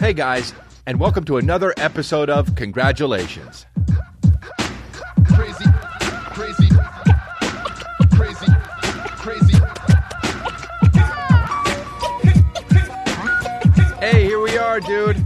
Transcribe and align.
Hey 0.00 0.14
guys, 0.14 0.54
and 0.86 0.98
welcome 0.98 1.24
to 1.24 1.36
another 1.36 1.74
episode 1.76 2.30
of 2.30 2.54
Congratulations. 2.54 3.66
crazy, 5.26 5.66
crazy, 6.30 6.68
crazy, 8.10 8.46
crazy. 9.18 9.56
Hey, 14.00 14.24
here 14.24 14.40
we 14.40 14.56
are, 14.56 14.80
dude. 14.80 15.22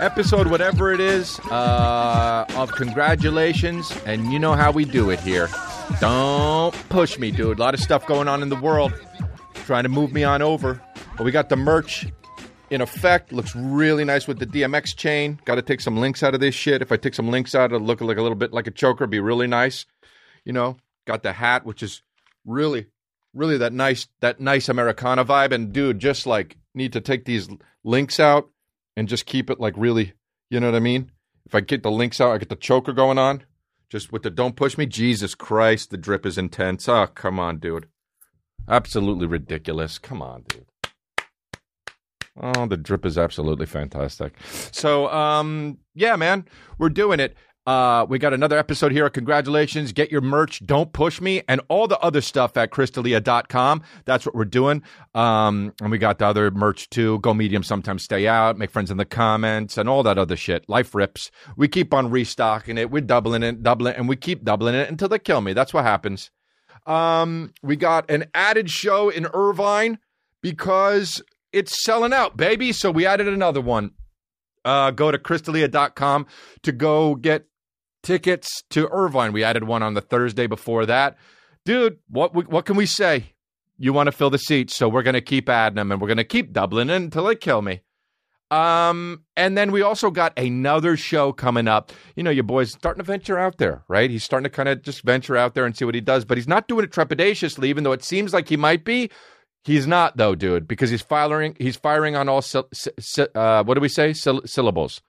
Episode 0.00 0.48
whatever 0.48 0.92
it 0.92 0.98
is 0.98 1.38
uh, 1.52 2.46
of 2.56 2.72
Congratulations, 2.72 3.96
and 4.04 4.32
you 4.32 4.40
know 4.40 4.54
how 4.54 4.72
we 4.72 4.86
do 4.86 5.10
it 5.10 5.20
here. 5.20 5.48
Don't 6.00 6.74
push 6.88 7.16
me, 7.16 7.30
dude. 7.30 7.58
A 7.58 7.60
lot 7.60 7.74
of 7.74 7.80
stuff 7.80 8.04
going 8.08 8.26
on 8.26 8.42
in 8.42 8.48
the 8.48 8.56
world, 8.56 8.92
trying 9.54 9.84
to 9.84 9.88
move 9.88 10.12
me 10.12 10.24
on 10.24 10.42
over. 10.42 10.82
But 11.16 11.22
we 11.22 11.30
got 11.30 11.48
the 11.48 11.56
merch 11.56 12.08
in 12.70 12.80
effect. 12.80 13.32
Looks 13.32 13.54
really 13.54 14.04
nice 14.04 14.26
with 14.26 14.38
the 14.38 14.46
DMX 14.46 14.96
chain. 14.96 15.40
Got 15.44 15.56
to 15.56 15.62
take 15.62 15.80
some 15.80 15.96
links 15.96 16.22
out 16.22 16.34
of 16.34 16.40
this 16.40 16.54
shit. 16.54 16.82
If 16.82 16.92
I 16.92 16.96
take 16.96 17.14
some 17.14 17.30
links 17.30 17.54
out, 17.54 17.72
it'll 17.72 17.86
look 17.86 18.00
like 18.00 18.18
a 18.18 18.22
little 18.22 18.36
bit 18.36 18.52
like 18.52 18.66
a 18.66 18.72
choker. 18.72 19.06
Be 19.06 19.20
really 19.20 19.46
nice. 19.46 19.86
You 20.44 20.52
know, 20.52 20.76
got 21.06 21.22
the 21.22 21.32
hat, 21.32 21.64
which 21.64 21.82
is 21.82 22.02
really, 22.44 22.86
really 23.34 23.58
that 23.58 23.72
nice, 23.72 24.08
that 24.20 24.40
nice 24.40 24.68
Americana 24.68 25.24
vibe. 25.24 25.52
And 25.52 25.72
dude, 25.72 25.98
just 25.98 26.26
like 26.26 26.56
need 26.74 26.92
to 26.92 27.00
take 27.00 27.24
these 27.24 27.48
links 27.84 28.20
out 28.20 28.50
and 28.96 29.08
just 29.08 29.26
keep 29.26 29.50
it 29.50 29.60
like 29.60 29.74
really, 29.76 30.14
you 30.50 30.60
know 30.60 30.68
what 30.68 30.76
I 30.76 30.80
mean? 30.80 31.10
If 31.46 31.54
I 31.54 31.60
get 31.60 31.82
the 31.82 31.90
links 31.90 32.20
out, 32.20 32.32
I 32.32 32.38
get 32.38 32.50
the 32.50 32.56
choker 32.56 32.92
going 32.92 33.18
on. 33.18 33.44
Just 33.88 34.12
with 34.12 34.22
the 34.22 34.30
don't 34.30 34.56
push 34.56 34.76
me. 34.76 34.84
Jesus 34.84 35.34
Christ, 35.34 35.90
the 35.90 35.96
drip 35.96 36.26
is 36.26 36.36
intense. 36.36 36.88
Oh, 36.88 37.06
come 37.06 37.38
on, 37.38 37.56
dude. 37.56 37.88
Absolutely 38.68 39.26
ridiculous. 39.26 39.98
Come 39.98 40.20
on, 40.20 40.42
dude. 40.46 40.66
Oh, 42.40 42.66
the 42.66 42.76
drip 42.76 43.04
is 43.04 43.18
absolutely 43.18 43.66
fantastic. 43.66 44.34
So, 44.72 45.08
um, 45.08 45.78
yeah, 45.94 46.16
man, 46.16 46.44
we're 46.78 46.90
doing 46.90 47.20
it. 47.20 47.36
Uh, 47.68 48.06
we 48.08 48.18
got 48.18 48.32
another 48.32 48.56
episode 48.56 48.92
here. 48.92 49.10
Congratulations. 49.10 49.92
Get 49.92 50.10
your 50.10 50.22
merch. 50.22 50.64
Don't 50.64 50.90
push 50.94 51.20
me 51.20 51.42
and 51.48 51.60
all 51.68 51.86
the 51.86 51.98
other 51.98 52.22
stuff 52.22 52.56
at 52.56 52.70
chrisdelia.com. 52.70 53.82
That's 54.06 54.24
what 54.24 54.34
we're 54.34 54.46
doing. 54.46 54.82
Um, 55.14 55.74
and 55.82 55.90
we 55.90 55.98
got 55.98 56.18
the 56.18 56.24
other 56.24 56.50
merch 56.50 56.88
too. 56.88 57.18
Go 57.18 57.34
medium, 57.34 57.62
sometimes 57.62 58.02
stay 58.02 58.26
out, 58.26 58.56
make 58.56 58.70
friends 58.70 58.90
in 58.90 58.96
the 58.96 59.04
comments 59.04 59.76
and 59.76 59.86
all 59.86 60.02
that 60.04 60.16
other 60.16 60.34
shit. 60.34 60.66
Life 60.66 60.94
rips. 60.94 61.30
We 61.58 61.68
keep 61.68 61.92
on 61.92 62.10
restocking 62.10 62.78
it. 62.78 62.90
We're 62.90 63.02
doubling 63.02 63.42
it, 63.42 63.62
doubling 63.62 63.92
it, 63.92 63.98
and 63.98 64.08
we 64.08 64.16
keep 64.16 64.44
doubling 64.44 64.74
it 64.74 64.88
until 64.88 65.08
they 65.10 65.18
kill 65.18 65.42
me. 65.42 65.52
That's 65.52 65.74
what 65.74 65.84
happens. 65.84 66.30
Um, 66.86 67.52
we 67.62 67.76
got 67.76 68.10
an 68.10 68.30
added 68.32 68.70
show 68.70 69.10
in 69.10 69.26
Irvine 69.34 69.98
because 70.40 71.22
it's 71.52 71.84
selling 71.84 72.12
out, 72.12 72.36
baby. 72.36 72.72
So 72.72 72.90
we 72.90 73.06
added 73.06 73.28
another 73.28 73.60
one. 73.60 73.92
Uh, 74.64 74.90
go 74.90 75.10
to 75.10 75.18
chrisdelia.com 75.18 76.26
to 76.62 76.72
go 76.72 77.14
get 77.14 77.46
tickets 78.02 78.62
to 78.70 78.88
Irvine. 78.90 79.32
We 79.32 79.44
added 79.44 79.64
one 79.64 79.82
on 79.82 79.94
the 79.94 80.00
Thursday 80.00 80.46
before 80.46 80.86
that. 80.86 81.16
Dude, 81.64 81.98
what 82.08 82.34
what 82.34 82.64
can 82.64 82.76
we 82.76 82.86
say? 82.86 83.32
You 83.76 83.92
want 83.92 84.08
to 84.08 84.12
fill 84.12 84.30
the 84.30 84.38
seats, 84.38 84.74
so 84.74 84.88
we're 84.88 85.02
going 85.02 85.14
to 85.14 85.20
keep 85.20 85.48
adding 85.48 85.76
them 85.76 85.92
and 85.92 86.00
we're 86.00 86.08
going 86.08 86.16
to 86.16 86.24
keep 86.24 86.52
doubling 86.52 86.90
until 86.90 87.24
they 87.24 87.36
kill 87.36 87.62
me. 87.62 87.82
Um, 88.50 89.24
and 89.36 89.58
then 89.58 89.72
we 89.72 89.82
also 89.82 90.10
got 90.10 90.38
another 90.38 90.96
show 90.96 91.32
coming 91.32 91.68
up. 91.68 91.92
You 92.16 92.22
know, 92.22 92.30
your 92.30 92.44
boy's 92.44 92.72
starting 92.72 93.00
to 93.00 93.04
venture 93.04 93.38
out 93.38 93.58
there, 93.58 93.84
right? 93.88 94.10
He's 94.10 94.24
starting 94.24 94.44
to 94.44 94.50
kind 94.50 94.68
of 94.68 94.82
just 94.82 95.02
venture 95.02 95.36
out 95.36 95.54
there 95.54 95.66
and 95.66 95.76
see 95.76 95.84
what 95.84 95.94
he 95.94 96.00
does, 96.00 96.24
but 96.24 96.38
he's 96.38 96.48
not 96.48 96.66
doing 96.66 96.84
it 96.84 96.90
trepidatiously, 96.90 97.66
even 97.66 97.84
though 97.84 97.92
it 97.92 98.02
seems 98.02 98.32
like 98.32 98.48
he 98.48 98.56
might 98.56 98.84
be. 98.84 99.10
He's 99.68 99.86
not 99.86 100.16
though, 100.16 100.34
dude, 100.34 100.66
because 100.66 100.88
he's 100.88 101.02
firing. 101.02 101.54
He's 101.60 101.76
firing 101.76 102.16
on 102.16 102.26
all. 102.26 102.40
Sy- 102.40 102.62
sy- 102.72 103.28
uh, 103.34 103.62
what 103.64 103.74
do 103.74 103.82
we 103.82 103.90
say? 103.90 104.14
Syll- 104.14 104.46
syllables. 104.46 105.02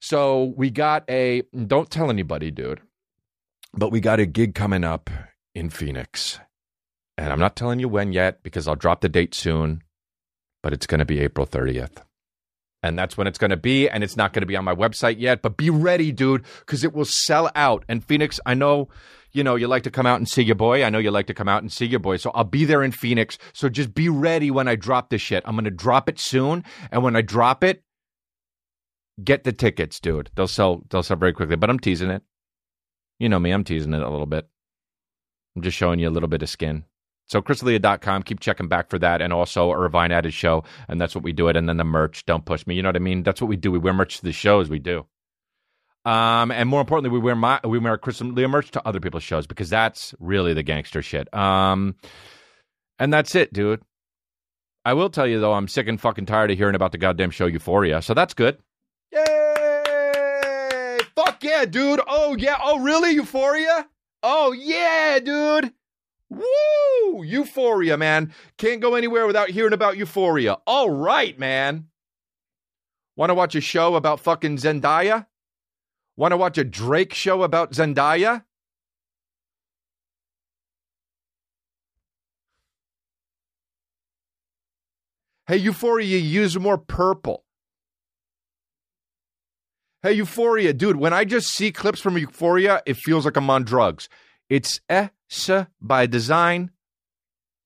So 0.00 0.52
we 0.56 0.70
got 0.70 1.08
a. 1.08 1.42
Don't 1.66 1.88
tell 1.88 2.10
anybody, 2.10 2.50
dude. 2.50 2.80
But 3.72 3.92
we 3.92 4.00
got 4.00 4.18
a 4.18 4.26
gig 4.26 4.56
coming 4.56 4.82
up 4.82 5.08
in 5.54 5.70
Phoenix, 5.70 6.40
and 7.16 7.32
I'm 7.32 7.38
not 7.38 7.54
telling 7.54 7.78
you 7.78 7.88
when 7.88 8.12
yet 8.12 8.42
because 8.42 8.66
I'll 8.66 8.74
drop 8.74 9.02
the 9.02 9.08
date 9.08 9.36
soon. 9.36 9.84
But 10.60 10.72
it's 10.72 10.88
going 10.88 10.98
to 10.98 11.04
be 11.04 11.20
April 11.20 11.46
30th. 11.46 11.98
And 12.82 12.98
that's 12.98 13.16
when 13.16 13.28
it's 13.28 13.38
going 13.38 13.52
to 13.52 13.56
be. 13.56 13.88
And 13.88 14.02
it's 14.02 14.16
not 14.16 14.32
going 14.32 14.42
to 14.42 14.46
be 14.46 14.56
on 14.56 14.64
my 14.64 14.74
website 14.74 15.20
yet. 15.20 15.42
But 15.42 15.56
be 15.56 15.70
ready, 15.70 16.10
dude, 16.10 16.44
because 16.58 16.82
it 16.82 16.92
will 16.92 17.04
sell 17.04 17.52
out. 17.54 17.84
And 17.88 18.04
Phoenix, 18.04 18.40
I 18.44 18.54
know, 18.54 18.88
you 19.34 19.42
know, 19.42 19.56
you 19.56 19.66
like 19.66 19.82
to 19.82 19.90
come 19.90 20.06
out 20.06 20.18
and 20.18 20.28
see 20.28 20.42
your 20.42 20.54
boy. 20.54 20.84
I 20.84 20.90
know 20.90 20.98
you 20.98 21.10
like 21.10 21.26
to 21.26 21.34
come 21.34 21.48
out 21.48 21.62
and 21.62 21.70
see 21.70 21.86
your 21.86 22.00
boy. 22.00 22.16
So 22.16 22.30
I'll 22.34 22.44
be 22.44 22.64
there 22.64 22.82
in 22.82 22.92
Phoenix. 22.92 23.36
So 23.52 23.68
just 23.68 23.92
be 23.92 24.08
ready 24.08 24.50
when 24.50 24.68
I 24.68 24.76
drop 24.76 25.10
this 25.10 25.20
shit. 25.20 25.42
I'm 25.44 25.56
going 25.56 25.64
to 25.64 25.70
drop 25.70 26.08
it 26.08 26.18
soon. 26.20 26.64
And 26.92 27.02
when 27.02 27.16
I 27.16 27.20
drop 27.20 27.64
it, 27.64 27.82
get 29.22 29.44
the 29.44 29.52
tickets, 29.52 29.98
dude. 29.98 30.30
They'll 30.36 30.46
sell, 30.46 30.84
they'll 30.88 31.02
sell 31.02 31.16
very 31.16 31.32
quickly. 31.32 31.56
But 31.56 31.68
I'm 31.68 31.80
teasing 31.80 32.10
it. 32.10 32.22
You 33.18 33.28
know 33.28 33.38
me, 33.38 33.50
I'm 33.50 33.64
teasing 33.64 33.92
it 33.92 34.02
a 34.02 34.10
little 34.10 34.26
bit. 34.26 34.48
I'm 35.56 35.62
just 35.62 35.76
showing 35.76 35.98
you 35.98 36.08
a 36.08 36.10
little 36.10 36.28
bit 36.28 36.42
of 36.42 36.48
skin. 36.48 36.84
So 37.26 37.40
chrisdelia.com, 37.40 38.22
keep 38.22 38.40
checking 38.40 38.68
back 38.68 38.90
for 38.90 38.98
that. 39.00 39.20
And 39.20 39.32
also 39.32 39.72
Irvine 39.72 40.12
added 40.12 40.34
show. 40.34 40.62
And 40.88 41.00
that's 41.00 41.14
what 41.14 41.24
we 41.24 41.32
do 41.32 41.48
it. 41.48 41.56
And 41.56 41.68
then 41.68 41.76
the 41.76 41.84
merch, 41.84 42.24
don't 42.26 42.44
push 42.44 42.66
me. 42.66 42.74
You 42.74 42.82
know 42.82 42.88
what 42.88 42.96
I 42.96 43.00
mean? 43.00 43.22
That's 43.24 43.40
what 43.40 43.48
we 43.48 43.56
do. 43.56 43.72
We 43.72 43.78
wear 43.78 43.94
merch 43.94 44.18
to 44.18 44.24
the 44.24 44.32
shows. 44.32 44.68
We 44.68 44.78
do. 44.78 45.06
Um, 46.04 46.50
and 46.50 46.68
more 46.68 46.80
importantly, 46.80 47.10
we 47.10 47.18
wear 47.18 47.34
my 47.34 47.60
we 47.64 47.78
wear 47.78 47.96
Chris 47.96 48.18
D'Elia 48.18 48.48
merch 48.48 48.70
to 48.72 48.86
other 48.86 49.00
people's 49.00 49.22
shows 49.22 49.46
because 49.46 49.70
that's 49.70 50.14
really 50.18 50.52
the 50.52 50.62
gangster 50.62 51.00
shit. 51.02 51.32
Um, 51.34 51.94
and 52.98 53.12
that's 53.12 53.34
it, 53.34 53.52
dude. 53.52 53.82
I 54.84 54.92
will 54.92 55.08
tell 55.08 55.26
you 55.26 55.40
though, 55.40 55.54
I'm 55.54 55.68
sick 55.68 55.88
and 55.88 55.98
fucking 55.98 56.26
tired 56.26 56.50
of 56.50 56.58
hearing 56.58 56.74
about 56.74 56.92
the 56.92 56.98
goddamn 56.98 57.30
show 57.30 57.46
Euphoria. 57.46 58.02
So 58.02 58.12
that's 58.12 58.34
good. 58.34 58.58
Yay! 59.12 60.98
Fuck 61.16 61.42
yeah, 61.42 61.64
dude. 61.64 62.00
Oh 62.06 62.36
yeah. 62.36 62.58
Oh 62.62 62.80
really? 62.80 63.12
Euphoria? 63.12 63.88
Oh 64.22 64.52
yeah, 64.52 65.18
dude. 65.20 65.72
Woo! 66.28 67.22
Euphoria, 67.22 67.96
man. 67.96 68.32
Can't 68.58 68.80
go 68.80 68.94
anywhere 68.94 69.26
without 69.26 69.48
hearing 69.50 69.72
about 69.72 69.96
Euphoria. 69.96 70.58
All 70.66 70.90
right, 70.90 71.38
man. 71.38 71.86
Want 73.16 73.30
to 73.30 73.34
watch 73.34 73.54
a 73.54 73.60
show 73.60 73.94
about 73.94 74.20
fucking 74.20 74.56
Zendaya? 74.56 75.26
Want 76.16 76.32
to 76.32 76.36
watch 76.36 76.58
a 76.58 76.64
Drake 76.64 77.12
show 77.12 77.42
about 77.42 77.72
Zendaya? 77.72 78.44
Hey, 85.46 85.56
Euphoria, 85.56 86.16
use 86.16 86.58
more 86.58 86.78
purple. 86.78 87.44
Hey, 90.02 90.12
Euphoria, 90.12 90.72
dude, 90.72 90.96
when 90.96 91.12
I 91.12 91.24
just 91.24 91.48
see 91.48 91.72
clips 91.72 92.00
from 92.00 92.16
Euphoria, 92.16 92.82
it 92.86 92.96
feels 92.96 93.24
like 93.24 93.36
I'm 93.36 93.50
on 93.50 93.64
drugs. 93.64 94.08
It's 94.48 94.80
s 94.88 95.10
by 95.80 96.06
design, 96.06 96.70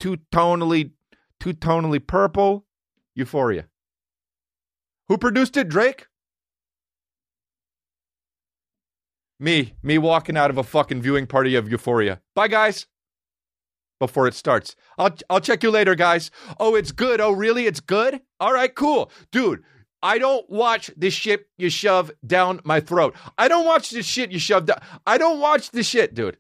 two 0.01 0.19
tonally, 0.33 0.93
two 1.39 1.53
tonally 1.53 2.05
purple. 2.05 2.65
Euphoria. 3.15 3.67
Who 5.09 5.19
produced 5.19 5.57
it? 5.57 5.69
Drake. 5.69 6.07
Me, 9.41 9.75
me 9.83 9.99
walking 9.99 10.37
out 10.37 10.51
of 10.51 10.59
a 10.59 10.65
fucking 10.65 11.01
viewing 11.01 11.27
party 11.27 11.55
of 11.55 11.71
Euphoria. 11.71 12.21
Bye, 12.35 12.49
guys. 12.49 12.87
Before 14.01 14.29
it 14.29 14.35
starts, 14.35 14.77
I'll 14.97 15.15
I'll 15.29 15.41
check 15.41 15.65
you 15.65 15.73
later, 15.73 15.97
guys. 15.97 16.31
Oh, 16.61 16.77
it's 16.77 16.93
good. 16.93 17.21
Oh, 17.21 17.33
really? 17.33 17.67
It's 17.67 17.81
good. 17.81 18.21
All 18.39 18.53
right, 18.53 18.73
cool, 18.73 19.11
dude. 19.33 19.65
I 20.01 20.19
don't 20.19 20.49
watch 20.49 20.91
this 20.97 21.15
shit 21.15 21.49
you 21.57 21.69
shove 21.71 22.13
down 22.25 22.61
my 22.65 22.79
throat. 22.79 23.17
I 23.37 23.49
don't 23.49 23.67
watch 23.67 23.91
this 23.91 24.07
shit 24.07 24.31
you 24.31 24.39
shove 24.39 24.67
down. 24.67 24.79
I 25.05 25.19
don't 25.19 25.41
watch 25.41 25.73
this 25.73 25.89
shit, 25.89 26.15
dude. 26.15 26.37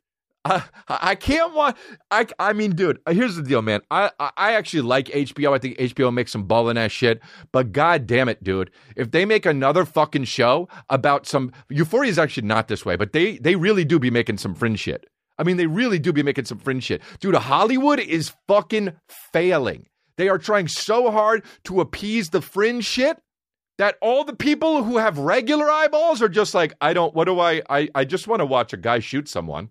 I, 0.89 1.15
can't 1.15 1.55
watch. 1.55 1.77
I, 2.11 2.27
I 2.39 2.53
mean, 2.53 2.73
dude. 2.73 3.01
Uh, 3.07 3.13
here's 3.13 3.37
the 3.37 3.43
deal, 3.43 3.63
man. 3.63 3.81
I, 3.91 4.11
I 4.19 4.55
actually 4.55 4.83
like 4.83 5.07
HBO. 5.07 5.55
I 5.55 5.59
think 5.59 5.79
HBO 5.79 6.13
makes 6.13 6.33
some 6.33 6.47
ballin' 6.47 6.77
ass 6.77 6.93
shit. 6.93 7.21
But 7.53 7.73
god 7.73 8.07
damn 8.07 8.29
it, 8.29 8.43
dude. 8.43 8.71
If 8.97 9.11
they 9.11 9.25
make 9.25 9.47
another 9.47 9.85
fucking 9.85 10.25
show 10.25 10.69
about 10.89 11.27
some 11.27 11.53
Euphoria 11.69 12.11
is 12.11 12.19
actually 12.19 12.47
not 12.47 12.69
this 12.69 12.85
way, 12.85 12.97
but 12.97 13.13
they 13.13 13.39
they 13.39 13.57
really 13.57 13.85
do 13.85 13.99
be 13.99 14.11
making 14.11 14.39
some 14.39 14.55
fringe 14.55 14.81
shit. 14.81 15.07
I 15.39 15.45
mean, 15.45 15.57
they 15.57 15.67
really 15.67 15.99
do 15.99 16.13
be 16.13 16.23
making 16.23 16.47
some 16.47 16.59
fringe 16.59 16.85
shit, 16.85 17.03
dude. 17.21 17.35
Hollywood 17.35 18.01
is 18.01 18.33
fucking 18.49 18.93
failing. 19.33 19.87
They 20.17 20.29
are 20.29 20.39
trying 20.39 20.67
so 20.67 21.11
hard 21.11 21.45
to 21.65 21.81
appease 21.81 22.31
the 22.31 22.43
fringe 22.43 22.85
shit 22.85 23.19
that 23.79 23.97
all 24.03 24.25
the 24.25 24.35
people 24.35 24.83
who 24.83 24.99
have 24.99 25.19
regular 25.19 25.71
eyeballs 25.71 26.21
are 26.21 26.29
just 26.29 26.55
like, 26.55 26.75
I 26.81 26.93
don't. 26.93 27.15
What 27.15 27.25
do 27.25 27.39
I? 27.39 27.63
I 27.71 27.89
I 27.95 28.05
just 28.05 28.27
want 28.27 28.41
to 28.41 28.47
watch 28.47 28.73
a 28.73 28.77
guy 28.77 28.99
shoot 28.99 29.29
someone. 29.29 29.71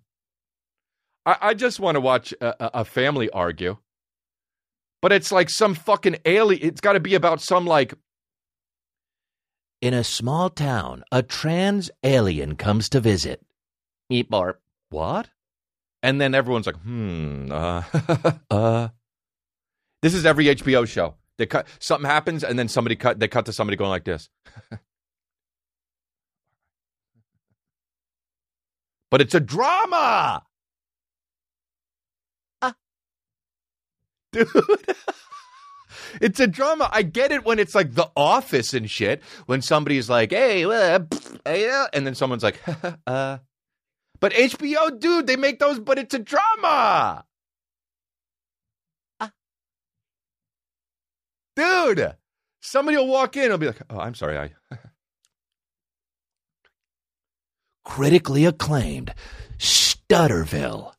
I, 1.27 1.37
I 1.41 1.53
just 1.53 1.79
want 1.79 1.95
to 1.95 2.01
watch 2.01 2.33
a, 2.41 2.79
a 2.79 2.85
family 2.85 3.29
argue. 3.29 3.77
But 5.01 5.11
it's 5.11 5.31
like 5.31 5.49
some 5.51 5.75
fucking 5.75 6.17
alien. 6.25 6.65
It's 6.65 6.81
got 6.81 6.93
to 6.93 6.99
be 6.99 7.13
about 7.13 7.41
some 7.41 7.65
like. 7.67 7.93
In 9.79 9.93
a 9.93 10.03
small 10.03 10.49
town, 10.49 11.03
a 11.11 11.21
trans 11.21 11.91
alien 12.03 12.55
comes 12.55 12.89
to 12.89 12.99
visit. 12.99 13.45
Meat 14.09 14.27
bar. 14.27 14.57
What? 14.89 15.29
And 16.01 16.19
then 16.19 16.33
everyone's 16.33 16.65
like, 16.65 16.77
hmm, 16.77 17.51
uh, 17.51 17.83
uh. 18.49 18.87
This 20.01 20.15
is 20.15 20.25
every 20.25 20.45
HBO 20.45 20.87
show. 20.87 21.15
They 21.37 21.45
cut 21.45 21.67
something 21.79 22.09
happens, 22.09 22.43
and 22.43 22.57
then 22.57 22.69
somebody 22.69 22.95
cut. 22.95 23.19
They 23.19 23.27
cut 23.27 23.45
to 23.45 23.53
somebody 23.53 23.75
going 23.75 23.91
like 23.91 24.05
this. 24.05 24.29
but 29.11 29.21
it's 29.21 29.35
a 29.35 29.39
drama, 29.39 30.41
dude. 34.45 34.95
It's 36.21 36.39
a 36.39 36.47
drama. 36.47 36.89
I 36.91 37.01
get 37.01 37.31
it 37.31 37.43
when 37.43 37.59
it's 37.59 37.75
like 37.75 37.93
The 37.93 38.09
Office 38.15 38.73
and 38.73 38.89
shit. 38.89 39.21
When 39.45 39.61
somebody's 39.61 40.09
like, 40.09 40.31
"Hey, 40.31 40.63
uh, 40.63 40.99
pff, 40.99 41.39
uh," 41.45 41.87
and 41.93 42.07
then 42.07 42.15
someone's 42.15 42.43
like, 42.43 42.59
"Uh," 43.07 43.39
but 44.19 44.31
HBO, 44.33 44.99
dude, 44.99 45.27
they 45.27 45.35
make 45.35 45.59
those, 45.59 45.79
but 45.79 45.99
it's 45.99 46.13
a 46.13 46.19
drama. 46.19 47.25
Ah. 49.19 49.31
Dude, 51.55 52.15
somebody 52.61 52.97
will 52.97 53.07
walk 53.07 53.35
in 53.37 53.51
I'll 53.51 53.57
be 53.57 53.67
like, 53.67 53.81
"Oh, 53.89 53.99
I'm 53.99 54.15
sorry, 54.15 54.37
I." 54.37 54.51
critically 57.87 58.45
acclaimed 58.45 59.13
Stutterville 59.57 60.93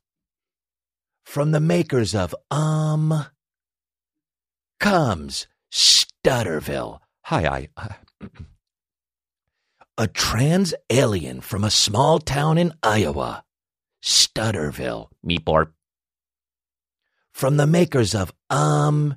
from 1.39 1.53
the 1.53 1.61
makers 1.61 2.17
of 2.17 2.35
Um 2.51 3.25
comes 4.81 5.47
Stutterville. 5.73 6.99
Hi, 7.27 7.69
I. 7.79 7.89
a 9.99 10.09
trans 10.09 10.75
alien 10.91 11.41
from 11.41 11.63
a 11.63 11.71
small 11.71 12.19
town 12.19 12.59
in 12.59 12.73
Iowa, 12.83 13.45
Stutterville. 14.03 15.11
Meatborp. 15.25 15.69
From 17.31 17.57
the 17.57 17.69
makers 17.69 18.17
of 18.17 18.33
Um 18.51 19.15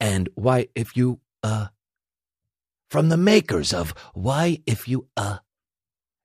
and 0.00 0.30
Why 0.36 0.68
If 0.74 0.96
You 0.96 1.20
Uh. 1.42 1.66
From 2.88 3.10
the 3.10 3.18
makers 3.18 3.74
of 3.74 3.92
Why 4.14 4.62
If 4.64 4.88
You 4.88 5.06
Uh. 5.18 5.40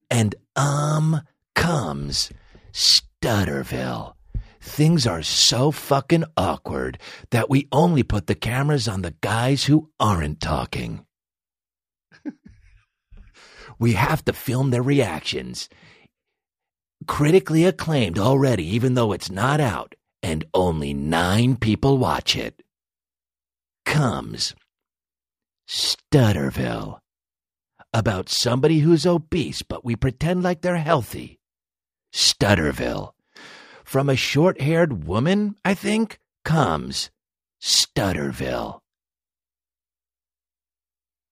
And 0.09 0.35
Um 0.55 1.19
comes 1.53 2.31
Stutterville. 2.71 4.14
Things 4.65 5.05
are 5.05 5.21
so 5.21 5.69
fucking 5.69 6.25
awkward 6.35 6.97
that 7.29 7.51
we 7.51 7.67
only 7.71 8.01
put 8.01 8.25
the 8.25 8.33
cameras 8.33 8.87
on 8.87 9.03
the 9.03 9.13
guys 9.21 9.65
who 9.65 9.91
aren't 9.99 10.41
talking. 10.41 11.05
we 13.79 13.93
have 13.93 14.25
to 14.25 14.33
film 14.33 14.71
their 14.71 14.81
reactions. 14.81 15.69
Critically 17.07 17.63
acclaimed 17.63 18.17
already, 18.17 18.65
even 18.75 18.95
though 18.95 19.13
it's 19.13 19.29
not 19.29 19.61
out, 19.61 19.93
and 20.23 20.43
only 20.53 20.95
nine 20.95 21.55
people 21.57 21.99
watch 21.99 22.35
it. 22.35 22.63
Comes 23.85 24.55
Stutterville. 25.69 26.99
About 27.93 28.29
somebody 28.29 28.79
who's 28.79 29.05
obese, 29.05 29.61
but 29.61 29.85
we 29.85 29.95
pretend 29.95 30.41
like 30.41 30.61
they're 30.61 30.75
healthy. 30.75 31.39
Stutterville. 32.11 33.14
From 33.85 34.09
a 34.09 34.15
short 34.15 34.59
haired 34.59 35.05
woman, 35.05 35.55
I 35.63 35.75
think, 35.75 36.19
comes 36.43 37.11
Stutterville. 37.61 38.79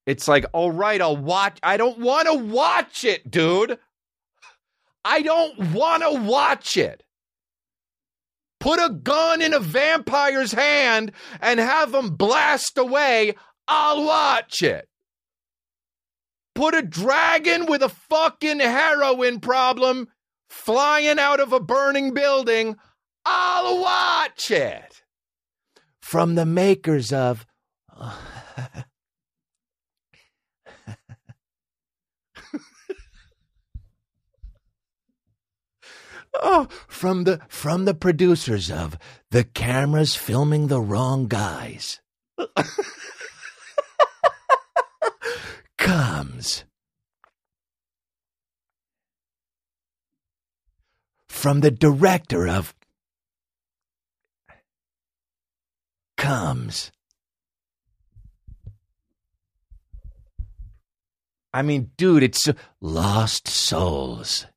It's 0.06 0.28
like, 0.28 0.46
all 0.54 0.72
right, 0.72 1.02
I'll 1.02 1.18
watch. 1.18 1.58
I 1.64 1.78
don't 1.78 1.98
want 1.98 2.28
to 2.28 2.36
watch 2.36 3.06
it, 3.06 3.30
dude. 3.30 3.80
I 5.04 5.24
don't 5.24 5.74
want 5.74 6.04
to 6.04 6.22
watch 6.22 6.78
it. 6.78 7.04
Put 8.60 8.80
a 8.80 8.94
gun 8.94 9.42
in 9.42 9.54
a 9.54 9.60
vampire's 9.60 10.52
hand 10.52 11.12
and 11.42 11.60
have 11.60 11.92
them 11.92 12.12
blast 12.16 12.78
away. 12.78 13.34
I'll 13.68 14.06
watch 14.06 14.62
it. 14.62 14.88
Put 16.54 16.76
a 16.76 16.84
dragon 16.84 17.66
with 17.66 17.82
a 17.82 17.90
fucking 17.90 18.60
heroin 18.60 19.40
problem 19.40 20.08
flying 20.54 21.20
out 21.20 21.40
of 21.40 21.52
a 21.52 21.60
burning 21.60 22.14
building. 22.14 22.78
I'll 23.26 23.82
watch 23.82 24.52
it. 24.52 25.02
From 26.02 26.36
the 26.36 26.46
makers 26.46 27.12
of. 27.12 27.46
oh, 36.42 36.68
from 36.88 37.24
the 37.24 37.42
from 37.48 37.86
the 37.86 37.94
producers 37.94 38.70
of 38.72 38.98
the 39.32 39.44
cameras 39.44 40.16
filming 40.16 40.68
the 40.68 40.82
wrong 40.82 41.28
guys. 41.28 42.00
comes 45.78 46.64
from 51.44 51.60
the 51.60 51.70
director 51.70 52.48
of 52.48 52.74
comes 56.16 56.90
I 61.54 61.62
mean, 61.62 61.92
dude, 61.98 62.24
it's 62.24 62.48
lost 62.80 63.50
souls 63.50 64.48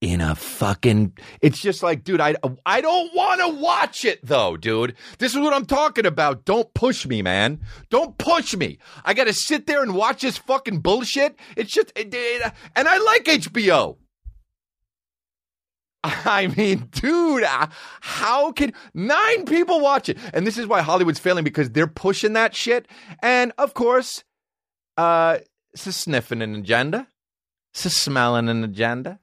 in 0.00 0.20
a 0.20 0.34
fucking. 0.34 1.16
It's 1.40 1.58
just 1.58 1.84
like, 1.84 2.02
dude, 2.02 2.20
I 2.20 2.34
I 2.66 2.80
don't 2.80 3.14
want 3.14 3.40
to 3.40 3.62
watch 3.62 4.04
it 4.04 4.18
though, 4.26 4.56
dude. 4.56 4.96
This 5.18 5.34
is 5.34 5.38
what 5.38 5.54
I'm 5.54 5.66
talking 5.66 6.04
about. 6.04 6.44
Don't 6.44 6.74
push 6.74 7.06
me, 7.06 7.22
man. 7.22 7.60
Don't 7.90 8.18
push 8.18 8.56
me. 8.56 8.78
I 9.04 9.14
got 9.14 9.28
to 9.28 9.32
sit 9.32 9.66
there 9.68 9.82
and 9.82 9.94
watch 9.94 10.22
this 10.22 10.36
fucking 10.36 10.80
bullshit. 10.80 11.36
It's 11.56 11.72
just, 11.72 11.92
it, 11.96 12.12
it, 12.12 12.52
and 12.74 12.88
I 12.88 12.98
like 12.98 13.24
HBO. 13.24 13.98
I 16.04 16.52
mean, 16.54 16.88
dude, 16.92 17.44
uh, 17.44 17.68
how 18.02 18.52
can 18.52 18.74
nine 18.92 19.46
people 19.46 19.80
watch 19.80 20.10
it? 20.10 20.18
And 20.34 20.46
this 20.46 20.58
is 20.58 20.66
why 20.66 20.82
Hollywood's 20.82 21.18
failing 21.18 21.44
because 21.44 21.70
they're 21.70 21.86
pushing 21.86 22.34
that 22.34 22.54
shit. 22.54 22.86
And 23.22 23.52
of 23.56 23.72
course, 23.72 24.22
uh, 24.98 25.38
it's 25.72 25.86
a 25.86 25.92
sniffing 25.92 26.42
an 26.42 26.54
agenda, 26.54 27.08
it's 27.72 27.86
a 27.86 27.90
smelling 27.90 28.50
an 28.50 28.62
agenda. 28.62 29.18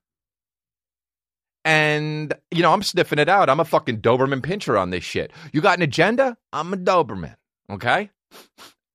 And, 1.64 2.34
you 2.50 2.64
know, 2.64 2.74
I'm 2.74 2.82
sniffing 2.82 3.20
it 3.20 3.30
out. 3.30 3.48
I'm 3.48 3.60
a 3.60 3.66
fucking 3.66 4.02
Doberman 4.02 4.42
pinscher 4.42 4.82
on 4.82 4.90
this 4.90 5.04
shit. 5.04 5.32
You 5.54 5.62
got 5.62 5.78
an 5.78 5.84
agenda? 5.84 6.36
I'm 6.52 6.74
a 6.74 6.78
Doberman. 6.78 7.36
Okay? 7.70 8.10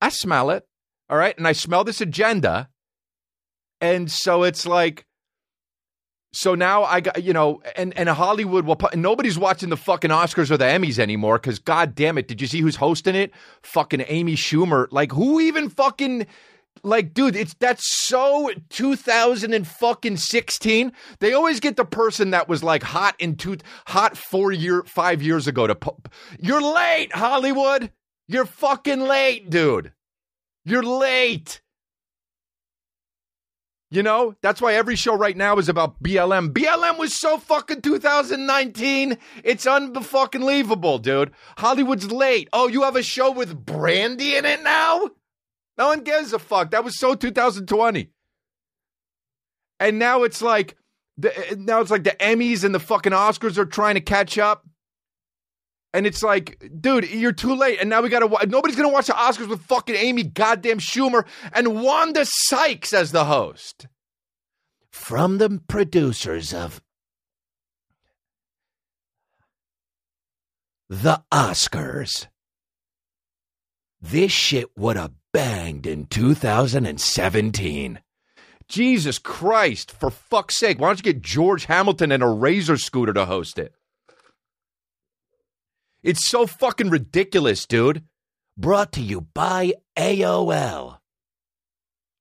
I 0.00 0.08
smell 0.08 0.50
it. 0.50 0.66
All 1.08 1.16
right. 1.16 1.38
And 1.38 1.46
I 1.46 1.52
smell 1.52 1.84
this 1.84 2.00
agenda. 2.00 2.68
And 3.80 4.10
so 4.10 4.42
it's 4.42 4.66
like, 4.66 5.06
so 6.36 6.54
now 6.54 6.84
I 6.84 7.00
got, 7.00 7.24
you 7.24 7.32
know, 7.32 7.62
and, 7.76 7.96
and 7.96 8.10
Hollywood 8.10 8.66
will, 8.66 8.78
nobody's 8.94 9.38
watching 9.38 9.70
the 9.70 9.76
fucking 9.76 10.10
Oscars 10.10 10.50
or 10.50 10.58
the 10.58 10.66
Emmys 10.66 10.98
anymore 10.98 11.38
because, 11.38 11.58
god 11.58 11.94
damn 11.94 12.18
it, 12.18 12.28
did 12.28 12.42
you 12.42 12.46
see 12.46 12.60
who's 12.60 12.76
hosting 12.76 13.14
it? 13.14 13.32
Fucking 13.62 14.04
Amy 14.06 14.36
Schumer. 14.36 14.86
Like, 14.90 15.12
who 15.12 15.40
even 15.40 15.70
fucking, 15.70 16.26
like, 16.82 17.14
dude, 17.14 17.36
it's 17.36 17.54
that's 17.54 17.84
so 18.06 18.50
2000 18.68 19.54
and 19.54 19.66
fucking 19.66 20.18
16. 20.18 20.92
They 21.20 21.32
always 21.32 21.58
get 21.58 21.76
the 21.76 21.86
person 21.86 22.32
that 22.32 22.50
was 22.50 22.62
like 22.62 22.82
hot 22.82 23.16
in 23.18 23.36
two, 23.36 23.56
hot 23.86 24.18
four 24.18 24.52
year, 24.52 24.82
five 24.84 25.22
years 25.22 25.46
ago 25.46 25.66
to, 25.66 25.74
pu- 25.74 25.96
you're 26.38 26.60
late, 26.60 27.14
Hollywood. 27.14 27.90
You're 28.28 28.44
fucking 28.44 29.00
late, 29.00 29.48
dude. 29.48 29.94
You're 30.66 30.82
late. 30.82 31.62
You 33.90 34.02
know, 34.02 34.34
that's 34.40 34.60
why 34.60 34.74
every 34.74 34.96
show 34.96 35.16
right 35.16 35.36
now 35.36 35.58
is 35.58 35.68
about 35.68 36.02
BLM. 36.02 36.52
BLM 36.52 36.98
was 36.98 37.14
so 37.14 37.38
fucking 37.38 37.82
2019. 37.82 39.16
It's 39.44 39.64
unfucking 39.64 40.40
believable, 40.40 40.98
dude. 40.98 41.30
Hollywood's 41.56 42.10
late. 42.10 42.48
Oh, 42.52 42.66
you 42.66 42.82
have 42.82 42.96
a 42.96 43.02
show 43.02 43.30
with 43.30 43.64
Brandy 43.64 44.34
in 44.34 44.44
it 44.44 44.62
now? 44.62 45.10
No 45.78 45.88
one 45.88 46.00
gives 46.00 46.32
a 46.32 46.38
fuck. 46.40 46.72
That 46.72 46.82
was 46.84 46.98
so 46.98 47.14
2020. 47.14 48.10
And 49.78 49.98
now 49.98 50.24
it's 50.24 50.42
like 50.42 50.76
the 51.16 51.56
now 51.58 51.80
it's 51.80 51.90
like 51.90 52.04
the 52.04 52.16
Emmys 52.18 52.64
and 52.64 52.74
the 52.74 52.80
fucking 52.80 53.12
Oscars 53.12 53.58
are 53.58 53.66
trying 53.66 53.94
to 53.94 54.00
catch 54.00 54.36
up. 54.38 54.66
And 55.96 56.06
it's 56.06 56.22
like, 56.22 56.62
dude, 56.78 57.08
you're 57.08 57.32
too 57.32 57.54
late. 57.56 57.80
And 57.80 57.88
now 57.88 58.02
we 58.02 58.10
gotta. 58.10 58.28
Nobody's 58.46 58.76
gonna 58.76 58.90
watch 58.90 59.06
the 59.06 59.14
Oscars 59.14 59.48
with 59.48 59.62
fucking 59.62 59.96
Amy 59.96 60.24
goddamn 60.24 60.78
Schumer 60.78 61.24
and 61.54 61.80
Wanda 61.82 62.26
Sykes 62.26 62.92
as 62.92 63.12
the 63.12 63.24
host. 63.24 63.86
from 64.90 65.38
the 65.38 65.60
producers 65.68 66.52
of 66.54 66.82
the 70.88 71.22
Oscars. 71.32 72.26
This 74.00 74.32
shit 74.32 74.76
would 74.76 74.96
have 74.96 75.12
banged 75.32 75.86
in 75.86 76.06
2017. 76.06 78.00
Jesus 78.68 79.18
Christ! 79.18 79.92
For 79.92 80.10
fuck's 80.10 80.56
sake, 80.56 80.78
why 80.78 80.88
don't 80.88 80.98
you 80.98 81.12
get 81.12 81.22
George 81.22 81.66
Hamilton 81.66 82.10
and 82.12 82.22
a 82.22 82.28
Razor 82.28 82.76
scooter 82.78 83.12
to 83.12 83.26
host 83.26 83.58
it? 83.58 83.74
It's 86.06 86.28
so 86.28 86.46
fucking 86.46 86.88
ridiculous, 86.88 87.66
dude. 87.66 88.04
brought 88.56 88.92
to 88.92 89.02
you 89.02 89.22
by 89.22 89.74
AOL. 89.98 90.98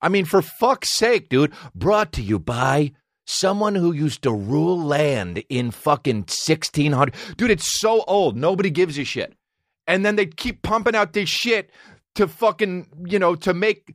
I 0.02 0.10
mean, 0.10 0.26
for 0.26 0.42
fuck's 0.42 0.96
sake, 0.96 1.30
dude. 1.30 1.54
Brought 1.76 2.12
to 2.14 2.24
you 2.24 2.40
by 2.40 2.94
someone 3.28 3.76
who 3.76 3.92
used 3.92 4.24
to 4.24 4.32
rule 4.32 4.82
land 4.82 5.44
in 5.50 5.70
fucking 5.70 6.22
1600. 6.22 7.14
Dude, 7.38 7.52
it's 7.52 7.80
so 7.80 8.04
old. 8.08 8.36
Nobody 8.36 8.72
gives 8.72 8.98
a 8.98 9.04
shit. 9.04 9.36
And 9.86 10.04
then 10.04 10.16
they 10.16 10.26
keep 10.26 10.64
pumping 10.64 10.96
out 10.96 11.14
this 11.14 11.30
shit 11.30 11.70
to 12.16 12.28
fucking, 12.28 12.88
you 13.06 13.20
know, 13.20 13.36
to 13.36 13.54
make 13.54 13.94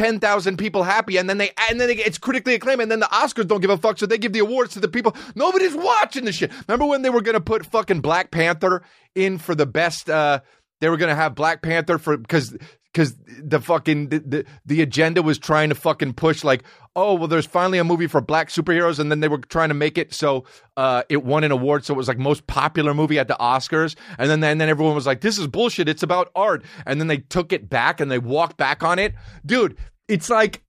10,000 0.00 0.56
people 0.56 0.82
happy 0.82 1.18
and 1.18 1.28
then 1.28 1.36
they 1.36 1.50
and 1.68 1.78
then 1.78 1.88
they, 1.88 1.96
it's 1.96 2.16
critically 2.16 2.54
acclaimed 2.54 2.80
and 2.80 2.90
then 2.90 3.00
the 3.00 3.06
Oscars 3.12 3.46
don't 3.46 3.60
give 3.60 3.68
a 3.68 3.76
fuck 3.76 3.98
so 3.98 4.06
they 4.06 4.16
give 4.16 4.32
the 4.32 4.38
awards 4.38 4.72
to 4.72 4.80
the 4.80 4.88
people. 4.88 5.14
Nobody's 5.34 5.74
watching 5.74 6.24
the 6.24 6.32
shit. 6.32 6.50
Remember 6.66 6.86
when 6.86 7.02
they 7.02 7.10
were 7.10 7.20
to 7.20 7.38
put 7.38 7.66
fucking 7.66 8.00
Black 8.00 8.30
Panther 8.30 8.82
in 9.14 9.36
for 9.36 9.54
the 9.54 9.66
best 9.66 10.08
uh 10.08 10.40
they 10.80 10.88
were 10.88 10.96
to 10.96 11.14
have 11.14 11.34
Black 11.34 11.60
Panther 11.60 11.98
for 11.98 12.16
cuz 12.16 12.56
cuz 12.94 13.14
the 13.42 13.60
fucking 13.60 14.08
the, 14.08 14.20
the 14.20 14.44
the 14.64 14.80
agenda 14.80 15.20
was 15.22 15.38
trying 15.38 15.68
to 15.68 15.74
fucking 15.74 16.14
push 16.14 16.42
like 16.44 16.64
oh 16.96 17.14
well 17.14 17.28
there's 17.28 17.46
finally 17.46 17.78
a 17.78 17.84
movie 17.84 18.08
for 18.08 18.20
black 18.20 18.48
superheroes 18.48 18.98
and 18.98 19.10
then 19.10 19.20
they 19.20 19.28
were 19.28 19.38
trying 19.38 19.68
to 19.68 19.74
make 19.74 19.96
it 19.96 20.12
so 20.12 20.44
uh 20.76 21.02
it 21.08 21.22
won 21.22 21.44
an 21.44 21.52
award 21.52 21.84
so 21.84 21.94
it 21.94 21.96
was 21.96 22.08
like 22.08 22.18
most 22.18 22.46
popular 22.48 22.92
movie 22.92 23.18
at 23.18 23.28
the 23.28 23.36
Oscars 23.38 23.94
and 24.18 24.28
then 24.28 24.42
and 24.42 24.60
then 24.60 24.68
everyone 24.68 24.94
was 24.94 25.06
like 25.06 25.20
this 25.20 25.38
is 25.38 25.46
bullshit. 25.46 25.88
It's 25.88 26.02
about 26.02 26.32
art. 26.34 26.64
And 26.86 26.98
then 27.00 27.06
they 27.06 27.18
took 27.18 27.52
it 27.52 27.68
back 27.68 28.00
and 28.00 28.10
they 28.10 28.18
walked 28.18 28.56
back 28.56 28.82
on 28.82 28.98
it. 28.98 29.14
Dude 29.46 29.76
it's 30.10 30.28
like 30.28 30.62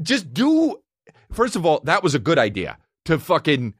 just 0.00 0.32
do 0.32 0.76
first 1.32 1.56
of 1.56 1.66
all 1.66 1.80
that 1.84 2.02
was 2.02 2.14
a 2.14 2.18
good 2.18 2.38
idea 2.38 2.78
to 3.04 3.18
fucking 3.18 3.74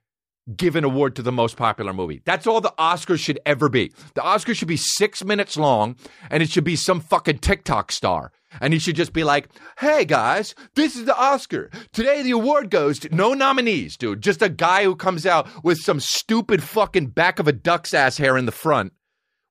give 0.57 0.77
an 0.77 0.85
award 0.85 1.15
to 1.15 1.23
the 1.23 1.33
most 1.33 1.57
popular 1.57 1.93
movie. 1.93 2.23
That's 2.25 2.47
all 2.47 2.63
the 2.63 2.73
Oscars 2.79 3.19
should 3.19 3.39
ever 3.45 3.69
be. 3.69 3.93
The 4.15 4.23
Oscars 4.23 4.57
should 4.57 4.69
be 4.69 4.79
six 4.79 5.23
minutes 5.23 5.59
long 5.59 5.97
and 6.31 6.43
it 6.43 6.49
should 6.49 6.65
be 6.65 6.77
some 6.77 7.01
fucking 7.01 7.41
TikTok 7.41 7.93
star. 7.93 8.33
And 8.63 8.73
he 8.73 8.79
should 8.79 8.97
just 8.97 9.13
be 9.13 9.25
like, 9.25 9.51
hey 9.79 10.07
guys, 10.07 10.55
this 10.75 10.97
is 10.97 11.05
the 11.05 11.17
Oscar. 11.17 11.71
Today 11.93 12.23
the 12.23 12.31
award 12.31 12.71
goes 12.71 12.99
to 13.01 13.15
no 13.15 13.35
nominees, 13.35 13.99
dude. 13.99 14.23
Just 14.23 14.41
a 14.41 14.49
guy 14.49 14.85
who 14.85 14.97
comes 14.97 15.27
out 15.27 15.47
with 15.63 15.79
some 15.79 16.01
stupid 16.01 16.63
fucking 16.63 17.09
back 17.09 17.39
of 17.39 17.47
a 17.47 17.53
duck's 17.53 17.93
ass 17.93 18.17
hair 18.17 18.39
in 18.39 18.47
the 18.47 18.53
front 18.53 18.95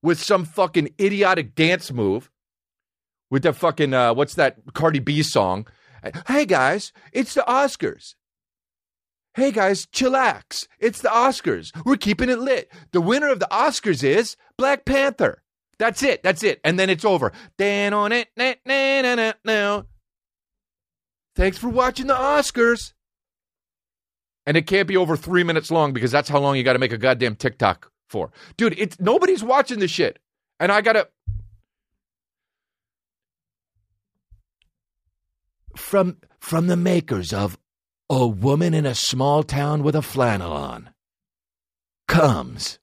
with 0.02 0.20
some 0.20 0.46
fucking 0.46 0.90
idiotic 1.00 1.54
dance 1.54 1.92
move 1.92 2.32
with 3.30 3.44
the 3.44 3.54
fucking, 3.54 3.94
uh, 3.94 4.14
what's 4.14 4.36
that 4.36 4.58
Cardi 4.74 5.00
B 5.00 5.24
song? 5.24 5.68
Hey 6.28 6.46
guys, 6.46 6.94
it's 7.12 7.34
the 7.34 7.42
Oscars. 7.42 8.16
Hey 9.34 9.52
guys, 9.52 9.86
chillax. 9.88 10.68
It's 10.80 11.02
the 11.02 11.10
Oscars. 11.10 11.72
We're 11.86 11.98
keeping 11.98 12.30
it 12.30 12.40
lit. 12.40 12.72
The 12.92 13.02
winner 13.02 13.30
of 13.30 13.40
the 13.40 13.48
Oscars 13.52 14.04
is 14.04 14.36
Black 14.58 14.86
Panther. 14.86 15.44
That's 15.80 16.02
it. 16.02 16.24
That's 16.24 16.44
it. 16.44 16.60
And 16.64 16.80
then 16.80 16.90
it's 16.90 17.06
over. 17.06 17.32
Dan 17.58 17.94
on 17.94 18.12
it. 18.12 18.30
Nah, 18.36 18.56
nah, 18.66 19.02
nah, 19.02 19.16
nah, 19.16 19.34
nah. 19.44 19.84
Thanks 21.36 21.58
for 21.58 21.70
watching 21.70 22.08
the 22.08 22.16
Oscars. 22.16 22.94
And 24.48 24.58
it 24.58 24.66
can't 24.66 24.88
be 24.88 24.98
over 24.98 25.16
three 25.16 25.44
minutes 25.44 25.70
long 25.70 25.94
because 25.94 26.10
that's 26.10 26.30
how 26.30 26.40
long 26.40 26.56
you 26.56 26.64
got 26.64 26.74
to 26.74 26.80
make 26.80 26.94
a 26.94 26.98
goddamn 26.98 27.36
TikTok 27.36 27.92
for. 28.10 28.32
Dude, 28.56 28.74
it's 28.80 29.00
nobody's 29.00 29.44
watching 29.44 29.80
this 29.80 29.92
shit. 29.92 30.20
And 30.60 30.72
I 30.72 30.82
gotta 30.82 31.10
From 35.78 36.18
from 36.40 36.68
the 36.68 36.78
makers 36.78 37.32
of 37.32 37.58
A 38.10 38.28
Woman 38.28 38.74
in 38.74 38.86
a 38.86 38.96
Small 38.96 39.44
Town 39.44 39.84
with 39.84 39.96
a 39.96 40.02
Flannel 40.02 40.52
on. 40.52 40.90
Comes 42.08 42.80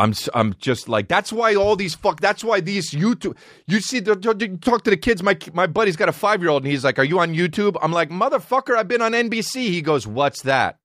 I'm 0.00 0.14
I'm 0.34 0.54
just 0.58 0.88
like 0.88 1.08
that's 1.08 1.30
why 1.30 1.54
all 1.54 1.76
these 1.76 1.94
fuck 1.94 2.20
that's 2.20 2.42
why 2.42 2.60
these 2.60 2.90
YouTube 2.92 3.36
you 3.66 3.80
see 3.80 4.00
talk 4.00 4.82
to 4.84 4.90
the 4.90 4.96
kids 4.96 5.22
my 5.22 5.36
my 5.52 5.66
buddy's 5.66 5.96
got 5.96 6.08
a 6.08 6.12
5-year-old 6.12 6.62
and 6.62 6.72
he's 6.72 6.84
like 6.84 6.98
are 6.98 7.04
you 7.04 7.20
on 7.20 7.34
YouTube? 7.34 7.76
I'm 7.82 7.92
like 7.92 8.08
motherfucker 8.08 8.76
I've 8.76 8.88
been 8.88 9.02
on 9.02 9.12
NBC 9.12 9.68
he 9.68 9.82
goes 9.82 10.06
what's 10.06 10.42
that? 10.42 10.78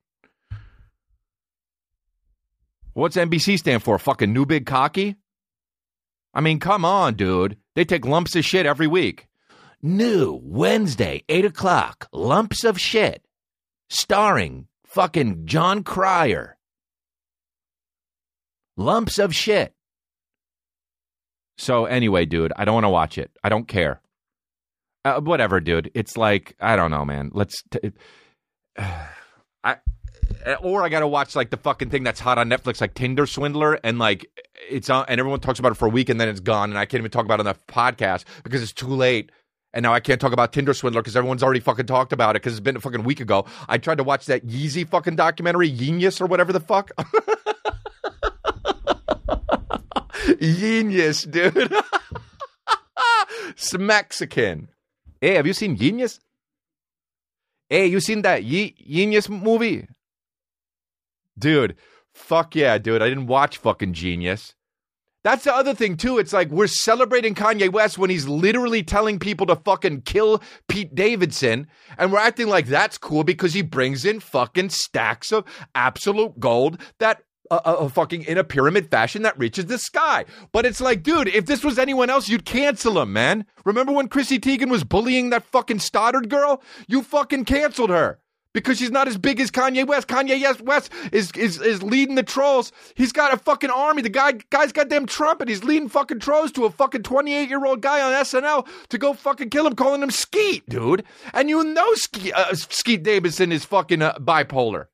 What's 2.94 3.16
NBC 3.16 3.58
stand 3.58 3.84
for? 3.84 3.98
Fucking 3.98 4.34
new 4.34 4.46
big 4.46 4.66
cocky 4.66 5.16
I 6.36 6.42
mean 6.42 6.60
come 6.60 6.86
on 6.86 7.16
dude 7.16 7.58
they 7.74 7.86
take 7.86 8.06
lumps 8.06 8.36
of 8.36 8.46
shit 8.46 8.66
every 8.66 8.88
week 8.88 9.28
New 9.86 10.40
Wednesday, 10.42 11.24
8 11.30 11.46
o'clock, 11.46 12.08
Lumps 12.12 12.64
of 12.64 12.80
Shit, 12.80 13.24
starring 13.88 14.66
fucking 14.88 15.46
Jon 15.46 15.84
Cryer. 15.84 16.58
Lumps 18.78 19.20
of 19.20 19.36
Shit. 19.36 19.74
So 21.60 21.86
anyway, 21.86 22.26
dude, 22.26 22.52
I 22.56 22.66
don't 22.66 22.74
want 22.74 22.86
to 22.86 22.90
watch 22.90 23.20
it. 23.20 23.30
I 23.44 23.50
don't 23.50 23.68
care. 23.68 24.02
Uh, 25.06 25.22
whatever, 25.22 25.60
dude. 25.60 25.92
It's 25.94 26.18
like 26.18 26.56
I 26.60 26.76
don't 26.76 26.90
know, 26.90 27.06
man. 27.06 27.30
Let's. 27.32 27.62
T- 27.70 27.92
I 29.64 29.78
Uh, 30.46 30.56
or 30.62 30.84
I 30.84 30.90
got 30.90 31.00
to 31.00 31.08
watch 31.08 31.36
like 31.36 31.50
the 31.50 31.58
fucking 31.58 31.90
thing 31.90 32.04
that's 32.04 32.20
hot 32.20 32.38
on 32.38 32.50
Netflix, 32.50 32.80
like 32.80 32.94
Tinder 32.94 33.26
Swindler, 33.26 33.80
and 33.84 33.98
like 33.98 34.30
it's 34.70 34.90
on, 34.90 35.06
and 35.08 35.20
everyone 35.20 35.40
talks 35.40 35.60
about 35.60 35.72
it 35.72 35.76
for 35.76 35.88
a 35.88 35.90
week, 35.90 36.10
and 36.10 36.22
then 36.22 36.30
it's 36.30 36.40
gone, 36.40 36.70
and 36.70 36.78
I 36.78 36.86
can't 36.86 37.02
even 37.02 37.12
talk 37.12 37.26
about 37.26 37.40
it 37.40 37.48
on 37.48 37.56
the 37.56 37.74
podcast 37.74 38.26
because 38.44 38.62
it's 38.62 38.74
too 38.74 38.88
late. 38.88 39.32
And 39.74 39.84
now 39.84 39.94
I 39.94 40.00
can't 40.00 40.22
talk 40.22 40.32
about 40.32 40.54
Tinder 40.54 40.74
Swindler 40.74 41.02
because 41.02 41.18
everyone's 41.18 41.44
already 41.44 41.60
fucking 41.60 41.88
talked 41.88 42.14
about 42.14 42.38
it 42.38 42.42
because 42.42 42.54
it's 42.54 42.62
been 42.62 42.78
a 42.78 42.80
fucking 42.80 43.04
week 43.04 43.20
ago. 43.20 43.46
I 43.68 43.78
tried 43.78 43.98
to 43.98 44.06
watch 44.06 44.26
that 44.28 44.48
Yeezy 44.48 44.88
fucking 44.88 45.18
documentary, 45.18 45.70
Genius 45.70 46.22
or 46.22 46.28
whatever 46.28 46.54
the 46.54 46.62
fuck. 46.62 46.92
Genius, 50.40 51.24
dude. 51.24 51.56
it's 53.50 53.78
Mexican. 53.78 54.70
Hey, 55.20 55.34
have 55.34 55.46
you 55.46 55.52
seen 55.54 55.76
Genius? 55.76 56.22
Hey, 57.70 57.88
you 57.88 58.00
seen 58.00 58.22
that 58.22 58.46
Ye- 58.46 58.76
Genius 58.88 59.28
movie? 59.28 59.88
Dude, 61.38 61.76
fuck 62.14 62.56
yeah, 62.56 62.78
dude. 62.78 63.02
I 63.02 63.10
didn't 63.10 63.28
watch 63.28 63.58
fucking 63.58 63.94
Genius. 63.94 64.56
That's 65.26 65.44
the 65.44 65.56
other 65.56 65.74
thing 65.74 65.98
too. 65.98 66.20
It's 66.20 66.34
like 66.34 66.50
we're 66.50 66.68
celebrating 66.68 67.34
Kanye 67.34 67.72
West 67.72 67.98
when 67.98 68.12
he's 68.12 68.28
literally 68.28 68.84
telling 68.84 69.18
people 69.18 69.48
to 69.48 69.56
fucking 69.56 70.02
kill 70.02 70.40
Pete 70.68 70.94
Davidson, 70.94 71.66
and 71.98 72.14
we're 72.14 72.20
acting 72.20 72.48
like 72.48 72.68
that's 72.68 73.00
cool 73.00 73.24
because 73.24 73.54
he 73.54 73.64
brings 73.64 74.06
in 74.06 74.20
fucking 74.20 74.70
stacks 74.70 75.32
of 75.32 75.44
absolute 75.74 76.40
gold 76.40 76.80
that 77.00 77.24
uh, 77.50 77.60
uh, 77.66 77.88
fucking 77.88 78.22
in 78.24 78.38
a 78.38 78.44
pyramid 78.44 78.92
fashion 78.92 79.24
that 79.24 79.38
reaches 79.38 79.66
the 79.66 79.80
sky. 79.80 80.26
But 80.52 80.66
it's 80.66 80.80
like, 80.80 81.02
dude, 81.02 81.28
if 81.30 81.48
this 81.48 81.64
was 81.64 81.80
anyone 81.80 82.12
else, 82.12 82.30
you'd 82.30 82.46
cancel 82.46 83.02
him, 83.02 83.12
man. 83.12 83.46
Remember 83.66 83.94
when 83.94 84.08
Chrissy 84.08 84.38
Teigen 84.38 84.70
was 84.70 84.84
bullying 84.84 85.32
that 85.32 85.46
fucking 85.46 85.80
Stodden 85.80 86.30
girl? 86.30 86.62
You 86.88 87.02
fucking 87.02 87.46
canceled 87.46 87.90
her 87.90 88.20
because 88.56 88.80
she's 88.80 88.90
not 88.90 89.08
as 89.08 89.18
big 89.18 89.40
as 89.40 89.52
Kanye 89.52 89.86
West. 89.86 90.08
Kanye 90.08 90.40
Yes- 90.40 90.60
West 90.62 90.92
is 91.12 91.30
is 91.36 91.62
is 91.62 91.84
leading 91.84 92.16
the 92.16 92.24
trolls. 92.24 92.72
He's 92.96 93.12
got 93.12 93.34
a 93.34 93.38
fucking 93.38 93.70
army. 93.70 94.02
The 94.02 94.10
guy 94.10 94.32
guy's 94.50 94.72
got 94.72 94.90
damn 94.90 95.06
trumpet. 95.06 95.50
He's 95.50 95.64
leading 95.64 95.90
fucking 95.90 96.20
trolls 96.22 96.52
to 96.54 96.66
a 96.66 96.72
fucking 96.72 97.04
28 97.04 97.50
year 97.50 97.64
old 97.66 97.82
guy 97.82 98.02
on 98.02 98.14
SNL 98.14 98.66
to 98.90 98.98
go 98.98 99.14
fucking 99.14 99.52
kill 99.52 99.68
him, 99.68 99.76
calling 99.76 100.02
him 100.02 100.10
Skeet, 100.10 100.68
dude. 100.68 101.04
And 101.34 101.50
you 101.50 101.64
know 101.64 101.94
Skeet, 101.94 102.34
uh, 102.34 102.56
Skeet 102.56 103.04
Davidson 103.04 103.52
is 103.52 103.66
fucking 103.66 104.02
uh, 104.02 104.14
bipolar. 104.20 104.86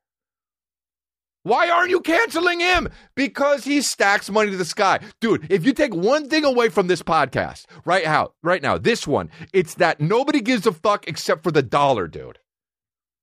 Why 1.44 1.68
aren't 1.70 1.90
you 1.90 2.00
canceling 2.00 2.60
him? 2.60 2.88
Because 3.16 3.64
he 3.64 3.82
stacks 3.82 4.30
money 4.30 4.52
to 4.52 4.56
the 4.56 4.64
sky. 4.64 5.00
Dude, 5.20 5.50
if 5.50 5.64
you 5.64 5.72
take 5.72 5.92
one 5.92 6.28
thing 6.28 6.44
away 6.44 6.68
from 6.68 6.86
this 6.86 7.02
podcast, 7.02 7.66
right 7.84 8.04
out, 8.04 8.34
right 8.44 8.62
now, 8.62 8.78
this 8.78 9.08
one, 9.08 9.28
it's 9.52 9.74
that 9.74 10.00
nobody 10.00 10.40
gives 10.40 10.66
a 10.68 10.72
fuck 10.72 11.08
except 11.08 11.42
for 11.42 11.50
the 11.50 11.62
dollar, 11.62 12.06
dude. 12.06 12.38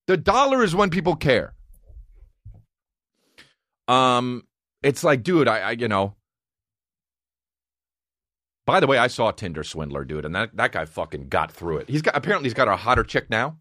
The 0.10 0.18
dollar 0.18 0.63
is 0.63 0.74
when 0.74 0.89
people 0.89 1.16
care. 1.16 1.54
Um, 3.88 4.42
it's 4.82 5.04
like, 5.04 5.22
dude, 5.22 5.48
I, 5.48 5.60
I 5.60 5.72
you 5.74 5.88
know. 5.88 6.16
By 8.66 8.80
the 8.80 8.88
way, 8.88 8.98
I 8.98 9.06
saw 9.06 9.30
Tinder 9.30 9.63
Swindler, 9.63 10.06
dude, 10.06 10.25
and 10.25 10.34
that, 10.34 10.58
that 10.58 10.72
guy 10.72 10.86
fucking 10.86 11.28
got 11.28 11.51
through 11.51 11.78
it. 11.78 11.89
He's 11.89 12.01
got 12.01 12.18
apparently 12.18 12.48
he's 12.48 12.56
got 12.56 12.68
a 12.68 12.75
hotter 12.75 13.04
chick 13.04 13.30
now. 13.30 13.60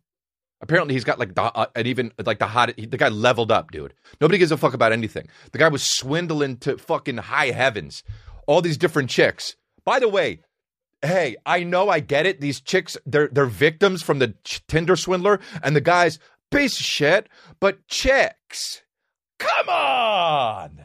Apparently 0.63 0.95
he's 0.95 1.05
got 1.05 1.19
like 1.19 1.35
the 1.35 1.43
uh, 1.43 1.67
and 1.77 1.87
even 1.87 2.13
like 2.25 2.39
the 2.39 2.47
hot 2.47 2.73
he, 2.79 2.87
the 2.87 2.97
guy 2.97 3.09
leveled 3.09 3.53
up, 3.53 3.71
dude. 3.71 3.93
Nobody 4.19 4.39
gives 4.39 4.51
a 4.51 4.57
fuck 4.57 4.73
about 4.73 4.93
anything. 4.93 5.29
The 5.53 5.59
guy 5.59 5.69
was 5.69 5.83
swindling 5.83 6.57
to 6.61 6.79
fucking 6.79 7.19
high 7.19 7.51
heavens. 7.51 8.03
All 8.47 8.63
these 8.63 8.79
different 8.79 9.11
chicks. 9.11 9.55
By 9.85 9.99
the 9.99 10.09
way, 10.09 10.41
hey, 11.03 11.37
I 11.45 11.63
know 11.63 11.91
I 11.91 12.01
get 12.01 12.25
it. 12.25 12.41
These 12.41 12.63
chicks 12.63 12.97
they're 13.05 13.29
they're 13.29 13.45
victims 13.45 14.03
from 14.03 14.19
the 14.19 14.33
Tinder 14.67 14.97
swindler 14.97 15.41
and 15.63 15.77
the 15.77 15.83
guy's 15.83 16.19
piece 16.51 16.79
of 16.79 16.85
shit, 16.87 17.29
but 17.61 17.87
chicks. 17.87 18.83
Come 19.39 19.69
on. 19.69 20.81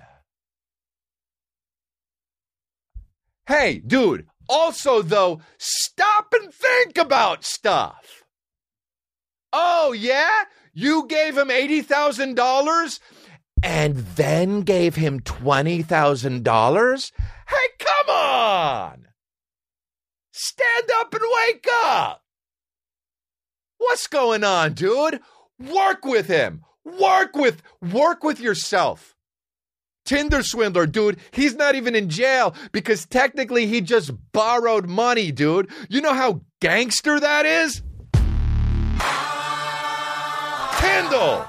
Hey, 3.47 3.79
dude. 3.79 4.27
Also 4.49 5.01
though, 5.01 5.41
stop 5.57 6.33
and 6.33 6.53
think 6.53 6.97
about 6.97 7.43
stuff. 7.45 8.23
Oh, 9.51 9.93
yeah? 9.93 10.43
You 10.73 11.05
gave 11.07 11.37
him 11.37 11.49
$80,000 11.49 12.99
and 13.61 13.95
then 13.95 14.61
gave 14.61 14.95
him 14.95 15.19
$20,000? 15.19 17.11
Hey, 17.47 17.67
come 17.79 18.09
on! 18.09 19.07
Stand 20.31 20.89
up 20.95 21.13
and 21.13 21.23
wake 21.45 21.67
up! 21.85 22.23
What's 23.77 24.07
going 24.07 24.43
on, 24.43 24.73
dude? 24.73 25.19
Work 25.59 26.05
with 26.05 26.27
him. 26.27 26.63
Work 26.85 27.35
with 27.35 27.61
work 27.81 28.23
with 28.23 28.39
yourself. 28.39 29.15
Tinder 30.05 30.43
swindler, 30.43 30.85
dude. 30.85 31.17
He's 31.31 31.55
not 31.55 31.75
even 31.75 31.95
in 31.95 32.09
jail 32.09 32.53
because 32.73 33.05
technically 33.05 33.67
he 33.67 33.79
just 33.79 34.11
borrowed 34.33 34.89
money, 34.89 35.31
dude. 35.31 35.69
You 35.87 36.01
know 36.01 36.13
how 36.13 36.41
gangster 36.59 37.19
that 37.21 37.45
is? 37.45 37.81
Kendall. 40.79 41.45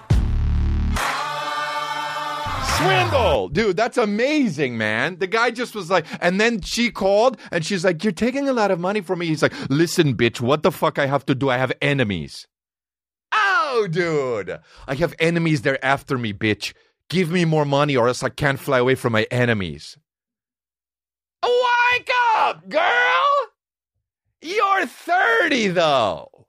Swindle. 2.79 3.49
Dude, 3.49 3.77
that's 3.77 3.99
amazing, 3.99 4.79
man. 4.79 5.19
The 5.19 5.27
guy 5.27 5.51
just 5.51 5.75
was 5.75 5.91
like, 5.91 6.07
and 6.21 6.41
then 6.41 6.61
she 6.61 6.91
called 6.91 7.39
and 7.51 7.65
she's 7.65 7.85
like, 7.85 8.05
You're 8.05 8.13
taking 8.13 8.49
a 8.49 8.53
lot 8.53 8.71
of 8.71 8.79
money 8.79 9.01
from 9.01 9.19
me. 9.19 9.27
He's 9.27 9.43
like, 9.43 9.55
Listen, 9.69 10.15
bitch, 10.17 10.41
what 10.41 10.63
the 10.63 10.71
fuck 10.71 10.99
I 10.99 11.07
have 11.07 11.27
to 11.27 11.35
do? 11.35 11.51
I 11.51 11.59
have 11.59 11.73
enemies. 11.83 12.47
Dude. 13.91 14.61
I 14.87 14.95
have 14.95 15.15
enemies. 15.19 15.63
They're 15.63 15.85
after 15.85 16.17
me, 16.17 16.33
bitch. 16.33 16.73
Give 17.11 17.31
me 17.31 17.45
more 17.45 17.65
money 17.65 17.97
or 17.97 18.09
else 18.09 18.23
I 18.23 18.29
can't 18.31 18.59
fly 18.59 18.79
away 18.79 18.95
from 18.95 19.13
my 19.13 19.27
enemies. 19.31 19.99
Wake 21.43 22.11
up, 22.37 22.69
girl. 22.69 23.25
You're 24.41 24.87
30, 24.87 25.69
though. 25.69 26.47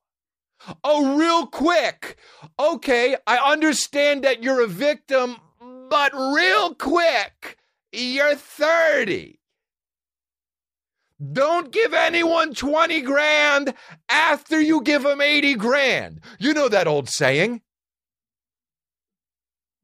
Oh, 0.84 1.18
real 1.18 1.48
quick. 1.48 2.18
Okay, 2.60 3.16
I 3.28 3.38
understand 3.52 4.24
that 4.24 4.42
you're 4.44 4.64
a 4.64 4.68
victim, 4.68 5.38
but 5.90 6.14
real 6.14 6.74
quick, 6.76 7.58
you're 7.92 8.36
30. 8.36 9.40
Don't 11.32 11.72
give 11.72 11.94
anyone 11.94 12.54
20 12.54 13.02
grand 13.02 13.74
after 14.10 14.60
you 14.60 14.82
give 14.82 15.04
them 15.04 15.22
80 15.22 15.56
grand. 15.56 16.22
You 16.40 16.54
know 16.54 16.68
that 16.68 16.88
old 16.88 17.10
saying. 17.10 17.62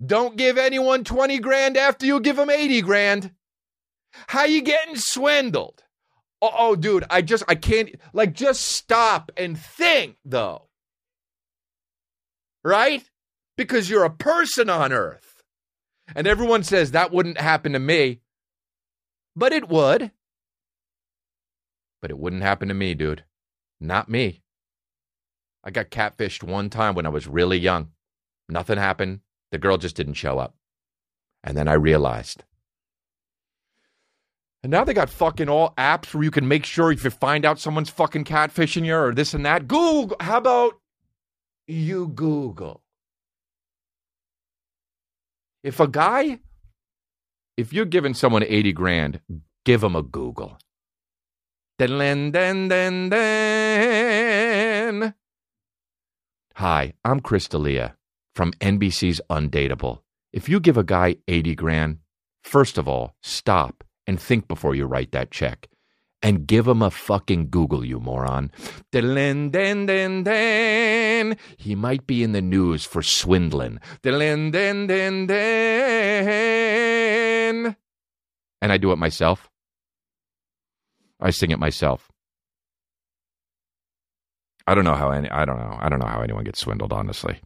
Don't 0.05 0.35
give 0.35 0.57
anyone 0.57 1.03
20 1.03 1.39
grand 1.39 1.77
after 1.77 2.05
you 2.05 2.19
give 2.19 2.35
them 2.35 2.49
80 2.49 2.81
grand. 2.81 3.31
How 4.27 4.43
you 4.43 4.61
getting 4.61 4.95
swindled? 4.97 5.83
Oh, 6.41 6.51
oh, 6.57 6.75
dude, 6.75 7.05
I 7.09 7.21
just, 7.21 7.43
I 7.47 7.55
can't, 7.55 7.95
like, 8.13 8.33
just 8.33 8.63
stop 8.63 9.31
and 9.37 9.57
think, 9.57 10.17
though. 10.25 10.67
Right? 12.63 13.03
Because 13.57 13.89
you're 13.89 14.03
a 14.03 14.09
person 14.09 14.69
on 14.69 14.91
earth. 14.91 15.43
And 16.15 16.27
everyone 16.27 16.63
says 16.63 16.91
that 16.91 17.11
wouldn't 17.11 17.39
happen 17.39 17.73
to 17.73 17.79
me. 17.79 18.21
But 19.35 19.53
it 19.53 19.69
would. 19.69 20.11
But 22.01 22.11
it 22.11 22.17
wouldn't 22.17 22.41
happen 22.41 22.67
to 22.67 22.73
me, 22.73 22.93
dude. 22.93 23.23
Not 23.79 24.09
me. 24.09 24.41
I 25.63 25.71
got 25.71 25.91
catfished 25.91 26.43
one 26.43 26.69
time 26.69 26.95
when 26.95 27.05
I 27.05 27.09
was 27.09 27.27
really 27.27 27.57
young. 27.57 27.91
Nothing 28.49 28.77
happened. 28.77 29.19
The 29.51 29.57
girl 29.57 29.77
just 29.77 29.95
didn't 29.95 30.15
show 30.15 30.39
up. 30.39 30.55
And 31.43 31.55
then 31.55 31.67
I 31.67 31.73
realized. 31.73 32.43
And 34.63 34.71
now 34.71 34.83
they 34.83 34.93
got 34.93 35.09
fucking 35.09 35.49
all 35.49 35.73
apps 35.77 36.13
where 36.13 36.23
you 36.23 36.31
can 36.31 36.47
make 36.47 36.65
sure 36.65 36.91
if 36.91 37.03
you 37.03 37.09
find 37.09 37.45
out 37.45 37.59
someone's 37.59 37.89
fucking 37.89 38.25
catfishing 38.25 38.85
you 38.85 38.95
or 38.95 39.13
this 39.13 39.33
and 39.33 39.45
that. 39.45 39.67
Google. 39.67 40.17
How 40.19 40.37
about 40.37 40.79
you 41.67 42.07
Google? 42.07 42.81
If 45.63 45.79
a 45.79 45.87
guy, 45.87 46.39
if 47.57 47.73
you're 47.73 47.85
giving 47.85 48.13
someone 48.13 48.43
80 48.43 48.73
grand, 48.73 49.19
give 49.65 49.83
him 49.83 49.95
a 49.95 50.03
Google. 50.03 50.57
Den, 51.81 52.29
den, 52.31 52.69
den, 52.69 53.09
den. 53.09 55.13
Hi, 56.53 56.93
I'm 57.03 57.23
Chris 57.23 57.47
D'Elia 57.47 57.93
from 58.35 58.53
NBC's 58.61 59.19
Undateable. 59.31 60.03
If 60.31 60.47
you 60.47 60.59
give 60.59 60.77
a 60.77 60.83
guy 60.83 61.15
80 61.27 61.55
grand, 61.55 61.97
first 62.43 62.77
of 62.77 62.87
all, 62.87 63.15
stop 63.23 63.83
and 64.05 64.21
think 64.21 64.47
before 64.47 64.75
you 64.75 64.85
write 64.85 65.11
that 65.13 65.31
check. 65.31 65.69
And 66.21 66.45
give 66.45 66.67
him 66.67 66.83
a 66.83 66.91
fucking 66.91 67.49
Google, 67.49 67.83
you 67.83 67.99
moron. 67.99 68.51
Den, 68.91 69.49
den, 69.49 69.87
den, 69.87 70.23
den. 70.23 71.35
He 71.57 71.73
might 71.73 72.05
be 72.05 72.21
in 72.21 72.33
the 72.33 72.43
news 72.43 72.85
for 72.85 73.01
swindling. 73.01 73.79
Den, 74.03 74.51
den, 74.51 74.85
den, 74.85 75.25
den. 75.25 76.45
And 78.61 78.71
I 78.71 78.77
do 78.77 78.91
it 78.91 78.99
myself. 78.99 79.50
I 81.21 81.29
sing 81.29 81.51
it 81.51 81.59
myself. 81.59 82.09
I 84.67 84.75
don't 84.75 84.83
know 84.83 84.95
how 84.95 85.11
any 85.11 85.29
I 85.29 85.45
don't 85.45 85.57
know. 85.57 85.77
I 85.79 85.89
don't 85.89 85.99
know 85.99 86.07
how 86.07 86.21
anyone 86.21 86.43
gets 86.43 86.59
swindled, 86.59 86.93
honestly. 86.93 87.39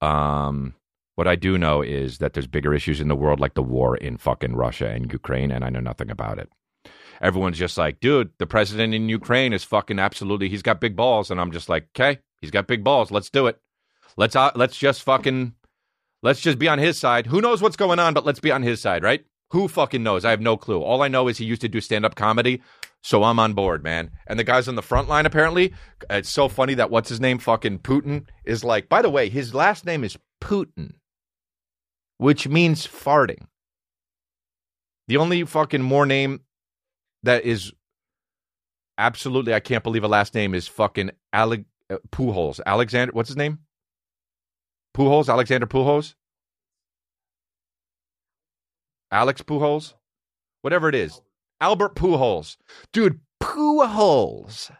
Um 0.00 0.74
what 1.16 1.28
I 1.28 1.36
do 1.36 1.56
know 1.56 1.80
is 1.82 2.18
that 2.18 2.32
there's 2.32 2.46
bigger 2.46 2.74
issues 2.74 3.00
in 3.00 3.08
the 3.08 3.16
world 3.16 3.38
like 3.38 3.54
the 3.54 3.62
war 3.62 3.96
in 3.96 4.16
fucking 4.16 4.56
Russia 4.56 4.88
and 4.88 5.12
Ukraine, 5.12 5.52
and 5.52 5.64
I 5.64 5.70
know 5.70 5.80
nothing 5.80 6.10
about 6.10 6.38
it. 6.38 6.48
Everyone's 7.20 7.58
just 7.58 7.78
like, 7.78 8.00
dude, 8.00 8.30
the 8.38 8.46
president 8.46 8.94
in 8.94 9.08
Ukraine 9.08 9.52
is 9.52 9.64
fucking 9.64 9.98
absolutely 9.98 10.48
he's 10.48 10.62
got 10.62 10.80
big 10.80 10.96
balls. 10.96 11.30
And 11.30 11.40
I'm 11.40 11.52
just 11.52 11.68
like, 11.68 11.88
okay, 11.94 12.18
he's 12.40 12.50
got 12.50 12.66
big 12.66 12.82
balls. 12.82 13.10
Let's 13.10 13.30
do 13.30 13.46
it. 13.46 13.60
Let's 14.16 14.36
uh, 14.36 14.50
let's 14.54 14.76
just 14.76 15.02
fucking 15.02 15.54
let's 16.22 16.40
just 16.40 16.58
be 16.58 16.68
on 16.68 16.78
his 16.78 16.98
side. 16.98 17.26
Who 17.26 17.40
knows 17.40 17.62
what's 17.62 17.76
going 17.76 17.98
on, 17.98 18.14
but 18.14 18.24
let's 18.24 18.40
be 18.40 18.52
on 18.52 18.62
his 18.62 18.80
side, 18.80 19.02
right? 19.02 19.24
Who 19.50 19.68
fucking 19.68 20.02
knows? 20.02 20.24
I 20.24 20.30
have 20.30 20.40
no 20.40 20.56
clue. 20.56 20.80
All 20.80 21.02
I 21.02 21.08
know 21.08 21.28
is 21.28 21.38
he 21.38 21.44
used 21.44 21.60
to 21.60 21.68
do 21.68 21.80
stand 21.80 22.04
up 22.04 22.16
comedy. 22.16 22.60
So 23.04 23.22
I'm 23.22 23.38
on 23.38 23.52
board, 23.52 23.84
man. 23.84 24.10
And 24.26 24.38
the 24.38 24.44
guys 24.44 24.66
on 24.66 24.76
the 24.76 24.82
front 24.82 25.10
line, 25.10 25.26
apparently, 25.26 25.74
it's 26.08 26.30
so 26.30 26.48
funny 26.48 26.72
that 26.74 26.90
what's 26.90 27.10
his 27.10 27.20
name, 27.20 27.38
fucking 27.38 27.80
Putin, 27.80 28.26
is 28.46 28.64
like, 28.64 28.88
by 28.88 29.02
the 29.02 29.10
way, 29.10 29.28
his 29.28 29.52
last 29.54 29.84
name 29.84 30.04
is 30.04 30.16
Putin, 30.42 30.94
which 32.16 32.48
means 32.48 32.86
farting. 32.86 33.46
The 35.06 35.18
only 35.18 35.44
fucking 35.44 35.82
more 35.82 36.06
name 36.06 36.40
that 37.24 37.44
is 37.44 37.74
absolutely, 38.96 39.52
I 39.52 39.60
can't 39.60 39.84
believe 39.84 40.04
a 40.04 40.08
last 40.08 40.34
name 40.34 40.54
is 40.54 40.66
fucking 40.66 41.10
Ale- 41.34 41.66
uh, 41.90 41.96
Pujols. 42.10 42.58
Alexander, 42.64 43.12
what's 43.12 43.28
his 43.28 43.36
name? 43.36 43.58
Pujols? 44.96 45.28
Alexander 45.28 45.66
Pujols? 45.66 46.14
Alex 49.10 49.42
Pujols? 49.42 49.92
Whatever 50.62 50.88
it 50.88 50.94
is. 50.94 51.20
Albert 51.64 51.94
Pujols. 51.94 52.58
Dude, 52.92 53.20
Pujols. 53.42 54.70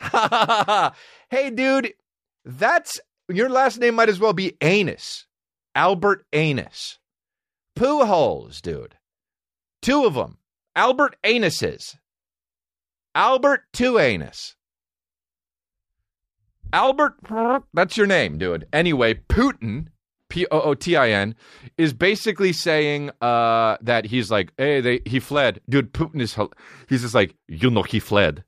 hey, 1.28 1.50
dude, 1.50 1.92
that's 2.44 3.00
your 3.28 3.48
last 3.48 3.80
name 3.80 3.96
might 3.96 4.08
as 4.08 4.20
well 4.20 4.32
be 4.32 4.56
Anus. 4.60 5.26
Albert 5.74 6.24
Anus. 6.32 7.00
Pujols, 7.76 8.62
dude. 8.62 8.94
Two 9.82 10.04
of 10.04 10.14
them. 10.14 10.38
Albert 10.76 11.16
Anuses. 11.24 11.96
Albert 13.12 13.62
Two 13.72 13.98
Anus. 13.98 14.54
Albert, 16.72 17.16
that's 17.74 17.96
your 17.96 18.06
name, 18.06 18.38
dude. 18.38 18.68
Anyway, 18.72 19.14
Putin, 19.14 19.88
P 20.30 20.46
O 20.50 20.60
O 20.60 20.74
T 20.74 20.96
I 20.96 21.10
N, 21.10 21.34
is 21.76 21.92
basically 21.92 22.52
saying 22.52 23.10
uh, 23.20 23.76
that 23.82 24.06
he's 24.06 24.30
like, 24.30 24.52
hey, 24.56 24.80
they, 24.80 25.00
he 25.04 25.20
fled. 25.20 25.60
Dude, 25.68 25.92
Putin 25.92 26.20
is, 26.22 26.34
he's 26.88 27.02
just 27.02 27.14
like, 27.14 27.34
you 27.48 27.70
know, 27.70 27.82
he 27.82 28.00
fled. 28.00 28.44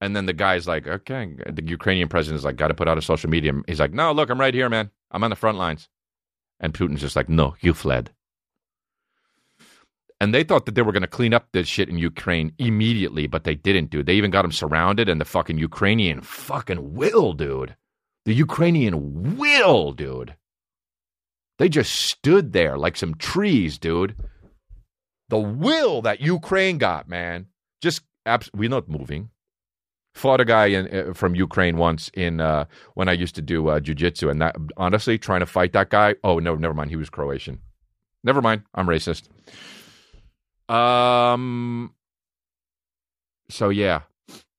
And 0.00 0.14
then 0.14 0.26
the 0.26 0.32
guy's 0.32 0.66
like, 0.66 0.86
okay. 0.86 1.34
The 1.46 1.64
Ukrainian 1.64 2.08
president 2.08 2.38
is 2.38 2.44
like, 2.44 2.56
got 2.56 2.68
to 2.68 2.74
put 2.74 2.88
out 2.88 2.98
a 2.98 3.02
social 3.02 3.28
media. 3.28 3.52
He's 3.66 3.80
like, 3.80 3.92
no, 3.92 4.12
look, 4.12 4.30
I'm 4.30 4.40
right 4.40 4.54
here, 4.54 4.68
man. 4.68 4.90
I'm 5.10 5.24
on 5.24 5.30
the 5.30 5.36
front 5.36 5.58
lines. 5.58 5.88
And 6.60 6.72
Putin's 6.72 7.00
just 7.00 7.16
like, 7.16 7.28
no, 7.28 7.56
you 7.60 7.74
fled. 7.74 8.12
And 10.20 10.34
they 10.34 10.42
thought 10.42 10.66
that 10.66 10.74
they 10.74 10.82
were 10.82 10.92
going 10.92 11.02
to 11.02 11.08
clean 11.08 11.32
up 11.32 11.48
this 11.52 11.68
shit 11.68 11.88
in 11.88 11.98
Ukraine 11.98 12.52
immediately, 12.58 13.28
but 13.28 13.44
they 13.44 13.54
didn't, 13.54 13.90
dude. 13.90 14.06
They 14.06 14.14
even 14.14 14.32
got 14.32 14.44
him 14.44 14.52
surrounded, 14.52 15.08
and 15.08 15.20
the 15.20 15.24
fucking 15.24 15.58
Ukrainian 15.58 16.22
fucking 16.22 16.94
will, 16.94 17.32
dude. 17.32 17.76
The 18.24 18.34
Ukrainian 18.34 19.36
will, 19.36 19.92
dude. 19.92 20.34
They 21.58 21.68
just 21.68 21.92
stood 21.92 22.52
there 22.52 22.78
like 22.78 22.96
some 22.96 23.14
trees, 23.14 23.78
dude. 23.78 24.14
The 25.28 25.38
will 25.38 26.02
that 26.02 26.20
Ukraine 26.20 26.78
got, 26.78 27.08
man. 27.08 27.46
Just 27.82 28.02
abs- 28.24 28.50
we're 28.54 28.70
not 28.70 28.88
moving. 28.88 29.30
Fought 30.14 30.40
a 30.40 30.44
guy 30.44 30.66
in, 30.66 31.10
uh, 31.10 31.12
from 31.14 31.34
Ukraine 31.34 31.76
once 31.76 32.10
in 32.14 32.40
uh, 32.40 32.64
when 32.94 33.08
I 33.08 33.12
used 33.12 33.34
to 33.36 33.42
do 33.42 33.68
uh, 33.68 33.80
jujitsu, 33.80 34.30
and 34.30 34.40
that 34.40 34.56
honestly, 34.76 35.18
trying 35.18 35.40
to 35.40 35.46
fight 35.46 35.72
that 35.74 35.90
guy. 35.90 36.14
Oh 36.24 36.38
no, 36.38 36.54
never 36.54 36.74
mind. 36.74 36.90
He 36.90 36.96
was 36.96 37.10
Croatian. 37.10 37.60
Never 38.24 38.40
mind. 38.40 38.62
I'm 38.74 38.86
racist. 38.86 39.28
Um. 40.72 41.94
So 43.50 43.68
yeah, 43.68 44.02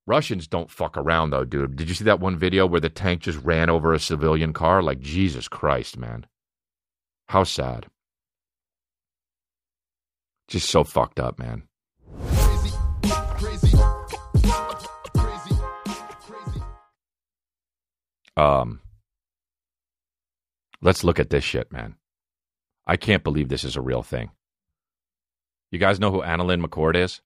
Russians 0.08 0.48
don't 0.48 0.72
fuck 0.72 0.98
around 0.98 1.32
though, 1.32 1.46
dude. 1.46 1.76
Did 1.76 1.90
you 1.90 1.96
see 1.96 2.06
that 2.06 2.20
one 2.20 2.38
video 2.38 2.66
where 2.66 2.80
the 2.80 2.90
tank 2.90 3.22
just 3.22 3.40
ran 3.44 3.70
over 3.70 3.94
a 3.94 4.00
civilian 4.00 4.54
car? 4.54 4.82
Like 4.82 5.00
Jesus 5.00 5.48
Christ, 5.48 5.98
man. 5.98 6.26
How 7.30 7.44
sad. 7.44 7.86
Just 10.48 10.68
so 10.68 10.84
fucked 10.84 11.20
up, 11.20 11.38
man. 11.38 11.62
Crazy, 12.34 12.72
crazy, 13.38 13.78
crazy. 15.16 16.62
Um, 18.36 18.82
let's 20.82 21.04
look 21.04 21.20
at 21.20 21.30
this 21.30 21.44
shit, 21.44 21.72
man. 21.72 21.98
I 22.88 22.98
can't 22.98 23.24
believe 23.24 23.48
this 23.48 23.64
is 23.64 23.76
a 23.76 23.82
real 23.82 24.02
thing. 24.02 24.32
You 25.70 25.78
guys 25.78 26.00
know 26.00 26.10
who 26.10 26.24
AnnaLynne 26.24 26.66
McCord 26.66 26.96
is? 26.96 27.22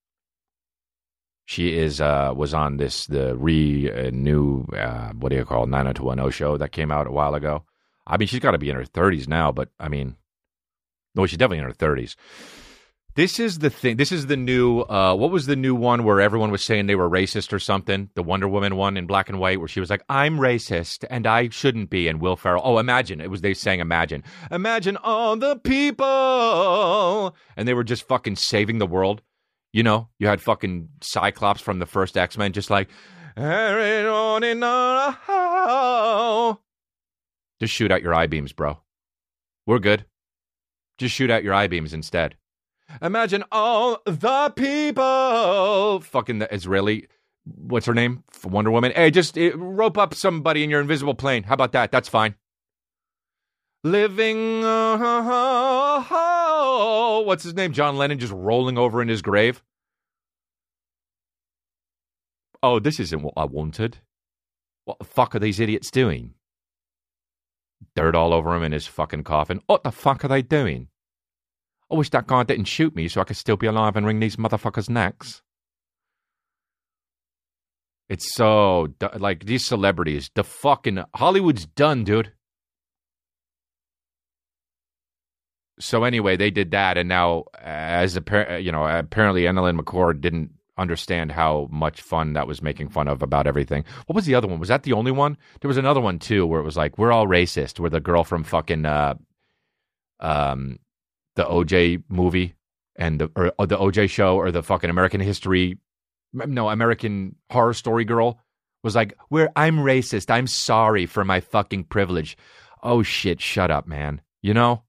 She 1.46 1.78
is 1.78 2.02
uh, 2.02 2.34
was 2.36 2.54
on 2.54 2.76
this 2.76 3.06
the 3.06 3.38
re 3.38 3.90
uh, 3.90 4.10
new 4.12 4.66
uh, 4.78 5.14
what 5.14 5.30
do 5.30 5.38
you 5.38 5.46
call 5.46 5.64
it, 5.64 5.70
90210 5.70 6.32
show 6.32 6.58
that 6.58 6.74
came 6.74 6.92
out 6.92 7.08
a 7.08 7.12
while 7.12 7.36
ago. 7.36 7.64
I 8.06 8.18
mean, 8.18 8.28
she's 8.28 8.40
got 8.40 8.52
to 8.52 8.58
be 8.58 8.70
in 8.70 8.76
her 8.76 8.84
30s 8.84 9.28
now, 9.28 9.52
but 9.52 9.70
I 9.80 9.90
mean, 9.90 10.16
no, 11.16 11.26
she's 11.26 11.38
definitely 11.38 11.60
in 11.60 11.66
her 11.66 11.74
30s. 11.74 12.16
This 13.16 13.40
is 13.40 13.60
the 13.60 13.70
thing. 13.70 13.98
This 13.98 14.12
is 14.12 14.26
the 14.26 14.38
new. 14.38 14.82
Uh, 14.82 15.14
what 15.14 15.30
was 15.30 15.46
the 15.46 15.56
new 15.56 15.76
one 15.76 16.04
where 16.04 16.20
everyone 16.20 16.50
was 16.50 16.64
saying 16.64 16.88
they 16.88 16.96
were 16.96 17.10
racist 17.10 17.54
or 17.54 17.60
something? 17.60 18.10
The 18.16 18.24
Wonder 18.24 18.48
Woman 18.48 18.76
one 18.76 18.98
in 18.98 19.06
black 19.06 19.30
and 19.30 19.40
white, 19.40 19.60
where 19.60 19.68
she 19.68 19.80
was 19.80 19.92
like, 19.92 20.02
"I'm 20.10 20.40
racist 20.40 21.06
and 21.12 21.28
I 21.28 21.50
shouldn't 21.50 21.92
be." 21.92 22.08
And 22.08 22.20
Will 22.20 22.36
Ferrell. 22.36 22.64
Oh, 22.66 22.80
imagine 22.80 23.22
it 23.22 23.30
was 23.30 23.42
they 23.42 23.54
saying, 23.54 23.82
"Imagine, 23.82 24.24
imagine 24.50 24.98
all 24.98 25.36
the 25.36 25.58
people," 25.58 27.36
and 27.56 27.68
they 27.68 27.76
were 27.76 27.84
just 27.84 28.08
fucking 28.08 28.38
saving 28.38 28.80
the 28.80 28.88
world. 28.88 29.22
You 29.72 29.84
know, 29.84 30.10
you 30.18 30.26
had 30.26 30.42
fucking 30.42 30.90
Cyclops 31.02 31.62
from 31.62 31.78
the 31.78 31.86
first 31.86 32.18
X 32.18 32.36
Men, 32.36 32.52
just 32.52 32.72
like, 32.72 32.90
"Everyone 33.38 34.44
in 34.44 34.60
the 34.62 35.18
house." 35.22 36.58
Just 37.60 37.74
shoot 37.74 37.92
out 37.92 38.02
your 38.02 38.14
eye 38.14 38.28
beams, 38.28 38.54
bro. 38.54 38.80
We're 39.66 39.80
good. 39.80 40.06
Just 40.98 41.16
shoot 41.16 41.32
out 41.32 41.44
your 41.44 41.54
eye 41.54 41.68
beams 41.68 41.94
instead. 41.94 42.36
Imagine 43.02 43.44
all 43.52 44.02
the 44.06 44.54
people. 44.56 46.02
Fucking 46.02 46.40
the 46.40 46.54
Israeli. 46.54 47.08
What's 47.46 47.86
her 47.86 47.94
name? 47.94 48.24
Wonder 48.44 48.72
Woman. 48.72 48.92
Hey, 48.96 49.12
just 49.12 49.38
eh, 49.38 49.52
rope 49.56 49.98
up 49.98 50.14
somebody 50.14 50.64
in 50.64 50.70
your 50.70 50.82
invisible 50.82 51.16
plane. 51.16 51.44
How 51.44 51.54
about 51.56 51.72
that? 51.74 51.92
That's 51.92 52.10
fine. 52.10 52.36
Living. 53.84 54.64
Uh, 54.64 55.04
what's 57.26 57.44
his 57.44 57.54
name? 57.54 57.74
John 57.74 57.98
Lennon 57.98 58.20
just 58.20 58.34
rolling 58.34 58.78
over 58.78 59.02
in 59.02 59.08
his 59.08 59.22
grave. 59.22 59.64
Oh, 62.62 62.80
this 62.80 63.00
isn't 63.00 63.22
what 63.22 63.34
I 63.36 63.46
wanted. 63.46 63.98
What 64.86 65.00
the 65.00 65.06
fuck 65.06 65.36
are 65.36 65.40
these 65.40 65.60
idiots 65.60 65.92
doing? 65.92 66.36
Dirt 67.96 68.16
all 68.16 68.34
over 68.34 68.56
him 68.56 68.64
in 68.64 68.72
his 68.72 68.88
fucking 68.88 69.24
coffin. 69.24 69.62
What 69.68 69.84
the 69.84 69.92
fuck 69.92 70.24
are 70.24 70.28
they 70.30 70.42
doing? 70.42 70.88
I 71.92 71.96
wish 71.96 72.10
that 72.10 72.28
guy 72.28 72.44
didn't 72.44 72.66
shoot 72.66 72.96
me 72.96 73.08
so 73.08 73.22
I 73.22 73.24
could 73.24 73.38
still 73.38 73.58
be 73.58 73.68
alive 73.68 73.96
and 73.96 74.06
wring 74.06 74.20
these 74.20 74.36
motherfuckers' 74.36 74.90
necks. 74.90 75.42
It's 78.10 78.34
so 78.36 78.94
like 79.18 79.46
these 79.46 79.66
celebrities, 79.66 80.30
the 80.36 80.44
fucking 80.44 81.04
Hollywood's 81.16 81.66
done, 81.66 82.04
dude. 82.04 82.32
So 85.80 86.04
anyway, 86.04 86.38
they 86.38 86.52
did 86.52 86.72
that, 86.72 86.98
and 86.98 87.10
now 87.10 87.46
uh, 87.56 87.62
as 87.64 88.18
appar- 88.18 88.64
you 88.64 88.72
know, 88.72 88.86
apparently 88.86 89.44
AnnaLynne 89.44 89.80
McCord 89.80 90.22
didn't 90.22 90.52
understand 90.78 91.32
how 91.32 91.68
much 91.72 92.02
fun 92.02 92.34
that 92.34 92.48
was 92.48 92.62
making 92.62 92.90
fun 92.90 93.08
of 93.08 93.22
about 93.22 93.48
everything. 93.48 93.84
What 94.08 94.16
was 94.16 94.26
the 94.26 94.36
other 94.36 94.48
one? 94.48 94.60
Was 94.60 94.70
that 94.70 94.84
the 94.84 94.94
only 94.94 95.12
one? 95.12 95.38
There 95.62 95.68
was 95.68 95.78
another 95.78 96.02
one 96.02 96.20
too, 96.20 96.46
where 96.46 96.60
it 96.60 96.64
was 96.64 96.78
like 96.78 96.98
we're 96.98 97.12
all 97.12 97.28
racist. 97.28 97.80
Where 97.80 97.90
the 97.90 98.00
girl 98.00 98.24
from 98.24 98.44
fucking 98.44 98.86
uh, 98.86 99.16
um, 100.20 100.80
the 101.36 101.44
OJ 101.46 102.04
movie 102.10 102.56
and 102.96 103.20
the 103.22 103.32
or, 103.36 103.54
or 103.58 103.68
the 103.68 103.78
OJ 103.78 104.10
show 104.10 104.38
or 104.38 104.52
the 104.52 104.64
fucking 104.64 104.90
American 104.90 105.22
History, 105.22 105.78
no 106.34 106.70
American 106.70 107.36
Horror 107.52 107.74
Story 107.74 108.06
girl 108.06 108.40
was 108.84 108.96
like, 108.96 109.14
"Where 109.30 109.52
I'm 109.56 109.78
racist. 109.78 110.32
I'm 110.32 110.48
sorry 110.48 111.06
for 111.06 111.24
my 111.24 111.40
fucking 111.40 111.86
privilege." 111.86 112.38
Oh 112.82 113.04
shit! 113.04 113.42
Shut 113.42 113.72
up, 113.72 113.88
man. 113.88 114.22
You 114.42 114.54
know, 114.54 114.84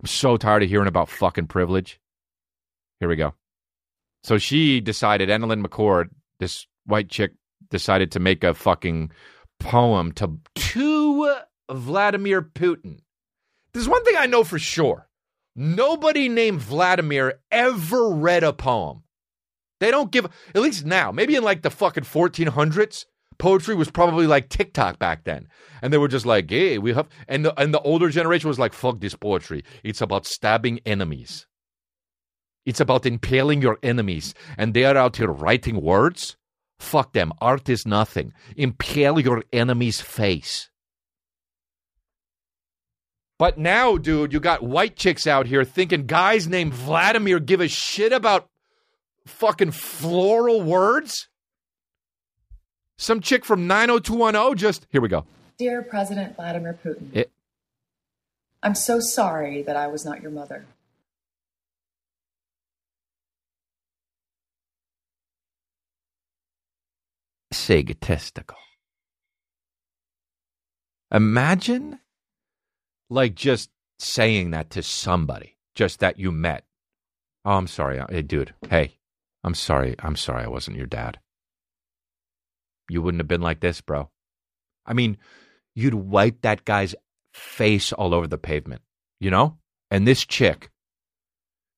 I'm 0.00 0.06
so 0.06 0.36
tired 0.36 0.62
of 0.62 0.68
hearing 0.68 0.88
about 0.88 1.08
fucking 1.08 1.48
privilege. 1.48 2.00
Here 3.00 3.08
we 3.08 3.16
go. 3.16 3.34
So 4.22 4.38
she 4.38 4.80
decided, 4.80 5.28
AnnaLynne 5.28 5.64
McCord, 5.64 6.10
this 6.38 6.66
white 6.84 7.08
chick, 7.08 7.32
decided 7.70 8.12
to 8.12 8.20
make 8.20 8.44
a 8.44 8.54
fucking 8.54 9.10
poem 9.58 10.12
to 10.12 10.38
to 10.54 11.36
Vladimir 11.70 12.42
Putin. 12.42 12.98
There's 13.72 13.88
one 13.88 14.04
thing 14.04 14.16
I 14.18 14.26
know 14.26 14.44
for 14.44 14.58
sure. 14.58 15.08
Nobody 15.54 16.28
named 16.28 16.60
Vladimir 16.60 17.40
ever 17.50 18.10
read 18.10 18.42
a 18.42 18.52
poem. 18.52 19.02
They 19.78 19.90
don't 19.90 20.10
give, 20.10 20.26
at 20.54 20.60
least 20.60 20.84
now, 20.84 21.10
maybe 21.10 21.36
in 21.36 21.42
like 21.42 21.62
the 21.62 21.70
fucking 21.70 22.04
1400s, 22.04 23.06
poetry 23.38 23.74
was 23.74 23.90
probably 23.90 24.26
like 24.26 24.48
TikTok 24.48 24.98
back 24.98 25.24
then. 25.24 25.48
And 25.82 25.92
they 25.92 25.98
were 25.98 26.08
just 26.08 26.26
like, 26.26 26.50
hey, 26.50 26.78
we 26.78 26.92
have, 26.92 27.08
and 27.28 27.44
the, 27.44 27.60
and 27.60 27.72
the 27.72 27.80
older 27.80 28.10
generation 28.10 28.48
was 28.48 28.58
like, 28.58 28.72
fuck 28.72 29.00
this 29.00 29.14
poetry. 29.14 29.64
It's 29.82 30.02
about 30.02 30.26
stabbing 30.26 30.80
enemies. 30.84 31.46
It's 32.66 32.80
about 32.80 33.06
impaling 33.06 33.62
your 33.62 33.78
enemies. 33.82 34.34
And 34.56 34.74
they 34.74 34.84
are 34.84 34.96
out 34.96 35.16
here 35.16 35.28
writing 35.28 35.80
words. 35.80 36.36
Fuck 36.78 37.12
them. 37.12 37.32
Art 37.40 37.68
is 37.68 37.86
nothing. 37.86 38.32
Impale 38.56 39.20
your 39.20 39.44
enemy's 39.52 40.00
face. 40.00 40.70
But 43.38 43.56
now, 43.56 43.96
dude, 43.96 44.32
you 44.34 44.40
got 44.40 44.62
white 44.62 44.96
chicks 44.96 45.26
out 45.26 45.46
here 45.46 45.64
thinking 45.64 46.06
guys 46.06 46.46
named 46.46 46.74
Vladimir 46.74 47.40
give 47.40 47.60
a 47.60 47.68
shit 47.68 48.12
about 48.12 48.48
fucking 49.26 49.70
floral 49.70 50.60
words? 50.60 51.28
Some 52.98 53.20
chick 53.20 53.46
from 53.46 53.66
90210 53.66 54.58
just, 54.58 54.86
here 54.90 55.00
we 55.00 55.08
go. 55.08 55.24
Dear 55.58 55.82
President 55.82 56.36
Vladimir 56.36 56.78
Putin, 56.84 57.14
It, 57.14 57.30
I'm 58.62 58.74
so 58.74 59.00
sorry 59.00 59.62
that 59.62 59.76
I 59.76 59.86
was 59.86 60.04
not 60.04 60.20
your 60.20 60.30
mother. 60.30 60.66
Sig 67.60 68.00
testicle. 68.00 68.56
Imagine 71.12 71.98
like 73.08 73.34
just 73.34 73.70
saying 73.98 74.52
that 74.52 74.70
to 74.70 74.82
somebody, 74.82 75.56
just 75.74 76.00
that 76.00 76.18
you 76.18 76.32
met. 76.32 76.64
Oh, 77.44 77.52
I'm 77.52 77.66
sorry. 77.66 77.98
Uh, 77.98 78.06
hey, 78.08 78.22
dude. 78.22 78.54
Hey, 78.68 78.98
I'm 79.44 79.54
sorry. 79.54 79.94
I'm 79.98 80.16
sorry 80.16 80.44
I 80.44 80.48
wasn't 80.48 80.76
your 80.76 80.86
dad. 80.86 81.18
You 82.88 83.02
wouldn't 83.02 83.20
have 83.20 83.28
been 83.28 83.40
like 83.40 83.60
this, 83.60 83.80
bro. 83.80 84.10
I 84.86 84.92
mean, 84.92 85.18
you'd 85.74 85.94
wipe 85.94 86.42
that 86.42 86.64
guy's 86.64 86.94
face 87.32 87.92
all 87.92 88.14
over 88.14 88.26
the 88.26 88.38
pavement, 88.38 88.82
you 89.20 89.30
know? 89.30 89.58
And 89.90 90.06
this 90.06 90.24
chick, 90.24 90.70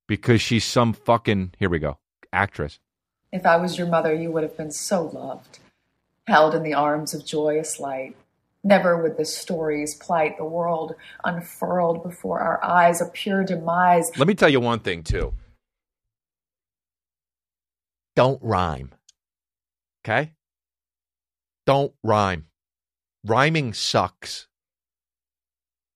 because 0.08 0.40
she's 0.40 0.64
some 0.64 0.92
fucking, 0.92 1.54
here 1.58 1.68
we 1.68 1.78
go, 1.78 1.98
actress. 2.32 2.78
If 3.32 3.46
I 3.46 3.56
was 3.56 3.78
your 3.78 3.86
mother, 3.86 4.14
you 4.14 4.30
would 4.30 4.42
have 4.42 4.56
been 4.56 4.70
so 4.70 5.04
loved, 5.06 5.58
held 6.26 6.54
in 6.54 6.62
the 6.62 6.74
arms 6.74 7.14
of 7.14 7.26
joyous 7.26 7.80
light. 7.80 8.16
Never 8.64 9.02
would 9.02 9.16
the 9.16 9.24
story's 9.24 9.94
plight 9.96 10.36
the 10.38 10.44
world 10.44 10.94
unfurled 11.24 12.02
before 12.04 12.38
our 12.40 12.62
eyes, 12.64 13.00
a 13.00 13.06
pure 13.06 13.42
demise. 13.44 14.10
Let 14.16 14.28
me 14.28 14.34
tell 14.34 14.48
you 14.48 14.60
one 14.60 14.78
thing, 14.78 15.02
too. 15.02 15.34
Don't 18.14 18.40
rhyme. 18.42 18.92
Okay? 20.04 20.32
Don't 21.66 21.92
rhyme. 22.04 22.46
Rhyming 23.24 23.72
sucks. 23.72 24.46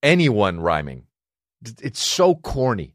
Anyone 0.03 0.61
rhyming. 0.61 1.05
It's 1.81 2.03
so 2.03 2.35
corny. 2.35 2.95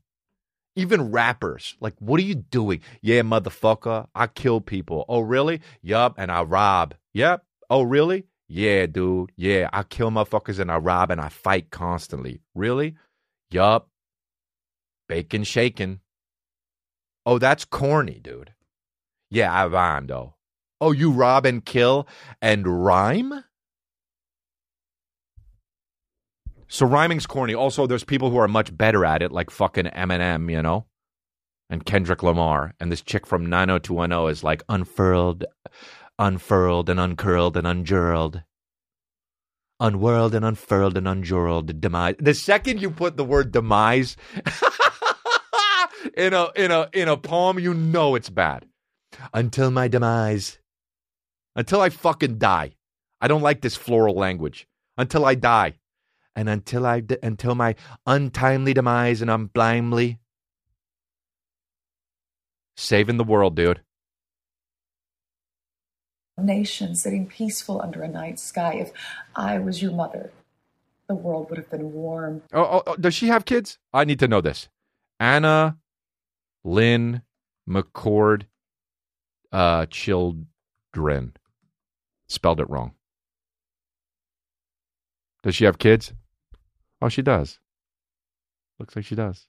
Even 0.76 1.12
rappers. 1.12 1.76
Like, 1.80 1.96
what 2.00 2.20
are 2.20 2.24
you 2.24 2.36
doing? 2.36 2.82
Yeah, 3.02 3.22
motherfucker. 3.22 4.08
I 4.15 4.28
kill 4.28 4.62
people. 4.62 5.06
Oh, 5.10 5.20
really? 5.20 5.62
Yup. 5.82 6.15
And 6.17 6.32
I 6.32 6.44
rob. 6.44 6.96
Yep. 7.13 7.43
Oh, 7.69 7.84
really? 7.84 8.26
Yeah, 8.47 8.86
dude. 8.86 9.32
Yeah, 9.38 9.69
I 9.71 9.84
kill 9.84 10.12
motherfuckers 10.12 10.60
and 10.60 10.71
I 10.71 10.78
rob 10.78 11.12
and 11.12 11.21
I 11.21 11.30
fight 11.30 11.69
constantly. 11.71 12.41
Really? 12.54 12.95
Yup. 13.50 13.89
Bacon 15.08 15.43
shaking. 15.43 16.00
Oh, 17.26 17.38
that's 17.38 17.65
corny, 17.65 18.19
dude. 18.21 18.54
Yeah, 19.30 19.54
I 19.54 19.67
rhyme 19.67 20.08
though. 20.08 20.36
Oh, 20.80 20.91
you 20.91 21.12
rob 21.12 21.45
and 21.45 21.63
kill 21.63 22.08
and 22.41 22.86
rhyme? 22.86 23.43
So 26.67 26.86
rhyming's 26.86 27.28
corny. 27.28 27.54
Also, 27.54 27.86
there's 27.86 28.04
people 28.04 28.32
who 28.32 28.38
are 28.38 28.47
much 28.47 28.76
better 28.76 29.06
at 29.06 29.21
it, 29.21 29.32
like 29.32 29.50
fucking 29.52 29.86
Eminem, 29.86 30.50
you 30.52 30.62
know, 30.62 30.86
and 31.69 31.86
Kendrick 31.86 32.24
Lamar. 32.24 32.74
And 32.80 32.91
this 32.91 33.02
chick 33.02 33.28
from 33.28 33.45
90210 33.45 34.32
is 34.32 34.43
like 34.43 34.63
unfurled, 34.69 35.45
unfurled 36.21 36.88
and 36.88 36.99
uncurled 36.99 37.57
and 37.57 37.65
unjurled. 37.65 38.43
Unwhirled 39.81 40.36
and 40.36 40.45
unfurled 40.45 40.95
and 40.95 41.07
unjurled 41.07 41.81
demise. 41.81 42.15
The 42.19 42.36
second 42.36 42.79
you 42.79 42.91
put 42.91 43.17
the 43.17 43.25
word 43.25 43.51
demise 43.51 44.15
in 46.15 46.34
a 46.34 46.49
in 46.55 46.69
a 46.69 46.88
in 46.93 47.07
a 47.07 47.17
poem, 47.17 47.57
you 47.57 47.73
know 47.73 48.13
it's 48.13 48.29
bad. 48.29 48.67
Until 49.34 49.71
my 49.71 49.88
demise. 49.88 50.60
Until 51.55 51.81
I 51.81 51.89
fucking 51.89 52.38
die. 52.38 52.73
I 53.19 53.27
don't 53.27 53.41
like 53.41 53.62
this 53.62 53.75
floral 53.75 54.15
language. 54.15 54.67
Until 54.97 55.25
I 55.25 55.34
die. 55.34 55.79
And 56.36 56.47
until 56.47 56.86
I 56.86 56.99
d- 56.99 57.17
until 57.23 57.55
my 57.55 57.75
untimely 58.05 58.73
demise 58.73 59.21
and 59.21 59.31
unblindly 59.31 60.19
saving 62.77 63.17
the 63.17 63.23
world, 63.23 63.55
dude. 63.55 63.81
Nation 66.43 66.95
sitting 66.95 67.27
peaceful 67.27 67.82
under 67.82 68.04
a 68.04 68.08
night 68.08 68.39
sky. 68.39 68.75
If 68.75 68.91
I 69.36 69.60
was 69.60 69.82
your 69.82 69.91
mother, 69.91 70.32
the 71.08 71.15
world 71.15 71.49
would 71.49 71.58
have 71.58 71.69
been 71.69 71.93
warm. 71.93 72.43
Oh, 72.54 72.63
oh, 72.63 72.84
oh, 72.88 72.95
does 72.95 73.13
she 73.13 73.27
have 73.27 73.45
kids? 73.45 73.77
I 73.93 74.06
need 74.06 74.19
to 74.19 74.27
know 74.27 74.41
this. 74.41 74.69
Anna 75.19 75.77
Lynn 76.63 77.21
McCord 77.69 78.43
uh 79.51 79.86
children. 79.88 81.34
Spelled 82.27 82.62
it 82.62 82.69
wrong. 82.69 82.93
Does 85.43 85.56
she 85.56 85.65
have 85.65 85.77
kids? 85.80 86.13
Oh, 87.01 87.10
she 87.10 87.21
does. 87.21 87.60
Looks 88.80 88.95
like 88.95 89.06
she 89.06 89.15
does. 89.15 89.47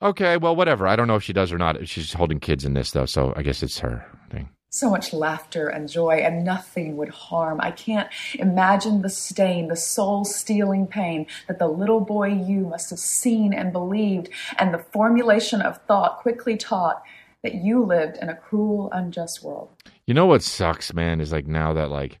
Okay, 0.00 0.36
well, 0.36 0.54
whatever. 0.54 0.86
I 0.86 0.94
don't 0.94 1.08
know 1.08 1.16
if 1.16 1.24
she 1.24 1.32
does 1.32 1.52
or 1.52 1.58
not. 1.58 1.88
She's 1.88 2.12
holding 2.12 2.38
kids 2.38 2.64
in 2.64 2.74
this, 2.74 2.92
though, 2.92 3.06
so 3.06 3.32
I 3.36 3.42
guess 3.42 3.62
it's 3.62 3.80
her 3.80 4.06
thing. 4.30 4.48
So 4.70 4.90
much 4.90 5.12
laughter 5.12 5.68
and 5.68 5.88
joy, 5.88 6.16
and 6.16 6.44
nothing 6.44 6.96
would 6.98 7.08
harm. 7.08 7.58
I 7.60 7.70
can't 7.72 8.08
imagine 8.34 9.02
the 9.02 9.08
stain, 9.08 9.68
the 9.68 9.76
soul 9.76 10.24
stealing 10.24 10.86
pain 10.86 11.26
that 11.48 11.58
the 11.58 11.66
little 11.66 12.00
boy 12.00 12.28
you 12.28 12.60
must 12.60 12.90
have 12.90 12.98
seen 12.98 13.52
and 13.52 13.72
believed, 13.72 14.28
and 14.58 14.72
the 14.72 14.84
formulation 14.92 15.62
of 15.62 15.80
thought 15.88 16.18
quickly 16.18 16.56
taught 16.56 17.02
that 17.42 17.54
you 17.54 17.82
lived 17.82 18.18
in 18.18 18.28
a 18.28 18.36
cruel, 18.36 18.90
unjust 18.92 19.42
world. 19.42 19.70
You 20.06 20.14
know 20.14 20.26
what 20.26 20.42
sucks, 20.42 20.92
man, 20.92 21.20
is 21.20 21.32
like 21.32 21.46
now 21.46 21.72
that 21.72 21.90
like 21.90 22.20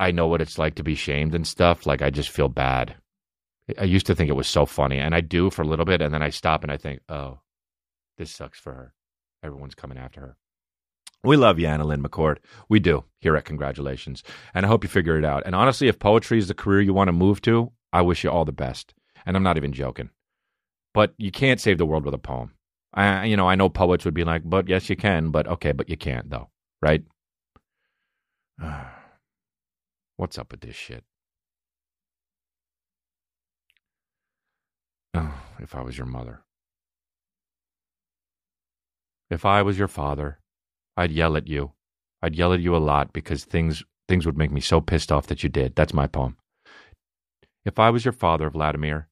I 0.00 0.10
know 0.10 0.26
what 0.26 0.40
it's 0.40 0.58
like 0.58 0.76
to 0.76 0.82
be 0.82 0.94
shamed 0.94 1.34
and 1.34 1.46
stuff, 1.46 1.86
like 1.86 2.02
I 2.02 2.10
just 2.10 2.30
feel 2.30 2.48
bad. 2.48 2.96
I 3.78 3.84
used 3.84 4.06
to 4.06 4.14
think 4.14 4.28
it 4.28 4.34
was 4.34 4.46
so 4.46 4.66
funny, 4.66 4.98
and 4.98 5.14
I 5.14 5.20
do 5.20 5.50
for 5.50 5.62
a 5.62 5.66
little 5.66 5.84
bit, 5.84 6.02
and 6.02 6.12
then 6.12 6.22
I 6.22 6.30
stop 6.30 6.62
and 6.62 6.72
I 6.72 6.76
think, 6.76 7.00
oh, 7.08 7.38
this 8.18 8.30
sucks 8.30 8.58
for 8.58 8.72
her. 8.72 8.94
Everyone's 9.42 9.74
coming 9.74 9.98
after 9.98 10.20
her. 10.20 10.36
We 11.22 11.36
love 11.36 11.58
you, 11.58 11.68
Lynn 11.68 12.02
McCord. 12.02 12.36
We 12.68 12.80
do 12.80 13.04
here 13.20 13.34
at 13.34 13.46
Congratulations. 13.46 14.22
And 14.52 14.66
I 14.66 14.68
hope 14.68 14.84
you 14.84 14.90
figure 14.90 15.18
it 15.18 15.24
out. 15.24 15.42
And 15.46 15.54
honestly, 15.54 15.88
if 15.88 15.98
poetry 15.98 16.38
is 16.38 16.48
the 16.48 16.54
career 16.54 16.82
you 16.82 16.92
want 16.92 17.08
to 17.08 17.12
move 17.12 17.40
to, 17.42 17.72
I 17.94 18.02
wish 18.02 18.24
you 18.24 18.30
all 18.30 18.44
the 18.44 18.52
best. 18.52 18.92
And 19.24 19.34
I'm 19.34 19.42
not 19.42 19.56
even 19.56 19.72
joking. 19.72 20.10
But 20.92 21.14
you 21.16 21.30
can't 21.30 21.60
save 21.60 21.78
the 21.78 21.86
world 21.86 22.04
with 22.04 22.14
a 22.14 22.18
poem. 22.18 22.52
I, 22.92 23.24
you 23.24 23.36
know, 23.36 23.48
I 23.48 23.54
know 23.54 23.70
poets 23.70 24.04
would 24.04 24.14
be 24.14 24.24
like, 24.24 24.42
but 24.44 24.68
yes, 24.68 24.90
you 24.90 24.96
can. 24.96 25.30
But 25.30 25.48
okay, 25.48 25.72
but 25.72 25.88
you 25.88 25.96
can't, 25.96 26.28
though, 26.28 26.50
right? 26.82 27.02
What's 30.16 30.38
up 30.38 30.50
with 30.52 30.60
this 30.60 30.76
shit? 30.76 31.04
Oh, 35.14 35.32
if 35.60 35.74
I 35.76 35.82
was 35.82 35.96
your 35.96 36.06
mother. 36.06 36.42
If 39.30 39.44
I 39.44 39.62
was 39.62 39.78
your 39.78 39.88
father, 39.88 40.40
I'd 40.96 41.12
yell 41.12 41.36
at 41.36 41.46
you. 41.46 41.72
I'd 42.20 42.34
yell 42.34 42.52
at 42.52 42.60
you 42.60 42.74
a 42.76 42.78
lot 42.78 43.12
because 43.12 43.44
things 43.44 43.84
things 44.08 44.26
would 44.26 44.36
make 44.36 44.50
me 44.50 44.60
so 44.60 44.80
pissed 44.80 45.12
off 45.12 45.28
that 45.28 45.42
you 45.42 45.48
did. 45.48 45.74
That's 45.76 45.94
my 45.94 46.06
poem. 46.06 46.36
If 47.64 47.78
I 47.78 47.90
was 47.90 48.04
your 48.04 48.12
father, 48.12 48.50
Vladimir, 48.50 49.08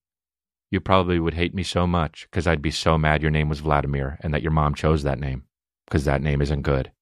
you 0.71 0.81
probably 0.81 1.19
would 1.19 1.35
hate 1.35 1.55
me 1.55 1.63
so 1.63 1.87
much 1.87 2.27
because 2.31 2.47
I'd 2.47 2.63
be 2.63 2.71
so 2.71 2.99
mad 2.99 3.23
your 3.23 3.31
name 3.31 3.49
was 3.49 3.61
Vladimir 3.61 4.19
and 4.21 4.35
that 4.35 4.43
your 4.43 4.53
mom 4.53 4.75
chose 4.75 5.03
that 5.03 5.21
name 5.21 5.45
because 5.87 6.05
that 6.05 6.23
name 6.23 6.43
isn't 6.43 6.63
good. 6.63 6.93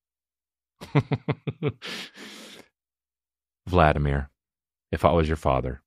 Vladimir, 3.66 4.30
if 4.92 5.04
I 5.04 5.12
was 5.12 5.28
your 5.28 5.36
father. 5.36 5.82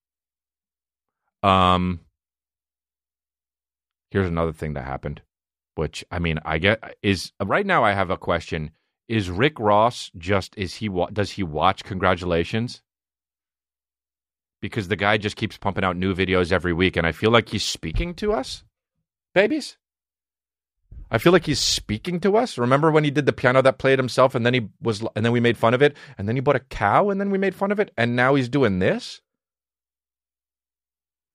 Um, 1.42 2.02
here's 4.14 4.28
another 4.28 4.54
thing 4.54 4.74
that 4.76 4.86
happened, 4.86 5.24
which 5.74 6.06
I 6.12 6.20
mean, 6.20 6.40
I 6.46 6.60
get 6.60 6.98
is 7.02 7.34
right 7.44 7.66
now. 7.66 7.84
I 7.84 7.94
have 7.94 8.12
a 8.12 8.18
question: 8.18 8.72
Is 9.08 9.30
Rick 9.30 9.60
Ross 9.60 10.12
just 10.18 10.56
is 10.56 10.76
he 10.76 10.90
does 11.12 11.32
he 11.32 11.44
watch 11.44 11.84
Congratulations? 11.84 12.82
Because 14.62 14.88
the 14.88 14.96
guy 14.96 15.18
just 15.18 15.36
keeps 15.36 15.58
pumping 15.58 15.84
out 15.84 15.98
new 15.98 16.16
videos 16.16 16.52
every 16.52 16.72
week, 16.72 16.96
and 16.96 17.06
I 17.06 17.12
feel 17.12 17.32
like 17.32 17.50
he's 17.50 17.66
speaking 17.66 18.14
to 18.16 18.32
us, 18.32 18.64
babies. 19.34 19.78
I 21.12 21.18
feel 21.18 21.34
like 21.34 21.46
he's 21.46 21.60
speaking 21.60 22.20
to 22.22 22.38
us. 22.38 22.58
Remember 22.58 22.90
when 22.90 23.04
he 23.04 23.12
did 23.12 23.26
the 23.26 23.34
piano 23.34 23.62
that 23.62 23.78
played 23.78 24.00
himself, 24.00 24.36
and 24.36 24.46
then 24.46 24.54
he 24.54 24.70
was, 24.82 25.04
and 25.16 25.26
then 25.26 25.32
we 25.32 25.40
made 25.40 25.58
fun 25.58 25.74
of 25.74 25.82
it, 25.82 25.98
and 26.18 26.28
then 26.28 26.36
he 26.36 26.40
bought 26.40 26.56
a 26.56 26.60
cow, 26.62 27.10
and 27.10 27.20
then 27.20 27.30
we 27.30 27.38
made 27.38 27.56
fun 27.56 27.72
of 27.72 27.80
it, 27.80 27.92
and 27.98 28.16
now 28.16 28.36
he's 28.36 28.48
doing 28.48 28.80
this, 28.80 29.22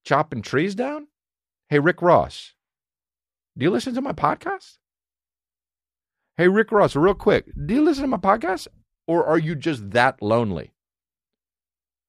chopping 0.04 0.42
trees 0.42 0.74
down. 0.74 1.08
Hey, 1.68 1.80
Rick 1.80 2.00
Ross, 2.00 2.54
do 3.58 3.64
you 3.64 3.70
listen 3.70 3.94
to 3.94 4.00
my 4.00 4.12
podcast? 4.12 4.78
Hey, 6.36 6.46
Rick 6.46 6.70
Ross, 6.70 6.94
real 6.94 7.14
quick, 7.14 7.46
do 7.66 7.74
you 7.74 7.82
listen 7.82 8.02
to 8.02 8.08
my 8.08 8.16
podcast, 8.16 8.68
or 9.08 9.26
are 9.26 9.38
you 9.38 9.56
just 9.56 9.90
that 9.90 10.22
lonely? 10.22 10.72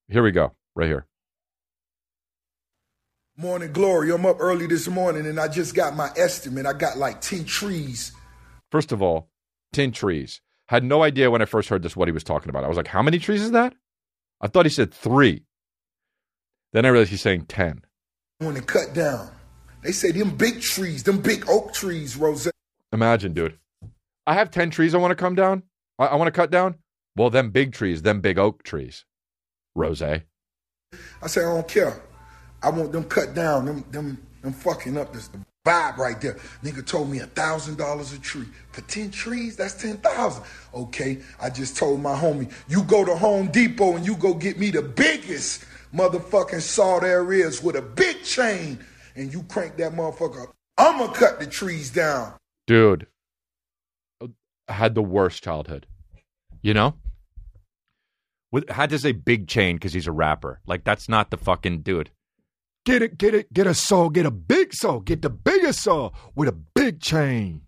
Here 0.07 0.21
we 0.21 0.31
go, 0.31 0.53
right 0.75 0.88
here. 0.88 1.07
Morning 3.35 3.71
glory. 3.71 4.12
I'm 4.12 4.25
up 4.25 4.38
early 4.39 4.67
this 4.67 4.88
morning 4.88 5.25
and 5.25 5.39
I 5.39 5.47
just 5.47 5.73
got 5.73 5.95
my 5.95 6.12
estimate. 6.17 6.65
I 6.65 6.73
got 6.73 6.97
like 6.97 7.21
10 7.21 7.45
trees. 7.45 8.12
First 8.69 8.91
of 8.91 9.01
all, 9.01 9.29
10 9.71 9.93
trees. 9.93 10.41
Had 10.67 10.83
no 10.83 11.03
idea 11.03 11.31
when 11.31 11.41
I 11.41 11.45
first 11.45 11.69
heard 11.69 11.81
this 11.81 11.95
what 11.95 12.09
he 12.09 12.12
was 12.12 12.25
talking 12.25 12.49
about. 12.49 12.65
I 12.65 12.67
was 12.67 12.75
like, 12.75 12.88
how 12.88 13.01
many 13.01 13.17
trees 13.17 13.41
is 13.41 13.51
that? 13.51 13.73
I 14.41 14.47
thought 14.47 14.65
he 14.65 14.69
said 14.69 14.93
three. 14.93 15.45
Then 16.73 16.85
I 16.85 16.89
realized 16.89 17.12
he's 17.12 17.21
saying 17.21 17.45
10. 17.45 17.81
I 18.41 18.45
want 18.45 18.57
to 18.57 18.63
cut 18.63 18.93
down. 18.93 19.31
They 19.82 19.92
say 19.92 20.12
them 20.12 20.36
big 20.36 20.62
trees, 20.62 21.04
them 21.04 21.20
big 21.20 21.50
oak 21.50 21.74
trees, 21.74 22.18
Rose. 22.18 22.50
Imagine, 22.92 23.34
dude. 23.34 23.58
I 24.28 24.34
have 24.34 24.52
10 24.52 24.70
trees 24.72 24.94
I 24.94 24.98
want 24.98 25.12
to 25.12 25.15
come 25.15 25.36
down. 25.36 25.63
I, 25.98 26.08
I 26.08 26.15
want 26.15 26.28
to 26.28 26.32
cut 26.32 26.52
down. 26.52 26.76
Well, 27.15 27.30
them 27.30 27.50
big 27.52 27.74
trees, 27.74 28.02
them 28.02 28.22
big 28.22 28.38
oak 28.38 28.63
trees. 28.63 29.06
Rose. 29.76 30.02
I 30.02 30.24
say, 31.28 31.42
I 31.42 31.54
don't 31.54 31.68
care. 31.68 32.02
I 32.62 32.70
want 32.70 32.92
them 32.92 33.06
cut 33.06 33.34
down. 33.34 33.65
Them, 33.65 33.86
them, 33.92 34.28
them 34.42 34.54
fucking 34.54 34.98
up 34.98 35.13
this 35.13 35.30
vibe 35.65 35.98
right 35.98 36.20
there. 36.20 36.38
Nigga 36.63 36.86
told 36.86 37.10
me 37.10 37.20
a 37.20 37.26
thousand 37.26 37.78
dollars 37.78 38.13
a 38.13 38.20
tree 38.20 38.48
for 38.72 38.82
ten 38.82 39.12
trees. 39.12 39.56
That's 39.56 39.74
ten 39.76 39.98
thousand. 39.98 40.44
Okay, 40.74 41.20
I 41.42 41.50
just 41.50 41.78
told 41.78 42.02
my 42.02 42.15
homie, 42.15 42.52
you 42.68 42.84
go 42.84 43.06
to 43.06 43.15
Home 43.15 43.48
Depot 43.48 43.96
and 43.96 44.06
you 44.06 44.15
go 44.15 44.34
get 44.34 44.58
me 44.60 44.72
the 44.72 44.82
biggest 44.82 45.65
motherfucking 45.94 46.62
saw 46.62 47.00
there 47.00 47.32
is 47.34 47.63
with 47.63 47.76
a 47.76 47.82
big 47.82 48.24
chain, 48.24 48.80
and 49.19 49.34
you 49.34 49.43
crank 49.43 49.75
that 49.77 49.91
motherfucker 49.91 50.43
up. 50.43 50.55
I'ma 50.77 51.08
cut 51.08 51.39
the 51.39 51.45
trees 51.45 51.91
down. 51.91 52.34
Dude, 52.65 53.08
I 54.21 54.73
had 54.73 54.95
the 54.95 55.01
worst 55.01 55.43
childhood. 55.43 55.86
You 56.62 56.73
know? 56.73 56.95
With, 58.51 58.69
had 58.69 58.89
to 58.91 58.99
say 58.99 59.12
big 59.12 59.47
chain 59.47 59.75
because 59.75 59.93
he's 59.93 60.08
a 60.08 60.12
rapper. 60.12 60.62
Like, 60.65 60.84
that's 60.84 61.10
not 61.10 61.32
the 61.32 61.38
fucking 61.38 61.82
dude. 61.82 62.12
Get 62.86 63.01
it, 63.01 63.17
get 63.17 63.36
it, 63.36 63.51
get 63.53 63.67
a 63.67 63.73
saw, 63.73 64.10
get 64.10 64.25
a 64.25 64.32
big 64.32 64.73
saw, 64.73 64.99
get 64.99 65.21
the 65.21 65.29
biggest 65.29 65.84
saw 65.84 66.12
with 66.34 66.47
a 66.47 66.53
big 66.53 67.01
chain. 67.01 67.63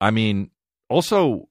I 0.00 0.10
mean, 0.10 0.50
also, 0.88 1.48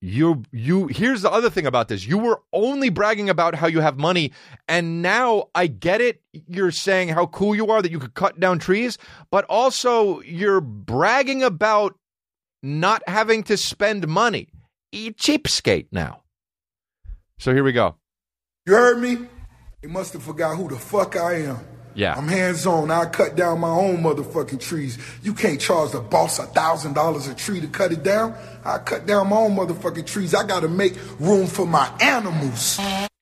you 0.00 0.44
you 0.52 0.86
here's 0.86 1.22
the 1.22 1.30
other 1.30 1.50
thing 1.50 1.66
about 1.66 1.88
this. 1.88 2.06
You 2.06 2.18
were 2.18 2.40
only 2.52 2.88
bragging 2.88 3.28
about 3.28 3.54
how 3.54 3.66
you 3.66 3.80
have 3.80 3.98
money, 3.98 4.32
and 4.68 5.02
now 5.02 5.48
I 5.54 5.66
get 5.66 6.00
it. 6.00 6.22
You're 6.32 6.70
saying 6.70 7.08
how 7.08 7.26
cool 7.26 7.54
you 7.54 7.70
are 7.70 7.82
that 7.82 7.90
you 7.90 7.98
could 7.98 8.14
cut 8.14 8.38
down 8.38 8.58
trees, 8.58 8.98
but 9.30 9.44
also 9.46 10.20
you're 10.20 10.60
bragging 10.60 11.42
about 11.42 11.98
not 12.62 13.02
having 13.08 13.42
to 13.44 13.56
spend 13.56 14.06
money. 14.06 14.48
You 14.92 15.12
cheapskate 15.12 15.88
now. 15.90 16.22
So 17.38 17.52
here 17.52 17.64
we 17.64 17.72
go. 17.72 17.96
You 18.66 18.74
heard 18.74 19.00
me? 19.00 19.28
He 19.80 19.86
must 19.86 20.12
have 20.12 20.22
forgot 20.22 20.56
who 20.56 20.68
the 20.68 20.76
fuck 20.76 21.16
I 21.16 21.42
am. 21.42 21.77
Yeah. 21.94 22.14
I'm 22.14 22.28
hands 22.28 22.66
on. 22.66 22.90
I 22.90 23.06
cut 23.06 23.36
down 23.36 23.60
my 23.60 23.70
own 23.70 23.98
motherfucking 23.98 24.60
trees. 24.60 24.98
You 25.22 25.34
can't 25.34 25.60
charge 25.60 25.92
the 25.92 26.00
boss 26.00 26.38
a 26.38 26.44
thousand 26.44 26.94
dollars 26.94 27.26
a 27.26 27.34
tree 27.34 27.60
to 27.60 27.66
cut 27.66 27.92
it 27.92 28.02
down. 28.02 28.34
I 28.64 28.78
cut 28.78 29.06
down 29.06 29.28
my 29.28 29.36
own 29.36 29.56
motherfucking 29.56 30.06
trees. 30.06 30.34
I 30.34 30.46
gotta 30.46 30.68
make 30.68 30.94
room 31.18 31.46
for 31.46 31.66
my 31.66 31.90
animals. 32.00 32.78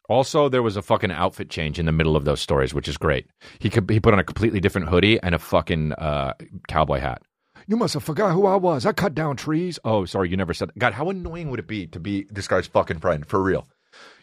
Also, 0.08 0.48
there 0.48 0.62
was 0.62 0.76
a 0.76 0.82
fucking 0.82 1.10
outfit 1.10 1.50
change 1.50 1.78
in 1.78 1.86
the 1.86 1.92
middle 1.92 2.16
of 2.16 2.24
those 2.24 2.40
stories, 2.40 2.72
which 2.72 2.86
is 2.86 2.96
great. 2.96 3.26
He 3.58 3.68
could, 3.70 3.90
he 3.90 3.98
put 3.98 4.12
on 4.12 4.20
a 4.20 4.24
completely 4.24 4.60
different 4.60 4.88
hoodie 4.88 5.20
and 5.20 5.34
a 5.34 5.38
fucking 5.38 5.94
uh, 5.94 6.34
cowboy 6.68 7.00
hat. 7.00 7.22
You 7.66 7.76
must 7.76 7.94
have 7.94 8.04
forgot 8.04 8.32
who 8.32 8.46
I 8.46 8.54
was. 8.54 8.86
I 8.86 8.92
cut 8.92 9.14
down 9.14 9.36
trees. 9.36 9.80
Oh, 9.84 10.04
sorry, 10.04 10.30
you 10.30 10.36
never 10.36 10.54
said. 10.54 10.70
God, 10.78 10.92
how 10.92 11.10
annoying 11.10 11.50
would 11.50 11.58
it 11.58 11.66
be 11.66 11.88
to 11.88 11.98
be 11.98 12.26
this 12.30 12.46
guy's 12.46 12.68
fucking 12.68 13.00
friend 13.00 13.26
for 13.26 13.42
real? 13.42 13.66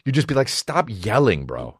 You'd 0.05 0.15
just 0.15 0.27
be 0.27 0.33
like, 0.35 0.47
stop 0.47 0.87
yelling, 0.89 1.45
bro. 1.45 1.79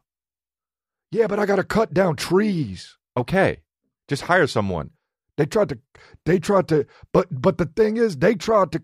Yeah, 1.14 1.28
but 1.28 1.38
I 1.38 1.46
got 1.46 1.56
to 1.56 1.64
cut 1.64 1.94
down 1.94 2.16
trees. 2.16 2.98
Okay. 3.16 3.60
Just 4.08 4.22
hire 4.22 4.48
someone. 4.48 4.90
They 5.36 5.46
tried 5.46 5.68
to, 5.68 5.78
they 6.26 6.40
tried 6.40 6.66
to, 6.68 6.86
but 7.12 7.28
but 7.30 7.56
the 7.58 7.66
thing 7.66 7.96
is, 7.96 8.16
they 8.16 8.34
tried 8.34 8.72
to 8.72 8.82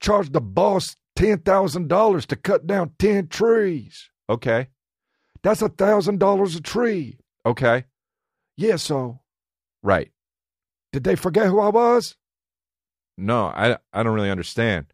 charge 0.00 0.30
the 0.30 0.40
boss 0.40 0.96
ten 1.14 1.40
thousand 1.40 1.88
dollars 1.88 2.24
to 2.26 2.36
cut 2.36 2.66
down 2.66 2.92
ten 2.98 3.28
trees. 3.28 4.08
Okay. 4.30 4.68
That's 5.42 5.60
a 5.62 5.68
thousand 5.68 6.20
dollars 6.20 6.56
a 6.56 6.62
tree. 6.62 7.18
Okay. 7.44 7.84
Yeah, 8.56 8.76
so 8.76 9.20
Right. 9.82 10.10
did 10.92 11.04
they 11.04 11.16
forget 11.16 11.46
who 11.46 11.60
I 11.60 11.68
was? 11.68 12.16
No, 13.18 13.46
I 13.46 13.76
I 13.92 14.02
don't 14.02 14.14
really 14.14 14.30
understand. 14.30 14.86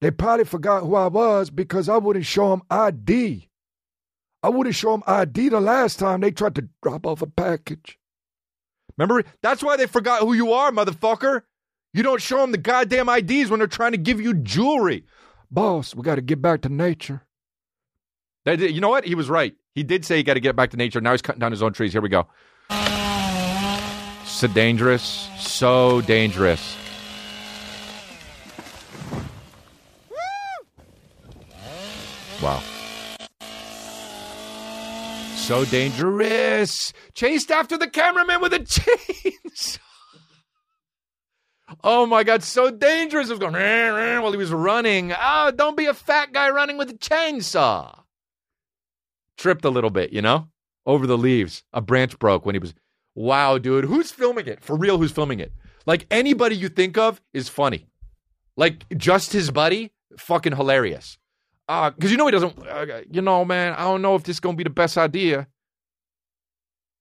They 0.00 0.10
probably 0.10 0.44
forgot 0.44 0.82
who 0.82 0.94
I 0.96 1.06
was 1.08 1.50
because 1.50 1.88
I 1.88 1.96
wouldn't 1.96 2.26
show 2.26 2.50
them 2.50 2.62
ID. 2.70 3.47
I 4.42 4.48
wouldn't 4.50 4.76
show 4.76 4.92
them 4.92 5.02
ID 5.06 5.48
the 5.48 5.60
last 5.60 5.98
time 5.98 6.20
they 6.20 6.30
tried 6.30 6.54
to 6.56 6.68
drop 6.82 7.06
off 7.06 7.22
a 7.22 7.26
package. 7.26 7.98
Remember? 8.96 9.24
That's 9.42 9.62
why 9.62 9.76
they 9.76 9.86
forgot 9.86 10.20
who 10.20 10.32
you 10.32 10.52
are, 10.52 10.70
motherfucker. 10.70 11.42
You 11.92 12.02
don't 12.02 12.22
show 12.22 12.38
them 12.38 12.52
the 12.52 12.58
goddamn 12.58 13.08
IDs 13.08 13.50
when 13.50 13.58
they're 13.58 13.66
trying 13.66 13.92
to 13.92 13.98
give 13.98 14.20
you 14.20 14.34
jewelry. 14.34 15.04
Boss, 15.50 15.94
we 15.94 16.02
got 16.02 16.16
to 16.16 16.22
get 16.22 16.42
back 16.42 16.62
to 16.62 16.68
nature. 16.68 17.22
You 18.46 18.80
know 18.80 18.88
what? 18.88 19.04
He 19.04 19.14
was 19.14 19.28
right. 19.28 19.54
He 19.74 19.82
did 19.82 20.04
say 20.04 20.16
he 20.16 20.22
got 20.22 20.34
to 20.34 20.40
get 20.40 20.56
back 20.56 20.70
to 20.70 20.76
nature. 20.76 21.00
Now 21.00 21.12
he's 21.12 21.22
cutting 21.22 21.40
down 21.40 21.52
his 21.52 21.62
own 21.62 21.72
trees. 21.72 21.92
Here 21.92 22.00
we 22.00 22.08
go. 22.08 22.26
So 24.24 24.46
dangerous. 24.46 25.28
So 25.38 26.00
dangerous. 26.02 26.76
Wow. 32.42 32.62
So 35.48 35.64
dangerous. 35.64 36.92
Chased 37.14 37.50
after 37.50 37.78
the 37.78 37.88
cameraman 37.88 38.42
with 38.42 38.52
a 38.52 38.58
chainsaw. 38.60 39.78
Oh 41.82 42.04
my 42.04 42.22
God, 42.22 42.42
so 42.42 42.70
dangerous. 42.70 43.30
It 43.30 43.32
was 43.32 43.38
going 43.38 43.54
"Rah, 43.54 43.88
rah," 43.96 44.20
while 44.20 44.32
he 44.32 44.36
was 44.36 44.52
running. 44.52 45.14
Oh, 45.18 45.50
don't 45.50 45.74
be 45.74 45.86
a 45.86 45.94
fat 45.94 46.34
guy 46.34 46.50
running 46.50 46.76
with 46.76 46.90
a 46.90 46.98
chainsaw. 46.98 47.98
Tripped 49.38 49.64
a 49.64 49.70
little 49.70 49.88
bit, 49.88 50.12
you 50.12 50.20
know, 50.20 50.48
over 50.84 51.06
the 51.06 51.16
leaves. 51.16 51.64
A 51.72 51.80
branch 51.80 52.18
broke 52.18 52.44
when 52.44 52.54
he 52.54 52.58
was. 52.58 52.74
Wow, 53.14 53.56
dude, 53.56 53.86
who's 53.86 54.10
filming 54.12 54.48
it? 54.48 54.62
For 54.62 54.76
real, 54.76 54.98
who's 54.98 55.12
filming 55.12 55.40
it? 55.40 55.54
Like 55.86 56.06
anybody 56.10 56.56
you 56.56 56.68
think 56.68 56.98
of 56.98 57.22
is 57.32 57.48
funny. 57.48 57.88
Like 58.54 58.84
just 58.98 59.32
his 59.32 59.50
buddy, 59.50 59.94
fucking 60.18 60.56
hilarious. 60.56 61.16
Uh, 61.68 61.90
because 61.90 62.10
you 62.10 62.16
know 62.16 62.26
he 62.26 62.32
doesn't. 62.32 62.58
Uh, 62.66 63.02
you 63.10 63.20
know, 63.20 63.44
man, 63.44 63.74
I 63.74 63.82
don't 63.84 64.00
know 64.02 64.14
if 64.14 64.22
this 64.24 64.36
is 64.36 64.40
gonna 64.40 64.56
be 64.56 64.64
the 64.64 64.70
best 64.70 64.96
idea. 64.96 65.46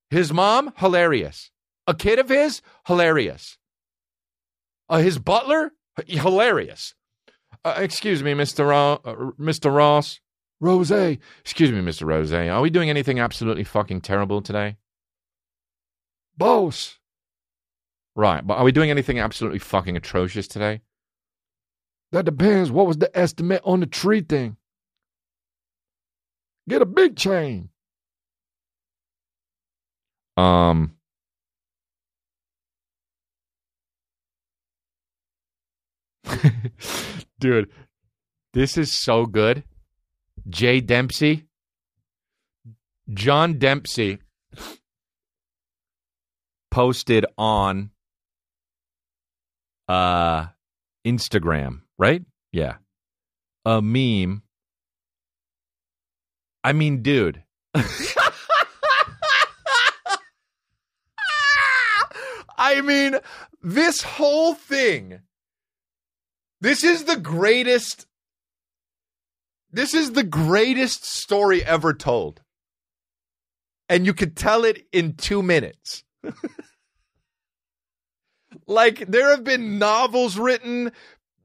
His 0.10 0.32
mom, 0.34 0.74
hilarious. 0.78 1.52
A 1.86 1.94
kid 1.94 2.20
of 2.20 2.30
his, 2.30 2.62
hilarious. 2.86 3.58
Uh, 4.90 4.98
his 4.98 5.20
butler, 5.20 5.72
hilarious. 6.06 6.94
Uh, 7.64 7.76
excuse 7.78 8.22
me, 8.24 8.34
Mister 8.34 8.66
Ro- 8.66 9.02
uh, 9.06 9.14
Mr. 9.40 9.74
Ross. 9.74 10.20
Rose, 10.60 10.90
Excuse 10.92 11.72
me, 11.72 11.80
Mr. 11.82 12.08
Rose. 12.08 12.34
Are 12.34 12.62
we 12.62 12.70
doing 12.72 12.90
anything 12.90 13.20
absolutely 13.20 13.64
fucking 13.64 14.02
terrible 14.02 14.42
today? 14.42 14.78
boss, 16.36 16.98
Right, 18.16 18.46
but 18.46 18.56
are 18.58 18.64
we 18.64 18.72
doing 18.72 18.90
anything 18.90 19.20
absolutely 19.20 19.60
fucking 19.60 19.96
atrocious 19.96 20.48
today? 20.48 20.82
That 22.12 22.26
depends. 22.26 22.72
What 22.72 22.88
was 22.88 22.98
the 22.98 23.16
estimate 23.18 23.62
on 23.64 23.80
the 23.82 23.86
tree 23.86 24.22
thing? 24.22 24.58
Get 26.70 26.82
a 26.82 26.86
big 26.86 27.16
chain. 27.16 27.70
Um. 30.36 30.94
Dude, 37.40 37.70
this 38.54 38.78
is 38.78 38.94
so 38.94 39.26
good. 39.26 39.64
Jay 40.50 40.82
Dempsey. 40.82 41.46
John 43.14 43.58
Dempsey 43.58 44.20
posted 46.70 47.26
on 47.38 47.92
uh 49.88 50.48
Instagram, 51.06 51.82
right? 51.98 52.24
Yeah. 52.52 52.76
A 53.66 53.82
meme. 53.82 54.44
I 56.64 56.74
mean, 56.74 57.02
dude. 57.02 57.44
I 62.58 62.82
mean, 62.82 63.18
this 63.62 64.02
whole 64.02 64.54
thing. 64.54 65.22
This 66.60 66.84
is 66.84 67.06
the 67.06 67.18
greatest. 67.18 68.08
This 69.72 69.94
is 69.94 70.14
the 70.14 70.24
greatest 70.24 71.06
story 71.06 71.64
ever 71.64 71.94
told. 71.94 72.42
And 73.90 74.06
you 74.06 74.14
could 74.14 74.36
tell 74.36 74.66
it 74.66 74.86
in 74.92 75.14
two 75.14 75.42
minutes. 75.44 76.04
like, 78.68 79.06
there 79.08 79.30
have 79.30 79.44
been 79.44 79.80
novels 79.80 80.38
written 80.38 80.92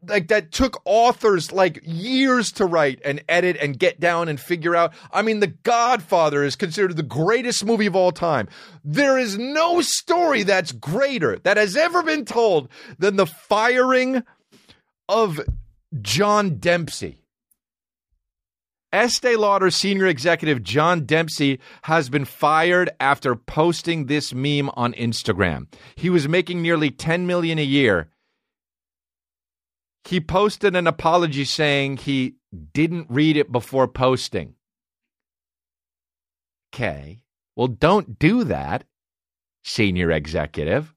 like 0.07 0.29
that 0.29 0.53
took 0.53 0.81
authors 0.85 1.53
like 1.53 1.81
years 1.85 2.53
to 2.53 2.67
write 2.67 3.01
and 3.05 3.23
edit 3.29 3.57
and 3.61 3.79
get 3.79 4.01
down 4.01 4.29
and 4.29 4.41
figure 4.41 4.75
out. 4.75 4.93
I 5.13 5.23
mean, 5.23 5.41
The 5.41 5.49
Godfather 5.49 6.43
is 6.43 6.57
considered 6.57 6.97
the 6.97 7.03
greatest 7.03 7.65
movie 7.65 7.87
of 7.87 7.97
all 7.97 8.13
time. 8.13 8.49
There 8.85 9.19
is 9.19 9.39
no 9.39 9.81
story 9.81 10.43
that's 10.43 10.73
greater 10.73 11.39
that 11.41 11.57
has 11.57 11.77
ever 11.77 12.03
been 12.03 12.25
told 12.25 12.69
than 12.99 13.17
the 13.17 13.27
firing 13.27 14.23
of 15.09 15.41
John 16.01 16.59
Dempsey. 16.59 17.19
Estee 18.93 19.37
Lauder 19.37 19.71
senior 19.71 20.07
executive 20.07 20.63
John 20.63 21.07
Dempsey 21.07 21.61
has 21.85 22.11
been 22.11 22.27
fired 22.27 22.91
after 23.01 23.35
posting 23.35 24.05
this 24.05 24.35
meme 24.35 24.69
on 24.75 24.93
Instagram. 24.95 25.67
He 25.95 26.11
was 26.11 26.29
making 26.29 26.61
nearly 26.61 26.91
10 26.91 27.27
million 27.27 27.59
a 27.59 27.65
year 27.65 28.09
he 30.05 30.21
posted 30.21 30.75
an 30.75 30.87
apology 30.87 31.45
saying 31.45 31.99
he 31.99 32.35
didn't 32.73 33.07
read 33.09 33.37
it 33.37 33.53
before 33.53 33.89
posting. 33.89 34.55
Okay. 36.75 37.21
Well, 37.55 37.69
don't 37.69 38.19
do 38.19 38.45
that, 38.45 38.85
senior 39.63 40.11
executive. 40.11 40.95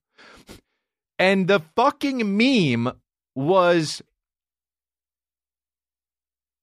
And 1.20 1.48
the 1.48 1.62
fucking 1.76 2.38
meme 2.38 2.92
was 3.36 4.02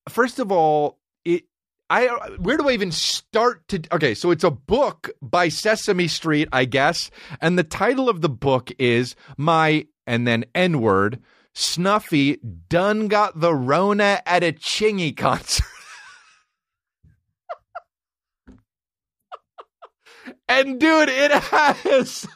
first 0.09 0.39
of 0.39 0.51
all, 0.51 0.99
it 1.25 1.45
I 1.91 2.07
where 2.39 2.57
do 2.57 2.69
I 2.69 2.73
even 2.73 2.91
start 2.91 3.67
to 3.69 3.83
Okay, 3.93 4.15
so 4.15 4.31
it's 4.31 4.45
a 4.45 4.51
book 4.51 5.11
by 5.21 5.49
Sesame 5.49 6.09
Street, 6.09 6.49
I 6.53 6.65
guess, 6.65 7.11
and 7.41 7.59
the 7.59 7.65
title 7.65 8.09
of 8.09 8.21
the 8.21 8.29
book 8.29 8.71
is 8.79 9.15
My 9.37 9.87
and 10.07 10.27
then 10.27 10.45
N-word 10.55 11.21
Snuffy 11.55 12.39
done 12.69 13.09
got 13.09 13.41
the 13.41 13.55
Rona 13.55 14.23
at 14.25 14.43
a 14.43 14.53
Chingy 14.53 15.15
concert. 15.17 15.67
and 20.49 20.81
dude, 20.81 21.11
it 21.11 21.31
has 21.31 22.27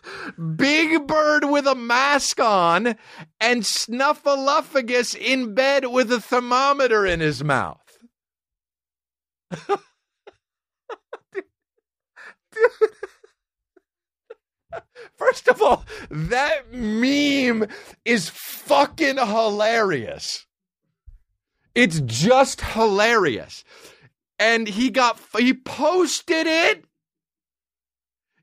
Big 0.56 1.06
Bird 1.06 1.44
with 1.44 1.66
a 1.66 1.74
mask 1.74 2.40
on 2.40 2.96
and 3.40 3.62
Snuffleupagus 3.62 5.14
in 5.14 5.54
bed 5.54 5.86
with 5.86 6.12
a 6.12 6.20
thermometer 6.20 7.06
in 7.06 7.20
his 7.20 7.42
mouth. 7.42 7.80
Dude. 12.52 12.90
First 15.16 15.48
of 15.48 15.62
all, 15.62 15.84
that 16.10 16.72
meme 16.72 17.68
is 18.04 18.28
fucking 18.28 19.16
hilarious. 19.16 20.46
It's 21.74 22.00
just 22.00 22.60
hilarious. 22.60 23.64
And 24.38 24.66
he 24.66 24.90
got, 24.90 25.20
he 25.38 25.54
posted 25.54 26.46
it. 26.46 26.84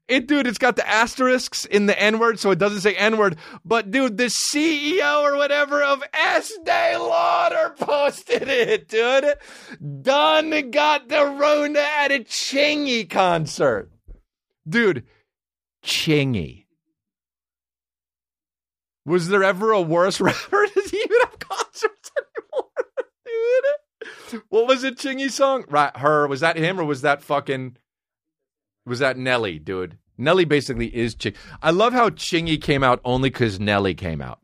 It, 0.09 0.27
dude, 0.27 0.47
it's 0.47 0.57
got 0.57 0.75
the 0.75 0.87
asterisks 0.87 1.65
in 1.65 1.85
the 1.85 1.99
N 1.99 2.19
word, 2.19 2.37
so 2.37 2.51
it 2.51 2.59
doesn't 2.59 2.81
say 2.81 2.93
N 2.95 3.17
word. 3.17 3.37
But, 3.63 3.89
dude, 3.89 4.17
the 4.17 4.25
CEO 4.25 5.23
or 5.23 5.37
whatever 5.37 5.81
of 5.81 6.03
Estee 6.13 6.97
Lauder 6.97 7.73
posted 7.79 8.49
it, 8.49 8.89
dude. 8.89 9.35
Dunn 10.01 10.71
got 10.71 11.07
the 11.07 11.25
Rona 11.25 11.79
at 11.79 12.11
a 12.11 12.19
Chingy 12.19 13.09
concert. 13.09 13.89
Dude, 14.67 15.05
Chingy. 15.83 16.65
Was 19.05 19.27
there 19.27 19.43
ever 19.43 19.71
a 19.71 19.81
worse 19.81 20.21
rapper? 20.21 20.65
He 20.73 20.97
even 20.97 21.17
have 21.21 21.39
concerts 21.39 22.11
anymore, 22.17 22.69
dude? 24.31 24.41
what 24.49 24.67
was 24.67 24.83
it, 24.83 24.97
Chingy 24.97 25.29
song? 25.29 25.65
Right, 25.69 25.95
her. 25.97 26.27
Was 26.27 26.39
that 26.39 26.55
him 26.57 26.79
or 26.79 26.85
was 26.85 27.01
that 27.01 27.21
fucking? 27.21 27.77
Was 28.85 28.99
that 28.99 29.17
Nelly, 29.17 29.59
dude? 29.59 29.97
Nelly 30.17 30.45
basically 30.45 30.95
is 30.95 31.15
Ching. 31.15 31.33
I 31.61 31.71
love 31.71 31.93
how 31.93 32.09
Chingy 32.09 32.61
came 32.61 32.83
out 32.83 32.99
only 33.03 33.29
because 33.29 33.59
Nelly 33.59 33.93
came 33.95 34.21
out. 34.21 34.39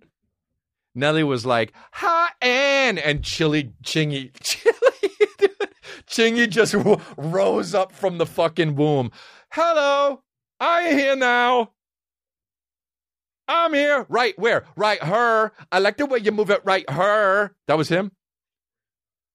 Nelly 0.95 1.23
was 1.23 1.45
like, 1.45 1.73
"Hi, 1.93 2.29
Ann," 2.41 2.97
and 2.97 3.23
Chili 3.23 3.71
Chingy, 3.83 4.31
Chili, 4.41 5.11
dude, 5.37 5.69
Chingy 6.07 6.49
just 6.49 6.75
rose 7.17 7.75
up 7.75 7.91
from 7.91 8.17
the 8.17 8.25
fucking 8.25 8.75
womb. 8.75 9.11
Hello, 9.51 10.23
I'm 10.59 10.97
here 10.97 11.15
now. 11.15 11.71
I'm 13.47 13.73
here. 13.73 14.05
Right 14.09 14.37
where? 14.37 14.65
Right 14.75 15.01
her. 15.03 15.51
I 15.71 15.79
like 15.79 15.97
the 15.97 16.05
way 16.05 16.19
you 16.19 16.31
move 16.31 16.49
it. 16.51 16.61
Right 16.63 16.89
her. 16.89 17.55
That 17.67 17.77
was 17.77 17.89
him. 17.89 18.11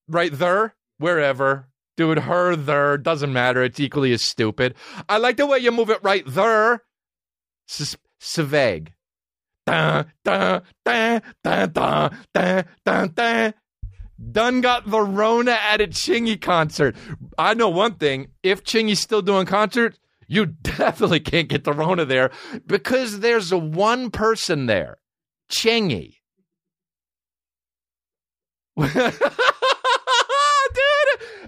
Right 0.07 0.31
there. 0.31 0.75
Wherever. 0.97 1.67
Dude, 1.97 2.19
her 2.19 2.55
there. 2.55 2.97
Doesn't 2.97 3.33
matter. 3.33 3.63
It's 3.63 3.79
equally 3.79 4.13
as 4.13 4.21
stupid. 4.21 4.75
I 5.09 5.17
like 5.17 5.37
the 5.37 5.45
way 5.45 5.59
you 5.59 5.71
move 5.71 5.89
it 5.89 6.03
right 6.03 6.23
there. 6.25 6.83
Sveg. 7.67 8.89
Dun, 9.65 10.05
dun, 10.23 10.61
dun, 10.85 11.21
dun, 11.43 11.71
dun, 11.73 12.17
dun, 12.33 12.65
dun, 12.85 13.53
dun. 14.31 14.61
Got 14.61 14.89
the 14.89 15.01
Rona 15.01 15.51
at 15.51 15.81
a 15.81 15.87
Chingy 15.87 16.39
concert. 16.39 16.95
I 17.37 17.53
know 17.53 17.69
one 17.69 17.95
thing. 17.95 18.27
If 18.43 18.63
Chingy's 18.63 18.99
still 18.99 19.21
doing 19.21 19.45
concerts, 19.45 19.99
you 20.27 20.45
definitely 20.45 21.19
can't 21.19 21.49
get 21.49 21.63
the 21.63 21.73
Rona 21.73 22.05
there 22.05 22.31
because 22.65 23.19
there's 23.19 23.53
one 23.53 24.11
person 24.11 24.65
there. 24.65 24.97
Chingy. 25.51 26.15
Dude, 28.81 28.91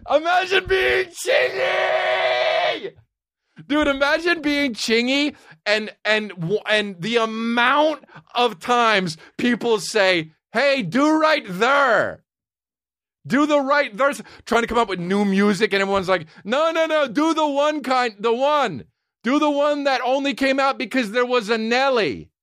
imagine 0.09 0.65
being 0.65 1.07
Chingy! 1.07 2.93
Dude, 3.67 3.87
imagine 3.87 4.41
being 4.41 4.73
Chingy 4.73 5.35
and 5.65 5.93
and 6.05 6.31
and 6.67 7.01
the 7.01 7.17
amount 7.17 8.05
of 8.35 8.59
times 8.59 9.17
people 9.37 9.79
say, 9.79 10.31
"Hey, 10.53 10.83
do 10.83 11.19
right 11.19 11.43
there." 11.47 12.23
Do 13.27 13.45
the 13.45 13.59
right 13.59 13.95
there's 13.95 14.23
trying 14.45 14.61
to 14.63 14.67
come 14.67 14.77
up 14.77 14.89
with 14.89 14.99
new 14.99 15.25
music 15.25 15.73
and 15.73 15.81
everyone's 15.81 16.09
like, 16.09 16.27
"No, 16.43 16.71
no, 16.71 16.85
no, 16.85 17.07
do 17.07 17.33
the 17.33 17.47
one 17.47 17.83
kind, 17.83 18.15
the 18.19 18.33
one. 18.33 18.85
Do 19.23 19.37
the 19.39 19.49
one 19.51 19.83
that 19.83 20.01
only 20.03 20.33
came 20.33 20.59
out 20.59 20.77
because 20.77 21.11
there 21.11 21.25
was 21.25 21.49
a 21.49 21.57
Nelly." 21.57 22.29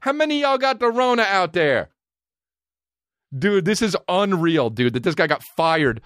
How 0.00 0.12
many 0.12 0.40
y'all 0.40 0.58
got 0.58 0.78
the 0.80 0.90
Rona 0.90 1.22
out 1.22 1.52
there? 1.52 1.90
Dude, 3.36 3.66
this 3.66 3.82
is 3.82 3.96
unreal, 4.08 4.70
dude, 4.70 4.94
that 4.94 5.02
this 5.02 5.14
guy 5.14 5.26
got 5.26 5.42
fired 5.42 6.00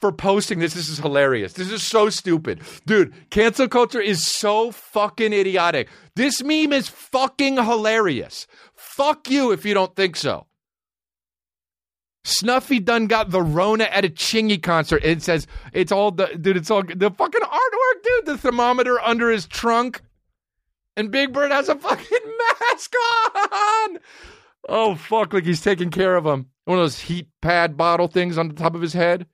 for 0.00 0.12
posting 0.12 0.58
this. 0.58 0.74
This 0.74 0.88
is 0.88 0.98
hilarious. 0.98 1.54
This 1.54 1.70
is 1.70 1.82
so 1.82 2.10
stupid. 2.10 2.60
Dude, 2.86 3.12
cancel 3.30 3.68
culture 3.68 4.00
is 4.00 4.26
so 4.26 4.70
fucking 4.70 5.32
idiotic. 5.32 5.88
This 6.14 6.42
meme 6.42 6.72
is 6.72 6.88
fucking 6.88 7.56
hilarious. 7.56 8.46
Fuck 8.74 9.30
you 9.30 9.52
if 9.52 9.64
you 9.64 9.74
don't 9.74 9.94
think 9.96 10.16
so. 10.16 10.46
Snuffy 12.24 12.80
done 12.80 13.06
got 13.06 13.30
the 13.30 13.40
Rona 13.40 13.84
at 13.84 14.04
a 14.04 14.08
Chingy 14.08 14.60
concert. 14.60 15.04
It 15.04 15.22
says 15.22 15.46
it's 15.72 15.92
all 15.92 16.10
the 16.10 16.26
dude. 16.26 16.56
It's 16.56 16.72
all 16.72 16.82
the 16.82 17.10
fucking 17.10 17.40
artwork, 17.40 18.02
dude. 18.02 18.26
The 18.26 18.36
thermometer 18.36 19.00
under 19.00 19.30
his 19.30 19.46
trunk, 19.46 20.02
and 20.96 21.12
Big 21.12 21.32
Bird 21.32 21.52
has 21.52 21.68
a 21.68 21.76
fucking 21.76 22.18
mask 22.60 22.92
on. 23.44 23.98
Oh 24.68 24.96
fuck! 24.96 25.34
Like 25.34 25.44
he's 25.44 25.60
taking 25.60 25.90
care 25.90 26.16
of 26.16 26.26
him. 26.26 26.46
One 26.64 26.78
of 26.78 26.82
those 26.82 26.98
heat 26.98 27.28
pad 27.40 27.76
bottle 27.76 28.08
things 28.08 28.38
on 28.38 28.48
the 28.48 28.54
top 28.54 28.74
of 28.74 28.82
his 28.82 28.92
head. 28.92 29.26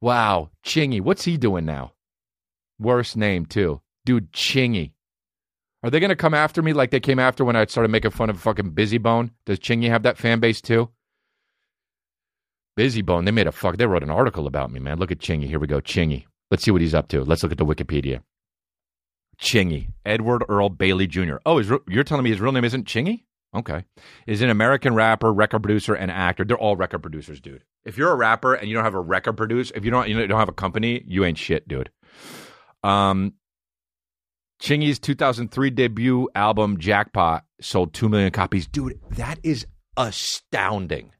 Wow, 0.00 0.50
Chingy. 0.64 1.00
What's 1.00 1.24
he 1.24 1.36
doing 1.36 1.64
now? 1.64 1.92
Worst 2.78 3.16
name 3.16 3.46
too, 3.46 3.80
dude. 4.04 4.32
Chingy. 4.32 4.92
Are 5.82 5.90
they 5.90 6.00
gonna 6.00 6.16
come 6.16 6.34
after 6.34 6.62
me 6.62 6.72
like 6.72 6.90
they 6.90 7.00
came 7.00 7.18
after 7.18 7.44
when 7.44 7.56
I 7.56 7.64
started 7.66 7.90
making 7.90 8.12
fun 8.12 8.30
of 8.30 8.40
fucking 8.40 8.72
Bizzy 8.72 9.00
Bone? 9.00 9.32
Does 9.46 9.58
Chingy 9.58 9.88
have 9.88 10.04
that 10.04 10.18
fan 10.18 10.40
base 10.40 10.60
too? 10.60 10.88
Bizzy 12.78 13.04
Bone. 13.04 13.24
They 13.24 13.32
made 13.32 13.48
a 13.48 13.52
fuck. 13.52 13.76
They 13.76 13.86
wrote 13.86 14.04
an 14.04 14.10
article 14.10 14.46
about 14.46 14.70
me, 14.70 14.78
man. 14.78 14.98
Look 14.98 15.10
at 15.10 15.18
Chingy. 15.18 15.46
Here 15.48 15.58
we 15.58 15.66
go. 15.66 15.80
Chingy. 15.80 16.26
Let's 16.50 16.62
see 16.62 16.70
what 16.70 16.80
he's 16.80 16.94
up 16.94 17.08
to. 17.08 17.24
Let's 17.24 17.42
look 17.42 17.52
at 17.52 17.58
the 17.58 17.66
Wikipedia. 17.66 18.20
Chingy. 19.40 19.88
Edward 20.04 20.44
Earl 20.48 20.68
Bailey 20.68 21.06
Jr. 21.08 21.36
Oh, 21.44 21.60
re- 21.60 21.78
you're 21.88 22.04
telling 22.04 22.24
me 22.24 22.30
his 22.30 22.40
real 22.40 22.52
name 22.52 22.64
isn't 22.64 22.86
Chingy? 22.86 23.24
Okay. 23.54 23.84
Is 24.26 24.42
an 24.42 24.50
American 24.50 24.94
rapper, 24.94 25.32
record 25.32 25.62
producer, 25.62 25.94
and 25.94 26.10
actor. 26.10 26.44
They're 26.44 26.58
all 26.58 26.76
record 26.76 27.00
producers, 27.00 27.40
dude. 27.40 27.64
If 27.84 27.96
you're 27.96 28.12
a 28.12 28.16
rapper 28.16 28.54
and 28.54 28.68
you 28.68 28.74
don't 28.74 28.84
have 28.84 28.94
a 28.94 29.00
record 29.00 29.36
producer, 29.36 29.72
if 29.74 29.84
you 29.84 29.90
don't 29.90 30.08
you 30.08 30.26
don't 30.26 30.38
have 30.38 30.48
a 30.48 30.52
company, 30.52 31.02
you 31.06 31.24
ain't 31.24 31.38
shit, 31.38 31.66
dude. 31.66 31.90
Um 32.82 33.34
Chingy's 34.60 34.98
2003 34.98 35.70
debut 35.70 36.28
album 36.34 36.78
Jackpot 36.78 37.44
sold 37.60 37.94
2 37.94 38.08
million 38.08 38.32
copies. 38.32 38.66
Dude, 38.66 39.00
that 39.10 39.38
is 39.42 39.66
astounding. 39.96 41.12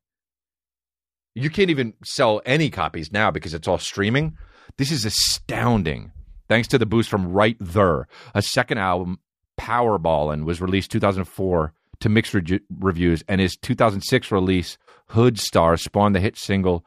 You 1.34 1.50
can't 1.50 1.70
even 1.70 1.94
sell 2.04 2.42
any 2.44 2.68
copies 2.68 3.12
now 3.12 3.30
because 3.30 3.54
it's 3.54 3.68
all 3.68 3.78
streaming. 3.78 4.36
This 4.76 4.90
is 4.90 5.04
astounding. 5.04 6.10
Thanks 6.48 6.66
to 6.68 6.78
the 6.78 6.86
boost 6.86 7.08
from 7.08 7.32
Right 7.32 7.56
There. 7.60 8.08
A 8.34 8.42
second 8.42 8.78
album, 8.78 9.20
Powerballin', 9.58 10.44
was 10.44 10.60
released 10.60 10.90
2004 10.90 11.74
to 12.00 12.08
mixed 12.08 12.34
re- 12.34 12.60
reviews, 12.78 13.22
and 13.28 13.40
his 13.40 13.56
2006 13.56 14.30
release, 14.30 14.78
Hood 15.08 15.38
Star, 15.38 15.76
spawned 15.76 16.14
the 16.14 16.20
hit 16.20 16.36
single 16.38 16.84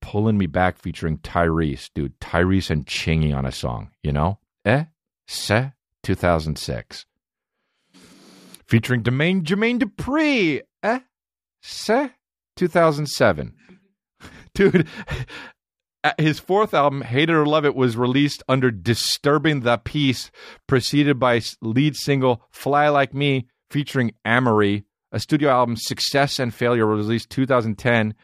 Pulling 0.00 0.38
Me 0.38 0.46
Back 0.46 0.78
featuring 0.78 1.18
Tyrese. 1.18 1.90
Dude, 1.94 2.18
Tyrese 2.20 2.70
and 2.70 2.86
Chingy 2.86 3.34
on 3.34 3.44
a 3.44 3.52
song, 3.52 3.90
you 4.02 4.12
know? 4.12 4.38
Eh? 4.64 4.84
Se? 5.26 5.72
2006. 6.04 7.06
Featuring 8.66 9.02
Jermaine, 9.02 9.42
Jermaine 9.42 9.80
Dupri. 9.80 10.60
Eh? 10.82 11.00
Se? 11.62 12.10
2007. 12.56 13.54
Dude, 14.54 14.86
his 16.18 16.38
fourth 16.38 16.72
album, 16.74 17.02
Hate 17.02 17.30
It 17.30 17.34
or 17.34 17.46
Love 17.46 17.64
It, 17.64 17.74
was 17.74 17.96
released 17.96 18.42
under 18.48 18.70
Disturbing 18.70 19.60
the 19.60 19.78
Peace, 19.78 20.30
preceded 20.66 21.18
by 21.18 21.42
lead 21.60 21.96
single 21.96 22.42
Fly 22.50 22.88
Like 22.88 23.14
Me 23.14 23.48
featuring 23.70 24.12
Amerie. 24.24 24.84
A 25.12 25.20
studio 25.20 25.50
album, 25.50 25.76
Success 25.76 26.38
and 26.38 26.52
Failure, 26.52 26.86
was 26.86 27.06
released 27.06 27.30
2010. 27.30 28.14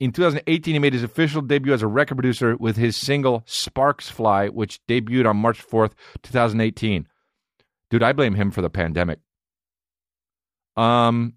In 0.00 0.10
2018, 0.10 0.74
he 0.74 0.78
made 0.78 0.94
his 0.94 1.04
official 1.04 1.42
debut 1.42 1.72
as 1.72 1.82
a 1.82 1.86
record 1.86 2.16
producer 2.16 2.56
with 2.56 2.76
his 2.76 2.96
single 2.96 3.42
Sparks 3.46 4.08
Fly, 4.08 4.48
which 4.48 4.80
debuted 4.88 5.28
on 5.28 5.36
March 5.36 5.64
4th, 5.64 5.92
2018. 6.22 7.06
Dude, 7.90 8.02
I 8.02 8.12
blame 8.12 8.34
him 8.34 8.50
for 8.50 8.62
the 8.62 8.70
pandemic. 8.70 9.20
Um. 10.76 11.34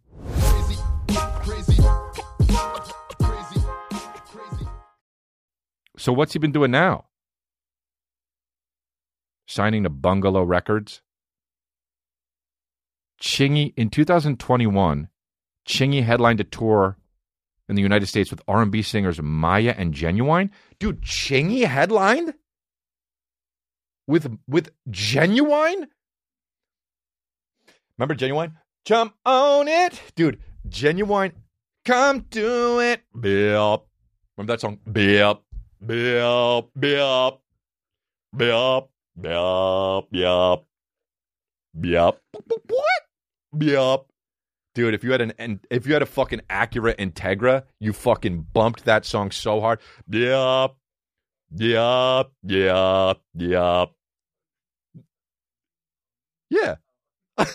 So 5.97 6.13
what's 6.13 6.33
he 6.33 6.39
been 6.39 6.51
doing 6.51 6.71
now? 6.71 7.05
Signing 9.47 9.83
to 9.83 9.89
Bungalow 9.89 10.43
Records. 10.43 11.01
Chingy 13.22 13.74
in 13.76 13.89
2021, 13.89 15.09
Chingy 15.68 16.03
headlined 16.03 16.39
a 16.39 16.43
tour 16.43 16.97
in 17.68 17.76
the 17.76 17.82
United 17.82 18.07
States 18.07 18.30
with 18.30 18.41
R&B 18.47 18.82
singers 18.82 19.20
Mya 19.22 19.74
and 19.78 19.93
Ginuwine. 19.93 20.49
Dude, 20.80 21.01
Chingy 21.01 21.66
headlined 21.66 22.34
with 24.07 24.38
with 24.47 24.70
Ginuwine. 24.89 25.88
Remember 27.97 28.16
Ginuwine? 28.16 28.53
Jump 28.84 29.16
on 29.26 29.68
it, 29.68 29.99
dude. 30.16 30.39
Ginuwine, 30.68 31.32
come 31.86 32.20
do 32.30 32.80
it. 32.80 33.01
Bip. 33.20 33.82
Remember 34.38 34.53
that 34.53 34.61
song? 34.61 34.80
Bip. 34.91 35.39
Bip, 35.86 36.66
bip, 36.80 37.39
bip, 38.36 38.89
bip, 39.22 40.03
bip, 40.11 40.66
bip. 41.80 42.22
What? 42.68 43.04
Bip. 43.57 44.01
Dude, 44.73 44.93
if 44.93 45.03
you 45.03 45.11
had 45.11 45.21
an 45.21 45.61
if 45.69 45.87
you 45.87 45.93
had 45.93 46.01
a 46.01 46.05
fucking 46.05 46.41
Acura 46.49 46.95
Integra, 46.97 47.63
you 47.79 47.93
fucking 47.93 48.47
bumped 48.51 48.83
that 48.85 49.05
song 49.05 49.31
so 49.31 49.61
hard. 49.61 49.79
Yep. 50.09 50.75
Yep. 51.55 52.31
Yep. 52.43 53.17
Yep. 53.35 53.89
Yeah. 56.49 56.75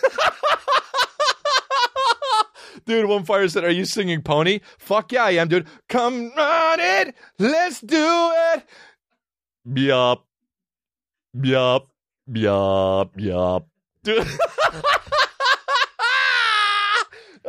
dude, 2.85 3.05
one 3.05 3.23
fire 3.23 3.47
said, 3.47 3.63
Are 3.63 3.69
you 3.69 3.85
singing 3.85 4.21
pony? 4.21 4.59
Fuck 4.79 5.11
yeah, 5.11 5.25
I 5.25 5.31
am, 5.31 5.47
dude. 5.47 5.67
Come 5.89 6.31
on 6.37 6.79
it. 6.79 7.15
Let's 7.37 7.81
do 7.81 8.31
it. 8.53 8.65
Yup. 9.65 10.25
Yup. 11.41 11.87
Yup. 12.33 13.11
Yup. 13.17 13.67
Dude. 14.03 14.27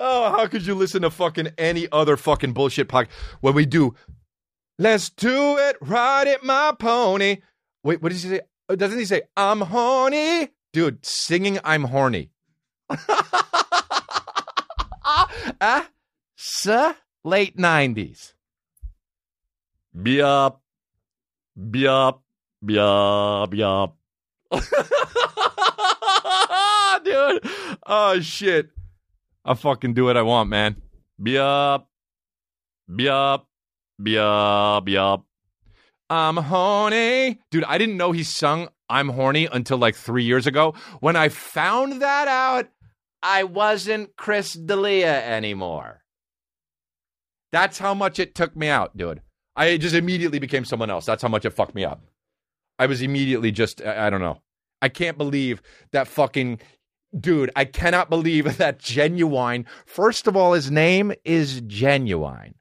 Oh, 0.05 0.32
how 0.32 0.48
could 0.48 0.66
you 0.66 0.74
listen 0.74 1.03
to 1.03 1.11
fucking 1.11 1.50
any 1.57 1.86
other 1.92 2.16
fucking 2.16 2.55
bullshit 2.55 2.88
podcast 2.88 3.11
when 3.40 3.55
we 3.55 3.66
do? 3.66 3.94
Let's 4.76 5.11
do 5.11 5.59
it, 5.59 5.76
ride 5.80 6.26
it, 6.26 6.42
my 6.42 6.72
pony. 6.76 7.36
Wait, 7.84 8.03
what 8.03 8.11
does 8.11 8.24
he 8.24 8.30
say? 8.30 8.40
Oh, 8.68 8.74
Doesn't 8.74 8.98
he 8.98 9.05
say 9.05 9.22
I'm 9.36 9.61
horny, 9.61 10.48
dude? 10.72 11.07
Singing 11.07 11.61
I'm 11.62 11.84
horny. 11.84 12.30
ah, 15.61 15.88
sir, 16.34 16.96
late 17.22 17.57
nineties. 17.57 18.34
Biop, 19.96 20.57
biop, 21.57 22.18
biop, 22.64 23.55
biop. 23.55 23.92
dude. 27.05 27.46
Oh 27.86 28.18
shit. 28.20 28.70
I 29.45 29.55
fucking 29.55 29.95
do 29.95 30.05
what 30.05 30.16
I 30.16 30.22
want, 30.22 30.49
man. 30.49 30.76
Biop. 31.20 31.84
Biop. 32.90 33.43
Biop. 34.01 34.86
Biop. 34.86 35.24
I'm 36.11 36.36
horny. 36.36 37.40
Dude, 37.51 37.64
I 37.64 37.78
didn't 37.78 37.97
know 37.97 38.12
he 38.12 38.22
sung 38.22 38.68
I'm 38.93 39.09
horny 39.09 39.49
until 39.51 39.78
like 39.78 39.97
three 39.97 40.24
years 40.24 40.47
ago. 40.47 40.74
When 41.01 41.16
I 41.16 41.30
found 41.30 42.03
that 42.03 42.28
out, 42.28 42.68
I 43.22 43.45
wasn't 43.45 44.14
Chris 44.16 44.53
D'Elia 44.53 45.24
anymore. 45.24 46.03
That's 47.53 47.78
how 47.78 47.95
much 47.95 48.18
it 48.18 48.34
took 48.34 48.55
me 48.55 48.68
out, 48.68 48.95
dude. 48.95 49.22
I 49.57 49.78
just 49.78 49.95
immediately 49.95 50.38
became 50.38 50.66
someone 50.66 50.90
else. 50.90 51.07
That's 51.07 51.22
how 51.22 51.28
much 51.28 51.47
it 51.47 51.55
fucked 51.55 51.74
me 51.74 51.86
up. 51.86 52.03
I 52.78 52.84
was 52.84 53.01
immediately 53.01 53.51
just, 53.51 53.80
I 53.80 54.09
I 54.09 54.11
don't 54.11 54.20
know. 54.20 54.43
I 54.82 54.90
can't 54.90 55.16
believe 55.16 55.62
that 55.93 56.07
fucking 56.07 56.61
dude. 57.19 57.51
I 57.57 57.65
cannot 57.65 58.11
believe 58.11 58.57
that 58.59 58.79
Ginuwine. 58.79 59.67
First 59.87 60.27
of 60.27 60.37
all, 60.37 60.53
his 60.53 60.71
name 60.71 61.13
is 61.25 61.61
Ginuwine. 61.63 62.55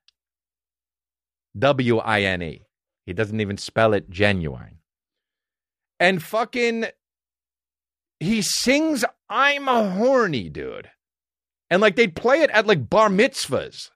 W 1.57 1.97
I 1.97 2.21
N 2.21 2.41
E. 2.41 2.61
He 3.05 3.13
doesn't 3.13 3.41
even 3.41 3.57
spell 3.57 3.93
it 3.93 4.09
genuine. 4.09 4.77
And 5.99 6.23
fucking, 6.23 6.85
he 8.19 8.41
sings 8.41 9.03
"I'm 9.29 9.67
a 9.67 9.89
horny 9.89 10.49
dude," 10.49 10.89
and 11.69 11.81
like 11.81 11.95
they'd 11.95 12.15
play 12.15 12.41
it 12.41 12.49
at 12.51 12.67
like 12.67 12.89
bar 12.89 13.09
mitzvahs. 13.09 13.89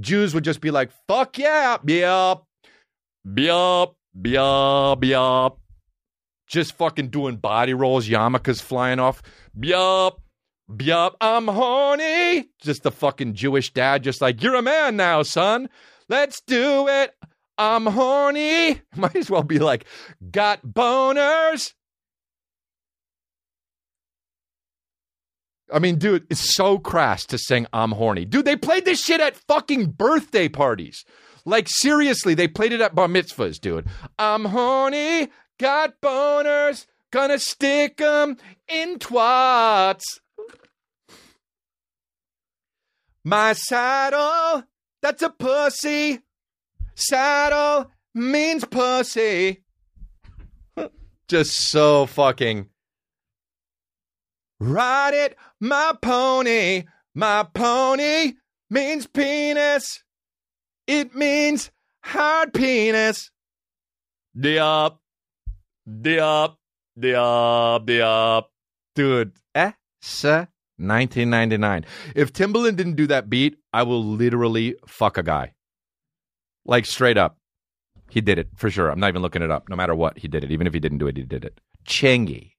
Jews 0.00 0.34
would 0.34 0.44
just 0.44 0.60
be 0.60 0.70
like, 0.70 0.90
"Fuck 1.06 1.38
yeah, 1.38 1.76
yup, 1.86 2.46
yup, 3.24 3.96
yup, 4.24 5.04
yup." 5.04 5.61
Just 6.52 6.76
fucking 6.76 7.08
doing 7.08 7.36
body 7.36 7.72
rolls, 7.72 8.06
yarmulkes 8.06 8.60
flying 8.60 9.00
off. 9.00 9.22
Yup, 9.58 10.20
yup, 10.78 11.16
I'm 11.20 11.48
horny. 11.48 12.50
Just 12.60 12.82
the 12.82 12.92
fucking 12.92 13.34
Jewish 13.34 13.72
dad, 13.72 14.04
just 14.04 14.20
like, 14.20 14.42
you're 14.42 14.54
a 14.54 14.62
man 14.62 14.96
now, 14.96 15.22
son. 15.22 15.68
Let's 16.08 16.42
do 16.42 16.86
it. 16.88 17.14
I'm 17.56 17.86
horny. 17.86 18.82
Might 18.96 19.16
as 19.16 19.30
well 19.30 19.42
be 19.42 19.58
like, 19.58 19.86
got 20.30 20.64
boners. 20.64 21.72
I 25.72 25.78
mean, 25.78 25.96
dude, 25.96 26.26
it's 26.28 26.54
so 26.54 26.78
crass 26.78 27.24
to 27.26 27.38
sing 27.38 27.66
I'm 27.72 27.92
horny. 27.92 28.26
Dude, 28.26 28.44
they 28.44 28.56
played 28.56 28.84
this 28.84 29.02
shit 29.02 29.22
at 29.22 29.36
fucking 29.36 29.92
birthday 29.92 30.50
parties. 30.50 31.02
Like, 31.46 31.66
seriously, 31.68 32.34
they 32.34 32.46
played 32.46 32.74
it 32.74 32.82
at 32.82 32.94
bar 32.94 33.08
mitzvahs, 33.08 33.58
dude. 33.58 33.86
I'm 34.18 34.44
horny, 34.44 35.30
got 35.58 36.00
boners, 36.00 36.86
gonna 37.10 37.38
stick 37.38 38.00
'em 38.00 38.36
in 38.68 38.98
twats. 38.98 40.04
My 43.24 43.52
saddle, 43.52 44.64
that's 45.00 45.22
a 45.22 45.30
pussy. 45.30 46.20
Saddle 46.94 47.90
means 48.14 48.64
pussy. 48.64 49.62
Just 51.28 51.70
so 51.70 52.06
fucking. 52.06 52.68
Ride 54.58 55.14
it, 55.14 55.36
my 55.60 55.94
pony. 56.00 56.84
My 57.14 57.44
pony 57.44 58.34
means 58.70 59.06
penis. 59.06 60.02
It 60.86 61.14
means 61.14 61.70
hard 62.02 62.54
penis. 62.54 63.30
Diop. 64.36 64.98
Diop. 65.88 66.56
Diop. 66.98 67.86
Diop. 67.86 68.44
Dude. 68.94 69.32
Eh? 69.54 69.72
Sir. 70.00 70.48
1999. 70.78 71.84
If 72.14 72.32
Timbaland 72.32 72.76
didn't 72.76 72.96
do 72.96 73.06
that 73.06 73.30
beat, 73.30 73.56
I 73.72 73.82
will 73.82 74.04
literally 74.04 74.76
fuck 74.86 75.16
a 75.18 75.22
guy. 75.22 75.54
Like 76.64 76.86
straight 76.86 77.18
up. 77.18 77.38
He 78.10 78.20
did 78.20 78.38
it 78.38 78.48
for 78.56 78.70
sure. 78.70 78.90
I'm 78.90 79.00
not 79.00 79.08
even 79.08 79.22
looking 79.22 79.42
it 79.42 79.50
up. 79.50 79.68
No 79.68 79.76
matter 79.76 79.94
what, 79.94 80.18
he 80.18 80.28
did 80.28 80.44
it. 80.44 80.50
Even 80.50 80.66
if 80.66 80.74
he 80.74 80.80
didn't 80.80 80.98
do 80.98 81.06
it, 81.06 81.16
he 81.16 81.22
did 81.22 81.44
it. 81.44 81.60
Chingy. 81.86 82.52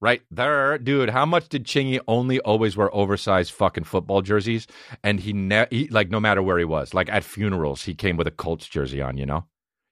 Right 0.00 0.22
there, 0.30 0.76
dude. 0.78 1.10
How 1.10 1.24
much 1.24 1.48
did 1.48 1.64
Chingy 1.64 1.98
only 2.06 2.38
always 2.40 2.76
wear 2.76 2.94
oversized 2.94 3.52
fucking 3.52 3.84
football 3.84 4.20
jerseys? 4.22 4.66
And 5.02 5.18
he, 5.18 5.32
ne- 5.32 5.66
he 5.70 5.88
like 5.88 6.10
no 6.10 6.20
matter 6.20 6.42
where 6.42 6.58
he 6.58 6.64
was, 6.64 6.92
like 6.94 7.08
at 7.10 7.24
funerals, 7.24 7.84
he 7.84 7.94
came 7.94 8.16
with 8.16 8.26
a 8.26 8.30
Colts 8.30 8.68
jersey 8.68 9.00
on. 9.00 9.16
You 9.16 9.26
know, 9.26 9.46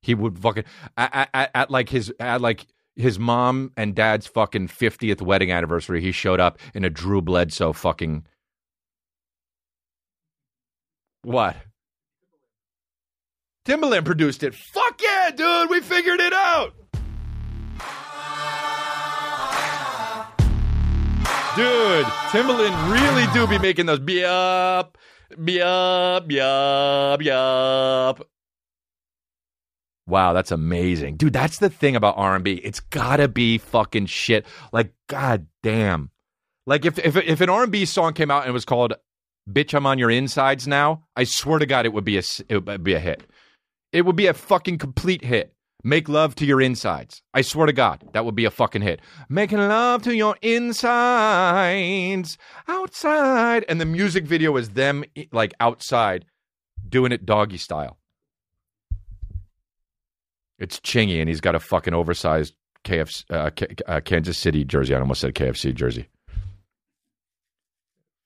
he 0.05 0.15
would 0.15 0.39
fucking 0.39 0.65
at, 0.97 1.31
at, 1.33 1.51
at 1.55 1.71
like 1.71 1.89
his 1.89 2.13
at 2.21 2.41
like 2.41 2.67
his 2.97 3.19
mom 3.19 3.73
and 3.77 3.95
dad's 3.95 4.27
fucking 4.27 4.69
fiftieth 4.69 5.23
wedding 5.23 5.51
anniversary. 5.51 6.01
He 6.01 6.13
showed 6.13 6.41
up 6.41 6.59
in 6.75 6.85
a 6.85 6.91
Drew 6.91 7.23
Bledsoe 7.23 7.73
fucking 7.73 8.27
what? 11.23 11.57
Timbaland 13.65 14.05
produced 14.05 14.43
it. 14.43 14.55
Fuck 14.55 15.01
yeah, 15.03 15.31
dude. 15.31 15.71
We 15.71 15.81
figured 15.81 16.21
it 16.21 16.35
out. 16.35 16.75
Dude, 21.57 22.05
Timbaland 22.31 22.93
really 22.93 23.33
do 23.33 23.47
be 23.47 23.59
making 23.59 23.87
those 23.87 24.01
yup, 24.01 24.99
yup, 25.39 26.31
yup, 26.31 27.23
yup. 27.23 28.29
Wow, 30.07 30.33
that's 30.35 30.51
amazing. 30.51 31.17
Dude, 31.17 31.33
that's 31.33 31.59
the 31.59 31.71
thing 31.71 31.97
about 31.97 32.19
R&B. 32.19 32.55
It's 32.63 32.81
got 32.81 33.17
to 33.17 33.29
be 33.29 33.59
fucking 33.59 34.07
shit. 34.07 34.47
Like 34.73 34.93
god 35.09 35.47
damn. 35.63 36.11
Like 36.67 36.85
if 36.85 36.99
if 36.99 37.17
if 37.17 37.41
an 37.41 37.51
R&B 37.51 37.85
song 37.87 38.13
came 38.13 38.31
out 38.31 38.43
and 38.43 38.51
it 38.51 38.53
was 38.53 38.65
called 38.65 38.95
Bitch 39.51 39.75
I'm 39.75 39.87
on 39.87 39.99
your 39.99 40.11
insides 40.11 40.67
now, 40.67 41.05
I 41.17 41.25
swear 41.25 41.59
to 41.59 41.67
god 41.67 41.87
it 41.87 41.93
would 41.93 42.05
be 42.05 42.19
a 42.19 42.23
it 42.49 42.65
would 42.65 42.85
be 42.85 42.95
a 42.95 43.01
hit. 43.01 43.23
It 43.93 44.05
would 44.05 44.17
be 44.17 44.27
a 44.27 44.35
fucking 44.35 44.79
complete 44.79 45.25
hit. 45.25 45.55
Make 45.87 46.09
love 46.09 46.35
to 46.37 46.47
your 46.47 46.63
insides. 46.63 47.21
I 47.35 47.43
swear 47.43 47.67
to 47.67 47.73
God, 47.73 48.09
that 48.15 48.25
would 48.25 48.35
be 48.35 48.47
a 48.47 48.51
fucking 48.51 48.81
hit. 48.81 49.01
Making 49.29 49.59
love 49.59 50.03
to 50.05 50.17
your 50.17 50.37
insides 50.41 52.39
outside. 52.67 53.67
And 53.69 53.79
the 53.79 53.85
music 53.85 54.25
video 54.25 54.57
is 54.57 54.71
them 54.71 55.05
like 55.31 55.53
outside 55.61 56.25
doing 56.89 57.13
it 57.13 57.27
doggy 57.27 57.59
style. 57.59 57.99
It's 60.65 60.81
Chingy, 60.81 61.21
and 61.21 61.29
he's 61.29 61.43
got 61.43 61.55
a 61.55 61.61
fucking 61.61 61.93
oversized 61.93 62.55
KFC, 62.85 63.25
uh, 63.29 63.51
K- 63.51 63.75
uh, 63.87 64.01
Kansas 64.01 64.39
City 64.39 64.65
jersey. 64.65 64.95
I 64.95 64.99
almost 64.99 65.21
said 65.21 65.35
KFC 65.35 65.75
jersey. 65.75 66.09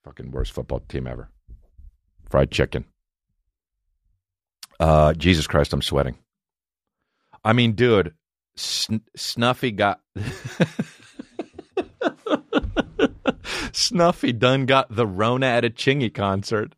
Fucking 0.04 0.30
worst 0.30 0.52
football 0.52 0.78
team 0.88 1.08
ever. 1.08 1.30
Fried 2.30 2.52
chicken. 2.52 2.84
Uh, 4.78 5.14
Jesus 5.14 5.48
Christ, 5.48 5.72
I'm 5.72 5.82
sweating. 5.82 6.16
I 7.44 7.54
mean, 7.54 7.72
dude, 7.72 8.14
Sn- 8.54 9.02
Snuffy 9.16 9.72
got 9.72 10.00
Snuffy 13.72 14.32
done 14.32 14.64
got 14.66 14.94
the 14.94 15.08
Rona 15.08 15.46
at 15.46 15.64
a 15.64 15.70
Chingy 15.70 16.14
concert. 16.14 16.76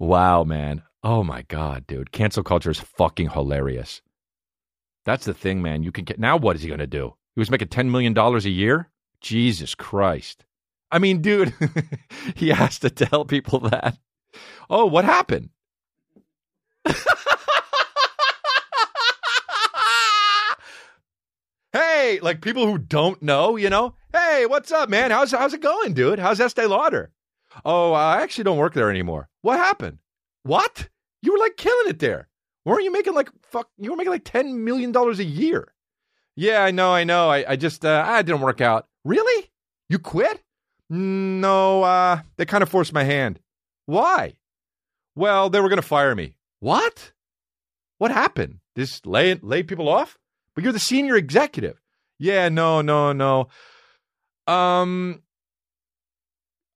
Wow, 0.00 0.42
man. 0.42 0.82
Oh 1.04 1.22
my 1.22 1.42
god, 1.42 1.86
dude. 1.86 2.10
Cancel 2.10 2.42
culture 2.42 2.72
is 2.72 2.80
fucking 2.80 3.30
hilarious. 3.30 4.02
That's 5.08 5.24
the 5.24 5.32
thing, 5.32 5.62
man. 5.62 5.82
You 5.82 5.90
can 5.90 6.04
get 6.04 6.20
now. 6.20 6.36
What 6.36 6.54
is 6.54 6.60
he 6.60 6.68
going 6.68 6.80
to 6.80 6.86
do? 6.86 7.14
He 7.34 7.40
was 7.40 7.50
making 7.50 7.68
ten 7.68 7.90
million 7.90 8.12
dollars 8.12 8.44
a 8.44 8.50
year. 8.50 8.90
Jesus 9.22 9.74
Christ. 9.74 10.44
I 10.92 10.98
mean, 10.98 11.22
dude, 11.22 11.54
he 12.36 12.50
has 12.50 12.78
to 12.80 12.90
tell 12.90 13.24
people 13.24 13.60
that. 13.60 13.96
Oh, 14.68 14.84
what 14.84 15.06
happened? 15.06 15.48
hey, 21.72 22.18
like 22.20 22.42
people 22.42 22.66
who 22.66 22.76
don't 22.76 23.22
know, 23.22 23.56
you 23.56 23.70
know, 23.70 23.94
hey, 24.12 24.44
what's 24.44 24.70
up, 24.72 24.90
man? 24.90 25.10
How's 25.10 25.32
how's 25.32 25.54
it 25.54 25.62
going, 25.62 25.94
dude? 25.94 26.18
How's 26.18 26.38
Estee 26.38 26.66
Lauder? 26.66 27.12
Oh, 27.64 27.94
I 27.94 28.20
actually 28.20 28.44
don't 28.44 28.58
work 28.58 28.74
there 28.74 28.90
anymore. 28.90 29.30
What 29.40 29.58
happened? 29.58 30.00
What? 30.42 30.90
You 31.22 31.32
were 31.32 31.38
like 31.38 31.56
killing 31.56 31.88
it 31.88 31.98
there. 31.98 32.27
Weren't 32.68 32.84
you 32.84 32.92
making 32.92 33.14
like 33.14 33.30
fuck? 33.44 33.70
You 33.78 33.92
were 33.92 33.96
making 33.96 34.12
like 34.12 34.24
ten 34.24 34.62
million 34.62 34.92
dollars 34.92 35.20
a 35.20 35.24
year. 35.24 35.72
Yeah, 36.36 36.62
I 36.62 36.70
know, 36.70 36.92
I 36.92 37.04
know. 37.04 37.30
I, 37.30 37.52
I 37.52 37.56
just 37.56 37.82
uh, 37.82 38.04
I 38.06 38.20
didn't 38.20 38.42
work 38.42 38.60
out. 38.60 38.86
Really? 39.06 39.50
You 39.88 39.98
quit? 39.98 40.42
No, 40.90 41.82
uh, 41.82 42.20
they 42.36 42.44
kind 42.44 42.62
of 42.62 42.68
forced 42.68 42.92
my 42.92 43.04
hand. 43.04 43.40
Why? 43.86 44.34
Well, 45.14 45.48
they 45.48 45.60
were 45.60 45.70
going 45.70 45.80
to 45.80 45.82
fire 45.82 46.14
me. 46.14 46.34
What? 46.60 47.12
What 47.96 48.10
happened? 48.10 48.58
Just 48.76 49.06
lay 49.06 49.34
lay 49.36 49.62
people 49.62 49.88
off? 49.88 50.18
But 50.54 50.62
you're 50.62 50.74
the 50.74 50.78
senior 50.78 51.16
executive. 51.16 51.80
Yeah, 52.18 52.50
no, 52.50 52.82
no, 52.82 53.14
no. 53.14 53.48
Um, 54.46 55.22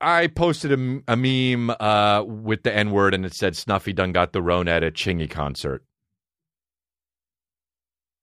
I 0.03 0.27
posted 0.27 0.73
a, 0.73 1.01
a 1.07 1.17
meme 1.17 1.75
uh, 1.79 2.25
with 2.27 2.65
the 2.65 2.75
N 2.75 2.91
word 2.91 3.15
and 3.15 3.25
it 3.25 3.35
said 3.35 3.57
Snuffy 3.57 3.93
done 3.93 4.13
got 4.13 4.33
the 4.33 4.43
Rona 4.43 4.73
at 4.73 4.85
a 4.85 4.91
Chingy 4.91 5.31
concert. 5.31 5.85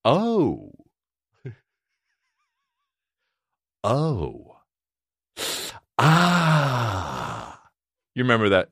Oh. 0.04 0.72
oh. 3.84 4.58
Ah. 5.98 7.62
You 8.14 8.24
remember 8.24 8.50
that? 8.50 8.70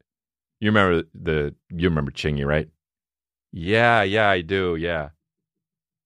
You 0.59 0.69
remember 0.69 1.03
the 1.13 1.55
you 1.69 1.87
remember 1.89 2.11
Chingy, 2.11 2.45
right? 2.45 2.69
Yeah, 3.53 4.03
yeah, 4.03 4.29
I 4.29 4.41
do. 4.41 4.75
Yeah. 4.75 5.09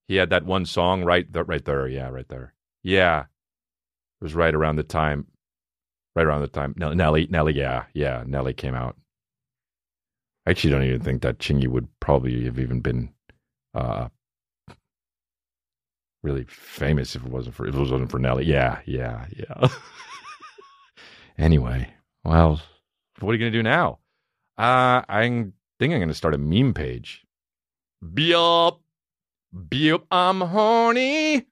He 0.06 0.16
had 0.16 0.30
that 0.30 0.44
one 0.44 0.66
song 0.66 1.04
right 1.04 1.30
th- 1.32 1.46
right 1.46 1.64
there. 1.64 1.88
Yeah, 1.88 2.08
right 2.08 2.28
there. 2.28 2.54
Yeah. 2.82 3.22
It 3.22 4.24
was 4.24 4.34
right 4.34 4.54
around 4.54 4.76
the 4.76 4.82
time 4.84 5.26
right 6.14 6.26
around 6.26 6.42
the 6.42 6.48
time 6.48 6.74
Nell- 6.76 6.94
Nelly 6.94 7.26
Nelly 7.30 7.54
yeah, 7.54 7.84
yeah, 7.94 8.24
Nelly 8.26 8.54
came 8.54 8.74
out. 8.74 8.96
I 10.46 10.50
actually 10.50 10.70
don't 10.70 10.82
even 10.84 11.00
think 11.00 11.22
that 11.22 11.38
Chingy 11.38 11.68
would 11.68 11.88
probably 12.00 12.44
have 12.44 12.58
even 12.58 12.80
been 12.80 13.12
uh 13.74 14.08
really 16.22 16.44
famous 16.44 17.16
if 17.16 17.24
it 17.24 17.30
wasn't 17.30 17.54
for 17.54 17.66
if 17.66 17.74
it 17.74 17.78
wasn't 17.78 18.10
for 18.10 18.18
Nelly. 18.18 18.44
Yeah, 18.44 18.80
yeah, 18.86 19.26
yeah. 19.36 19.68
anyway, 21.38 21.92
well, 22.24 22.60
what 23.20 23.30
are 23.30 23.34
you 23.34 23.38
gonna 23.38 23.50
do 23.50 23.62
now? 23.62 23.98
Uh, 24.58 25.02
I 25.08 25.22
think 25.78 25.92
I'm 25.92 26.00
gonna 26.00 26.14
start 26.14 26.34
a 26.34 26.38
meme 26.38 26.74
page. 26.74 27.24
Beep, 28.14 28.74
beep, 29.68 30.02
I'm 30.10 30.40
horny. 30.40 31.46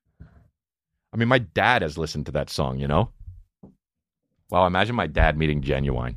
I 1.12 1.16
mean, 1.16 1.28
my 1.28 1.38
dad 1.38 1.82
has 1.82 1.98
listened 1.98 2.26
to 2.26 2.32
that 2.32 2.50
song, 2.50 2.78
you 2.78 2.86
know. 2.86 3.10
Wow, 4.50 4.66
imagine 4.66 4.96
my 4.96 5.06
dad 5.06 5.38
meeting 5.38 5.62
Ginuwine. 5.62 6.16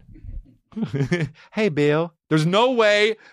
hey, 1.51 1.69
Bill. 1.69 2.13
There's 2.29 2.45
no 2.45 2.71
way. 2.71 3.15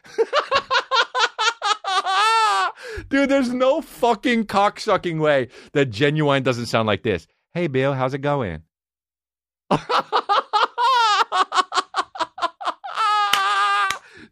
Dude, 3.09 3.30
there's 3.30 3.53
no 3.53 3.80
fucking 3.80 4.44
cocksucking 4.44 5.20
way 5.20 5.48
that 5.72 5.90
Ginuwine 5.90 6.42
doesn't 6.44 6.66
sound 6.66 6.86
like 6.86 7.03
this. 7.03 7.26
Hey, 7.55 7.66
Bill, 7.66 7.94
how's 7.94 8.14
it 8.14 8.18
going? 8.18 8.62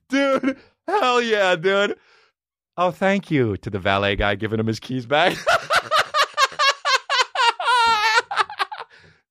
dude, 0.08 0.56
hell 0.86 1.20
yeah, 1.22 1.56
dude. 1.56 1.96
Oh, 2.76 2.90
thank 2.90 3.30
you 3.30 3.56
to 3.58 3.70
the 3.70 3.78
valet 3.78 4.16
guy 4.16 4.34
giving 4.34 4.60
him 4.60 4.66
his 4.66 4.80
keys 4.80 5.06
back. 5.06 5.36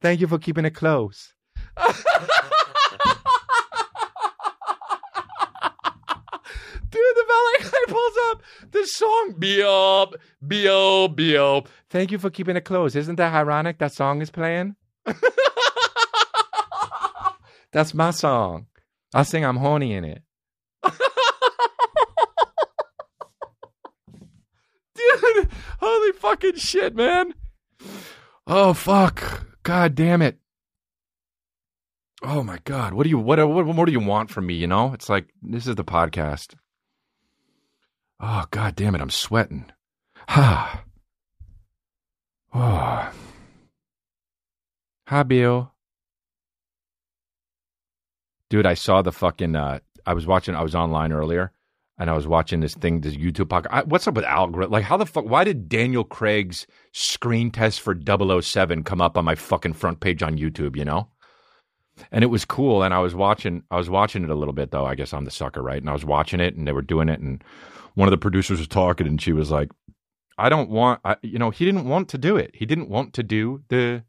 Thank 0.01 0.21
you 0.21 0.27
for 0.27 0.37
keeping 0.37 0.65
it 0.65 0.71
close. 0.75 1.33
Dude, 6.89 7.01
the 7.15 7.25
valet 7.27 7.69
guy 7.69 7.83
pulls 7.87 8.17
up 8.29 8.41
this 8.71 8.93
song. 8.95 9.33
Beop, 9.37 10.13
beop, 10.45 11.15
beop. 11.15 11.67
Thank 11.89 12.11
you 12.11 12.17
for 12.17 12.29
keeping 12.29 12.55
it 12.55 12.63
close. 12.65 12.95
Isn't 12.95 13.17
that 13.17 13.33
ironic? 13.33 13.77
That 13.79 13.93
song 13.93 14.21
is 14.21 14.31
playing. 14.31 14.75
That's 17.73 17.93
my 17.93 18.11
song. 18.11 18.67
I 19.13 19.23
sing 19.23 19.43
I'm 19.43 19.57
horny 19.57 19.93
in 19.93 20.05
it. 20.05 20.21
Dude, 24.95 25.49
holy 25.79 26.11
fucking 26.13 26.55
shit, 26.55 26.95
man. 26.95 27.33
Oh 28.45 28.73
fuck. 28.73 29.46
God 29.67 29.95
damn 29.95 30.21
it. 30.21 30.39
Oh 32.23 32.41
my 32.41 32.57
god. 32.63 32.93
What 32.93 33.03
do 33.03 33.09
you 33.09 33.19
what 33.19 33.37
what 33.49 33.65
more 33.65 33.85
do 33.85 33.91
you 33.91 33.99
want 33.99 34.29
from 34.29 34.45
me, 34.45 34.53
you 34.53 34.65
know? 34.65 34.93
It's 34.93 35.09
like 35.09 35.27
this 35.41 35.67
is 35.67 35.75
the 35.75 35.83
podcast. 35.83 36.55
Oh 38.21 38.45
god 38.49 38.77
damn 38.77 38.95
it, 38.95 39.01
I'm 39.01 39.09
sweating. 39.09 39.65
Ha. 40.29 40.85
oh. 42.53 43.11
Hi 45.07 45.23
Bill. 45.23 45.73
Dude, 48.49 48.65
I 48.65 48.73
saw 48.73 49.01
the 49.01 49.11
fucking 49.11 49.57
uh 49.57 49.79
I 50.05 50.13
was 50.13 50.25
watching 50.25 50.55
I 50.55 50.63
was 50.63 50.75
online 50.75 51.11
earlier 51.11 51.51
and 51.97 52.09
I 52.09 52.13
was 52.13 52.27
watching 52.27 52.59
this 52.59 52.75
thing, 52.75 53.01
this 53.01 53.15
YouTube 53.15 53.45
podcast. 53.45 53.67
I, 53.71 53.83
what's 53.83 54.07
up 54.07 54.15
with 54.15 54.25
algorithm? 54.25 54.71
Like, 54.71 54.83
how 54.83 54.97
the 54.97 55.05
fuck? 55.05 55.25
Why 55.25 55.43
did 55.43 55.67
Daniel 55.67 56.03
Craig's 56.03 56.67
screen 56.91 57.49
test 57.49 57.81
for 57.81 57.95
007 57.95 58.83
come 58.83 59.01
up 59.01 59.17
on 59.17 59.25
my 59.25 59.35
fucking 59.35 59.73
front 59.73 59.99
page 59.99 60.21
on 60.21 60.37
YouTube? 60.37 60.75
You 60.75 60.85
know, 60.85 61.09
and 62.11 62.23
it 62.23 62.27
was 62.27 62.45
cool. 62.45 62.83
And 62.83 62.93
I 62.93 62.99
was 62.99 63.15
watching, 63.15 63.63
I 63.71 63.77
was 63.77 63.89
watching 63.89 64.23
it 64.23 64.29
a 64.29 64.35
little 64.35 64.53
bit 64.53 64.71
though. 64.71 64.85
I 64.85 64.95
guess 64.95 65.13
I'm 65.13 65.25
the 65.25 65.31
sucker, 65.31 65.61
right? 65.61 65.81
And 65.81 65.89
I 65.89 65.93
was 65.93 66.05
watching 66.05 66.39
it, 66.39 66.55
and 66.55 66.67
they 66.67 66.71
were 66.73 66.81
doing 66.81 67.09
it, 67.09 67.19
and 67.19 67.43
one 67.95 68.07
of 68.07 68.11
the 68.11 68.17
producers 68.17 68.59
was 68.59 68.67
talking, 68.67 69.07
and 69.07 69.19
she 69.21 69.33
was 69.33 69.49
like, 69.49 69.71
"I 70.37 70.49
don't 70.49 70.69
want, 70.69 71.01
I, 71.03 71.15
you 71.23 71.39
know, 71.39 71.49
he 71.49 71.65
didn't 71.65 71.85
want 71.85 72.09
to 72.09 72.19
do 72.19 72.37
it. 72.37 72.51
He 72.53 72.65
didn't 72.67 72.89
want 72.89 73.13
to 73.13 73.23
do 73.23 73.63
the 73.69 74.03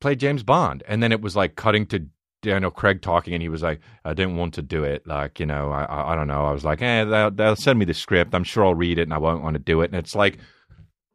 play 0.00 0.14
James 0.14 0.44
Bond." 0.44 0.84
And 0.86 1.02
then 1.02 1.10
it 1.10 1.20
was 1.20 1.34
like 1.34 1.56
cutting 1.56 1.86
to 1.86 2.06
Daniel 2.42 2.70
Craig 2.70 3.02
talking, 3.02 3.34
and 3.34 3.42
he 3.42 3.48
was 3.48 3.62
like, 3.62 3.80
"I 4.04 4.14
didn't 4.14 4.36
want 4.36 4.54
to 4.54 4.62
do 4.62 4.84
it. 4.84 5.06
Like, 5.06 5.40
you 5.40 5.46
know, 5.46 5.70
I, 5.70 5.84
I, 5.84 6.12
I 6.12 6.14
don't 6.16 6.28
know. 6.28 6.46
I 6.46 6.52
was 6.52 6.64
like, 6.64 6.80
eh, 6.82 7.04
they'll, 7.04 7.30
they'll 7.30 7.56
send 7.56 7.78
me 7.78 7.84
the 7.84 7.94
script. 7.94 8.34
I'm 8.34 8.44
sure 8.44 8.64
I'll 8.64 8.74
read 8.74 8.98
it, 8.98 9.02
and 9.02 9.14
I 9.14 9.18
won't 9.18 9.42
want 9.42 9.54
to 9.54 9.60
do 9.60 9.82
it." 9.82 9.90
And 9.90 9.96
it's 9.96 10.14
like, 10.14 10.38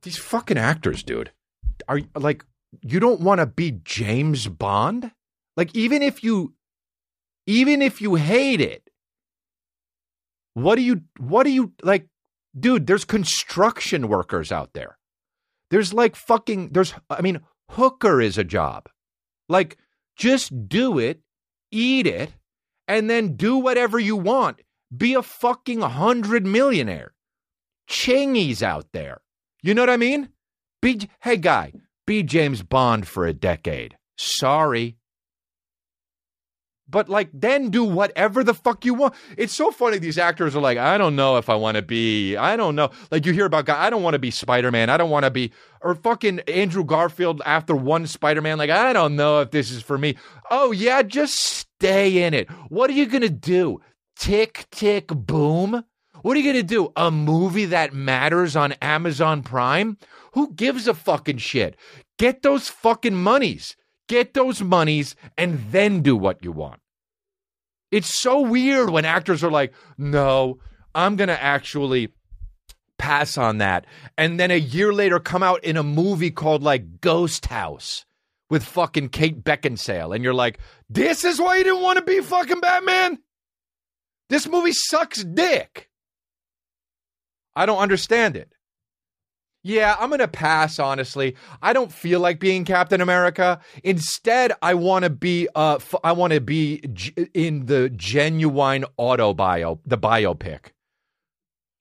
these 0.03 0.17
fucking 0.17 0.57
actors, 0.57 1.03
dude, 1.03 1.32
are 1.88 2.01
like, 2.15 2.45
you 2.82 2.99
don't 2.99 3.21
want 3.21 3.39
to 3.39 3.45
be 3.45 3.80
James 3.84 4.47
Bond. 4.47 5.11
Like, 5.57 5.76
even 5.76 6.01
if 6.01 6.23
you, 6.23 6.53
even 7.47 7.82
if 7.82 8.01
you 8.01 8.15
hate 8.15 8.61
it, 8.61 8.89
what 10.53 10.76
do 10.76 10.82
you, 10.82 11.01
what 11.19 11.43
do 11.43 11.49
you 11.49 11.73
like, 11.82 12.07
dude? 12.57 12.88
There's 12.88 13.05
construction 13.05 14.07
workers 14.07 14.51
out 14.51 14.73
there. 14.73 14.97
There's 15.71 15.93
like 15.93 16.15
fucking. 16.15 16.69
There's, 16.69 16.93
I 17.09 17.21
mean, 17.21 17.41
hooker 17.71 18.21
is 18.21 18.38
a 18.38 18.43
job. 18.43 18.88
Like 19.49 19.78
just 20.16 20.68
do 20.68 20.99
it, 20.99 21.22
eat 21.72 22.07
it, 22.07 22.34
and 22.88 23.09
then 23.09 23.36
do 23.36 23.57
whatever 23.57 23.99
you 23.99 24.16
want. 24.16 24.61
Be 24.95 25.13
a 25.13 25.22
fucking 25.22 25.82
hundred 25.82 26.45
millionaire. 26.45 27.13
Chingy's 27.89 28.63
out 28.63 28.88
there. 28.93 29.22
You 29.61 29.74
know 29.74 29.82
what 29.82 29.89
I 29.89 29.97
mean? 29.97 30.30
Be 30.82 31.09
hey 31.22 31.38
guy, 31.38 31.74
be 32.05 32.24
James 32.24 32.61
Bond 32.61 33.07
for 33.07 33.26
a 33.26 33.34
decade. 33.34 33.97
Sorry. 34.18 34.97
But 36.88 37.09
like 37.09 37.29
then 37.33 37.69
do 37.71 37.83
whatever 37.83 38.43
the 38.43 38.53
fuck 38.53 38.86
you 38.86 38.93
want. 38.93 39.15
It's 39.38 39.53
so 39.53 39.71
funny 39.71 39.97
these 39.97 40.17
actors 40.17 40.55
are 40.55 40.61
like, 40.61 40.77
I 40.77 40.97
don't 40.97 41.15
know 41.15 41.38
if 41.38 41.49
I 41.49 41.55
want 41.55 41.77
to 41.77 41.81
be 41.81 42.36
I 42.36 42.55
don't 42.55 42.75
know. 42.75 42.91
Like 43.11 43.25
you 43.25 43.33
hear 43.33 43.45
about 43.45 43.65
guy, 43.65 43.86
I 43.86 43.89
don't 43.89 44.03
want 44.03 44.13
to 44.13 44.19
be 44.19 44.31
Spider-Man. 44.31 44.89
I 44.89 44.97
don't 44.97 45.09
want 45.09 45.25
to 45.25 45.31
be 45.31 45.51
or 45.81 45.95
fucking 45.95 46.41
Andrew 46.41 46.83
Garfield 46.83 47.41
after 47.45 47.75
one 47.75 48.05
Spider-Man 48.07 48.57
like 48.57 48.69
I 48.69 48.93
don't 48.93 49.15
know 49.15 49.41
if 49.41 49.51
this 49.51 49.71
is 49.71 49.81
for 49.81 49.97
me. 49.97 50.15
Oh 50.51 50.71
yeah, 50.71 51.01
just 51.01 51.36
stay 51.36 52.23
in 52.23 52.33
it. 52.33 52.49
What 52.69 52.89
are 52.89 52.93
you 52.93 53.07
to 53.07 53.29
do? 53.29 53.81
Tick 54.15 54.67
tick 54.71 55.07
boom? 55.07 55.83
What 56.21 56.38
are 56.38 56.39
you 56.39 56.53
to 56.53 56.63
do? 56.63 56.91
A 56.95 57.11
movie 57.11 57.65
that 57.65 57.93
matters 57.93 58.55
on 58.55 58.71
Amazon 58.81 59.43
Prime? 59.43 59.97
Who 60.33 60.53
gives 60.53 60.88
a 60.88 60.93
fucking 60.93 61.38
shit? 61.38 61.75
Get 62.17 62.41
those 62.41 62.69
fucking 62.69 63.15
monies. 63.15 63.75
Get 64.07 64.33
those 64.33 64.61
monies 64.61 65.15
and 65.37 65.59
then 65.71 66.01
do 66.01 66.15
what 66.15 66.43
you 66.43 66.51
want. 66.51 66.79
It's 67.91 68.19
so 68.19 68.41
weird 68.41 68.89
when 68.89 69.05
actors 69.05 69.43
are 69.43 69.51
like, 69.51 69.73
no, 69.97 70.59
I'm 70.93 71.15
going 71.15 71.29
to 71.29 71.41
actually 71.41 72.09
pass 72.97 73.37
on 73.37 73.59
that. 73.59 73.85
And 74.17 74.39
then 74.39 74.51
a 74.51 74.59
year 74.59 74.93
later 74.93 75.19
come 75.19 75.43
out 75.43 75.63
in 75.63 75.77
a 75.77 75.83
movie 75.83 76.31
called 76.31 76.63
like 76.63 77.01
Ghost 77.01 77.45
House 77.45 78.05
with 78.49 78.63
fucking 78.63 79.09
Kate 79.09 79.43
Beckinsale. 79.43 80.13
And 80.13 80.23
you're 80.23 80.33
like, 80.33 80.59
this 80.89 81.23
is 81.23 81.39
why 81.39 81.57
you 81.57 81.63
didn't 81.63 81.81
want 81.81 81.97
to 81.97 82.05
be 82.05 82.21
fucking 82.21 82.59
Batman? 82.59 83.19
This 84.29 84.47
movie 84.47 84.73
sucks 84.73 85.23
dick. 85.23 85.89
I 87.55 87.65
don't 87.65 87.79
understand 87.79 88.35
it. 88.35 88.51
Yeah, 89.68 89.95
I'm 89.99 90.09
going 90.09 90.20
to 90.20 90.28
pass, 90.28 90.78
honestly. 90.78 91.36
I 91.59 91.74
don't 91.74 91.91
feel 91.91 92.20
like 92.20 92.39
being 92.39 92.66
Captain 92.66 93.01
America. 93.01 93.59
Instead, 93.84 94.53
I 94.61 94.76
want 94.76 95.05
to 95.05 95.09
be 95.09 95.47
uh 95.55 95.78
f- 95.78 95.95
I 96.03 96.11
want 96.11 96.34
to 96.34 96.39
be 96.39 96.82
g- 96.93 97.16
in 97.34 97.66
the 97.66 97.89
Ginuwine 97.95 98.86
auto 98.97 99.34
bio, 99.34 99.80
the 99.84 99.97
biopic. 99.97 100.68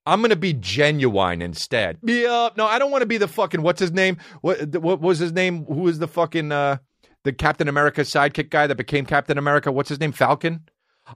I'm 0.07 0.21
going 0.21 0.31
to 0.31 0.35
be 0.35 0.51
Ginuwine 0.55 1.43
instead. 1.43 1.99
Yeah, 2.01 2.49
no, 2.57 2.65
I 2.65 2.79
don't 2.79 2.89
want 2.89 3.03
to 3.03 3.07
be 3.07 3.19
the 3.19 3.27
fucking 3.27 3.61
what's 3.61 3.81
his 3.81 3.91
name? 3.91 4.17
What 4.41 4.75
what 4.77 4.99
was 4.99 5.19
his 5.19 5.31
name? 5.31 5.65
Who 5.65 5.81
was 5.81 5.99
the 5.99 6.07
fucking 6.07 6.51
uh 6.51 6.77
the 7.23 7.33
Captain 7.33 7.67
America 7.67 8.01
sidekick 8.01 8.49
guy 8.49 8.65
that 8.65 8.77
became 8.77 9.05
Captain 9.05 9.37
America. 9.37 9.71
What's 9.71 9.89
his 9.89 9.99
name? 9.99 10.11
Falcon. 10.11 10.61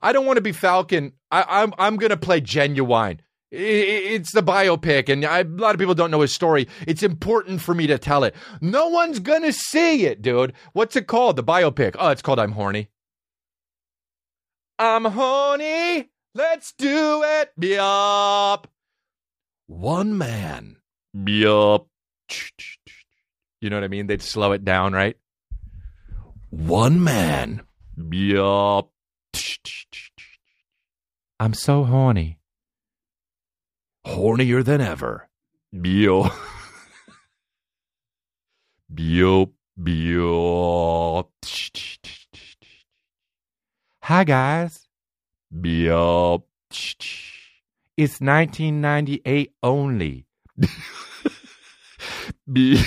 I 0.03 0.11
don't 0.11 0.27
want 0.27 0.37
to 0.37 0.41
be 0.41 0.51
Falcon. 0.51 1.13
I, 1.31 1.45
I'm 1.47 1.73
I'm 1.79 1.97
gonna 1.97 2.15
play 2.15 2.41
Ginuwine. 2.41 3.21
It's 3.51 4.31
the 4.31 4.43
biopic, 4.43 5.09
and 5.09 5.25
I, 5.25 5.39
a 5.39 5.43
lot 5.43 5.73
of 5.73 5.79
people 5.79 5.95
don't 5.95 6.11
know 6.11 6.21
his 6.21 6.33
story. 6.33 6.67
It's 6.85 7.01
important 7.01 7.61
for 7.61 7.73
me 7.73 7.87
to 7.87 7.97
tell 7.97 8.23
it. 8.23 8.35
No 8.61 8.87
one's 8.89 9.19
gonna 9.19 9.51
see 9.51 10.05
it, 10.05 10.21
dude. 10.21 10.53
What's 10.73 10.95
it 10.95 11.07
called? 11.07 11.35
The 11.35 11.43
biopic. 11.43 11.95
Oh, 11.97 12.09
it's 12.09 12.21
called 12.21 12.39
I'm 12.39 12.51
Horny. 12.51 12.89
I'm 14.77 15.03
horny. 15.03 16.09
Let's 16.35 16.73
do 16.77 17.23
it. 17.23 17.51
Yup. 17.59 18.67
One 19.67 20.17
man. 20.17 20.77
Yup. 21.13 21.87
You 23.61 23.69
know 23.69 23.75
what 23.75 23.83
I 23.83 23.89
mean? 23.89 24.07
They'd 24.07 24.21
slow 24.21 24.51
it 24.51 24.63
down, 24.63 24.93
right? 24.93 25.17
One 26.49 27.03
man. 27.03 27.63
Yup. 28.11 28.89
I'm 31.39 31.53
so 31.53 31.83
horny. 31.83 32.38
Hornier 34.09 34.63
than 34.65 34.81
ever. 34.81 35.29
Yup. 35.71 36.33
Yup. 38.97 39.49
Yup. 39.85 41.29
Hi, 44.03 44.23
guys. 44.23 44.87
Yup. 45.51 46.47
It's 47.97 48.19
1998 48.19 49.53
only. 49.61 50.25
Be- 52.51 52.81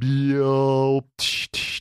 Yup. 0.00 1.06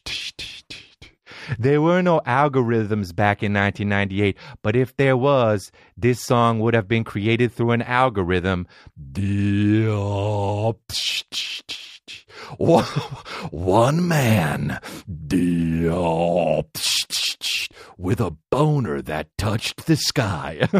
There 1.60 1.82
were 1.82 2.01
no 2.01 2.22
algorithms 2.26 3.16
back 3.16 3.43
in 3.43 3.54
1998, 3.54 4.38
but 4.62 4.76
if 4.76 4.95
there 4.95 5.18
was, 5.18 5.72
this 5.97 6.22
song 6.22 6.60
would 6.60 6.74
have 6.74 6.88
been 6.88 7.04
created 7.04 7.51
through 7.51 7.72
an 7.72 7.82
algorithm. 7.82 8.68
One, 13.51 14.08
man. 14.08 14.80
With 17.97 18.20
a 18.20 18.36
boner 18.49 19.01
that 19.01 19.30
touched 19.38 19.86
the 19.86 19.95
sky. 19.95 20.68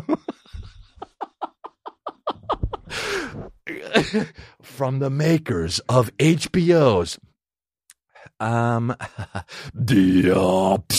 From 4.62 5.00
the 5.00 5.10
makers 5.10 5.80
of 5.88 6.16
HBO's 6.18 7.18
um 8.44 8.96
Yup. 9.90 10.92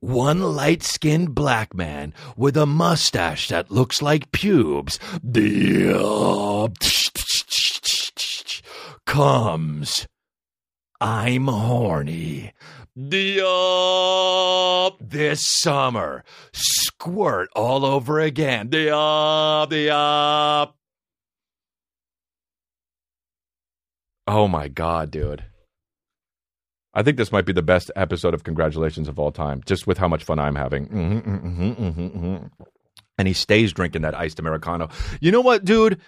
One 0.00 0.42
light 0.42 0.82
skinned 0.82 1.34
black 1.34 1.74
man 1.74 2.12
with 2.36 2.56
a 2.56 2.66
mustache 2.66 3.48
that 3.48 3.70
looks 3.70 4.02
like 4.02 4.32
pubes 4.32 4.98
Yup. 5.22 6.76
comes. 9.06 10.06
I'm 11.00 11.46
horny. 11.46 12.52
Yup. 12.96 14.96
This 15.00 15.46
summer. 15.60 16.24
Squirt 16.52 17.48
all 17.54 17.84
over 17.84 18.18
again. 18.20 18.70
Yup. 18.72 19.72
Yup. 19.72 20.76
Oh 24.32 24.46
my 24.46 24.68
god, 24.68 25.10
dude. 25.10 25.42
I 26.94 27.02
think 27.02 27.16
this 27.16 27.32
might 27.32 27.46
be 27.46 27.52
the 27.52 27.62
best 27.62 27.90
episode 27.96 28.32
of 28.32 28.44
Congratulations 28.44 29.08
of 29.08 29.18
all 29.18 29.32
time, 29.32 29.60
just 29.66 29.88
with 29.88 29.98
how 29.98 30.06
much 30.06 30.22
fun 30.22 30.38
I'm 30.38 30.54
having. 30.54 30.86
Mhm, 30.86 31.22
mhm, 31.22 31.56
mhm, 31.56 31.76
mhm, 31.76 32.16
mhm. 32.16 32.50
And 33.18 33.26
he 33.26 33.34
stays 33.34 33.72
drinking 33.72 34.02
that 34.02 34.14
iced 34.16 34.38
Americano. 34.38 34.88
You 35.20 35.32
know 35.32 35.40
what, 35.40 35.64
dude? 35.64 36.00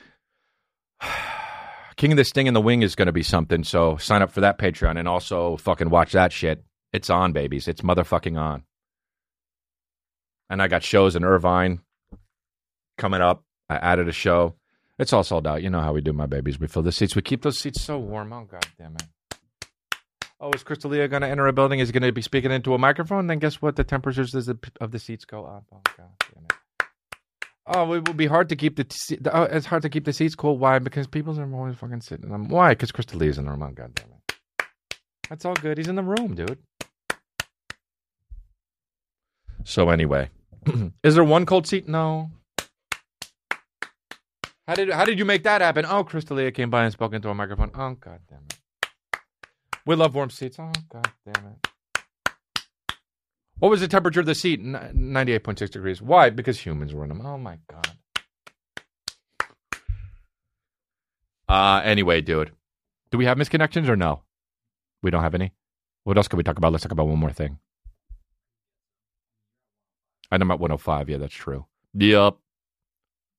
King 1.96 2.12
of 2.12 2.16
the 2.16 2.24
Sting 2.24 2.46
and 2.46 2.54
the 2.54 2.60
Wing 2.60 2.82
is 2.82 2.94
going 2.94 3.06
to 3.06 3.12
be 3.12 3.24
something. 3.24 3.64
So 3.64 3.96
sign 3.96 4.22
up 4.22 4.30
for 4.30 4.42
that 4.42 4.56
Patreon 4.56 4.96
and 5.00 5.08
also 5.08 5.56
fucking 5.56 5.90
watch 5.90 6.12
that 6.12 6.32
shit. 6.32 6.62
It's 6.92 7.10
on, 7.10 7.32
babies. 7.32 7.66
It's 7.66 7.80
motherfucking 7.80 8.38
on. 8.40 8.62
And 10.48 10.62
I 10.62 10.68
got 10.68 10.84
shows 10.84 11.16
in 11.16 11.24
Irvine 11.24 11.80
coming 12.98 13.20
up. 13.20 13.42
I 13.68 13.78
added 13.78 14.08
a 14.08 14.12
show. 14.12 14.54
It's 15.02 15.12
all 15.12 15.24
sold 15.24 15.48
out. 15.48 15.64
You 15.64 15.68
know 15.68 15.80
how 15.80 15.92
we 15.92 16.00
do, 16.00 16.12
my 16.12 16.26
babies. 16.26 16.60
We 16.60 16.68
fill 16.68 16.84
the 16.84 16.92
seats. 16.92 17.16
We 17.16 17.22
keep 17.22 17.42
those 17.42 17.58
seats 17.58 17.82
so 17.82 17.98
warm. 17.98 18.32
Oh, 18.32 18.44
god 18.44 18.64
damn 18.78 18.94
it. 18.94 19.02
Oh, 20.40 20.52
is 20.52 20.62
Chris 20.62 20.78
D'Elia 20.78 21.08
going 21.08 21.22
to 21.22 21.28
enter 21.28 21.44
a 21.48 21.52
building? 21.52 21.80
Is 21.80 21.88
he 21.88 21.92
going 21.92 22.04
to 22.04 22.12
be 22.12 22.22
speaking 22.22 22.52
into 22.52 22.72
a 22.72 22.78
microphone? 22.78 23.26
Then 23.26 23.40
guess 23.40 23.60
what? 23.60 23.74
The 23.74 23.82
temperatures 23.82 24.32
of 24.32 24.92
the, 24.92 24.98
seats 25.00 25.24
go 25.24 25.44
up. 25.44 25.64
Oh, 25.72 25.80
god 25.96 26.10
damn 26.20 26.44
it. 26.44 26.52
Oh, 27.66 27.92
it 27.94 28.06
will 28.06 28.14
be 28.14 28.26
hard 28.26 28.48
to 28.50 28.54
keep 28.54 28.76
the, 28.76 28.84
the 29.20 29.36
oh, 29.36 29.42
it's 29.42 29.66
hard 29.66 29.82
to 29.82 29.88
keep 29.88 30.04
the 30.04 30.12
seats 30.12 30.36
cool. 30.36 30.56
Why? 30.56 30.78
Because 30.78 31.08
people 31.08 31.36
are 31.40 31.52
always 31.52 31.74
fucking 31.74 32.02
sitting 32.02 32.26
in 32.26 32.30
them. 32.30 32.48
Why? 32.48 32.70
Because 32.70 32.92
Chris 32.92 33.06
D'Elia's 33.06 33.38
in 33.38 33.46
the 33.46 33.50
room. 33.50 33.62
Oh, 33.64 33.72
god 33.72 33.92
damn 33.96 34.06
it. 34.06 34.36
That's 35.28 35.44
all 35.44 35.54
good. 35.54 35.78
He's 35.78 35.88
in 35.88 35.96
the 35.96 36.04
room, 36.04 36.36
dude. 36.36 36.58
So 39.64 39.90
anyway, 39.90 40.30
is 41.02 41.16
there 41.16 41.24
one 41.24 41.44
cold 41.44 41.66
seat? 41.66 41.88
No. 41.88 42.30
How 44.72 44.76
did 44.76 44.88
how 44.88 45.04
did 45.04 45.18
you 45.18 45.26
make 45.26 45.42
that 45.42 45.60
happen? 45.60 45.84
Oh, 45.86 46.02
Chris 46.02 46.24
D'Elia 46.24 46.50
came 46.50 46.70
by 46.70 46.84
and 46.84 46.92
spoke 46.94 47.12
into 47.12 47.28
a 47.28 47.34
microphone. 47.34 47.70
Oh, 47.74 47.94
god 48.00 48.20
damn 48.26 48.40
it. 48.48 49.18
We 49.84 49.96
love 49.96 50.14
warm 50.14 50.30
seats. 50.30 50.56
Oh, 50.58 50.72
god 50.88 51.12
damn 51.26 51.44
it. 51.44 51.68
What 53.58 53.70
was 53.70 53.82
the 53.82 53.88
temperature 53.88 54.20
of 54.20 54.24
the 54.24 54.34
seat? 54.34 54.60
N- 54.60 54.72
98.6 54.94 55.68
degrees. 55.68 56.00
Why? 56.00 56.30
Because 56.30 56.58
humans 56.58 56.94
were 56.94 57.02
in 57.02 57.10
them. 57.10 57.20
Oh 57.20 57.36
my 57.36 57.58
god. 57.68 57.90
Uh 61.46 61.82
anyway, 61.84 62.22
dude. 62.22 62.52
Do 63.10 63.18
we 63.18 63.26
have 63.26 63.36
misconnections 63.36 63.90
or 63.90 63.96
no? 63.96 64.22
We 65.02 65.10
don't 65.10 65.22
have 65.22 65.34
any. 65.34 65.52
What 66.04 66.16
else 66.16 66.28
can 66.28 66.38
we 66.38 66.44
talk 66.44 66.56
about? 66.56 66.72
Let's 66.72 66.84
talk 66.84 66.92
about 66.92 67.08
one 67.08 67.18
more 67.18 67.30
thing. 67.30 67.58
I'm 70.30 70.50
at 70.50 70.60
105. 70.60 71.10
Yeah, 71.10 71.18
that's 71.18 71.34
true. 71.34 71.66
Yep. 71.92 72.38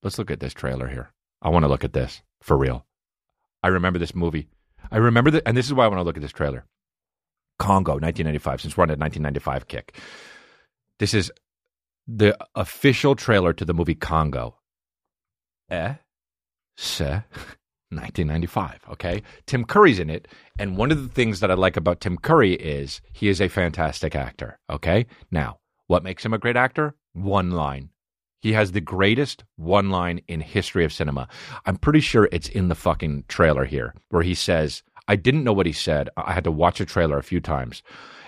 Let's 0.04 0.20
look 0.20 0.30
at 0.30 0.40
this 0.40 0.54
trailer 0.54 0.90
here. 0.90 1.10
I 1.44 1.50
want 1.50 1.64
to 1.64 1.70
look 1.70 1.84
at 1.84 1.94
this 1.94 2.24
for 2.42 2.58
real. 2.58 2.86
I 3.62 3.68
remember 3.68 4.00
this 4.00 4.16
movie. 4.16 4.48
I 4.92 4.98
remember 4.98 5.30
that, 5.32 5.44
and 5.46 5.56
this 5.56 5.68
is 5.68 5.74
why 5.74 5.86
I 5.86 5.88
want 5.88 6.00
to 6.00 6.04
look 6.04 6.18
at 6.18 6.22
this 6.24 6.32
trailer. 6.32 6.66
Congo, 7.60 7.94
1995. 7.94 8.62
Since 8.62 8.78
we're 8.78 8.84
on 8.84 8.90
a 8.90 8.94
1995 8.94 9.68
kick, 9.68 9.98
this 11.00 11.14
is 11.14 11.32
the 12.08 12.38
official 12.56 13.16
trailer 13.16 13.54
to 13.54 13.66
the 13.66 13.74
movie 13.74 13.96
Congo. 13.96 14.56
Eh, 15.70 15.96
se, 16.76 17.06
1995. 17.90 18.80
Okay, 18.92 19.22
Tim 19.46 19.66
Curry's 19.66 20.00
in 20.00 20.10
it, 20.10 20.28
and 20.58 20.78
one 20.78 20.92
of 20.92 21.02
the 21.02 21.10
things 21.10 21.40
that 21.42 21.52
I 21.52 21.56
like 21.56 21.78
about 21.78 22.02
Tim 22.02 22.18
Curry 22.18 22.54
is 22.54 23.02
he 23.12 23.28
is 23.28 23.42
a 23.42 23.48
fantastic 23.48 24.16
actor. 24.16 24.60
Okay, 24.70 25.06
now 25.30 25.60
what 25.88 26.04
makes 26.04 26.26
him 26.26 26.34
a 26.34 26.40
great 26.40 26.58
actor? 26.58 26.96
One 27.14 27.52
line. 27.52 27.90
He 28.44 28.52
has 28.52 28.74
the 28.74 28.82
greatest 28.82 29.46
one 29.56 29.90
line 29.90 30.20
in 30.28 30.42
history 30.42 30.84
of 30.84 30.92
cinema. 30.92 31.30
I'm 31.66 31.78
pretty 31.78 32.02
sure 32.02 32.28
it's 32.30 32.50
in 32.50 32.68
the 32.68 32.76
fucking 32.76 33.24
trailer 33.30 33.64
here 33.64 33.96
where 34.10 34.22
he 34.22 34.36
says, 34.36 34.84
I 35.08 35.16
didn't 35.16 35.46
know 35.46 35.54
what 35.54 35.66
he 35.66 35.72
said. 35.72 36.10
I 36.18 36.34
had 36.34 36.44
to 36.44 36.52
watch 36.52 36.82
a 36.82 36.86
trailer 36.86 37.18
a 37.18 37.24
few 37.24 37.40
times. 37.40 37.84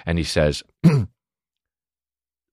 And 0.06 0.18
he 0.18 0.24
says, 0.24 0.64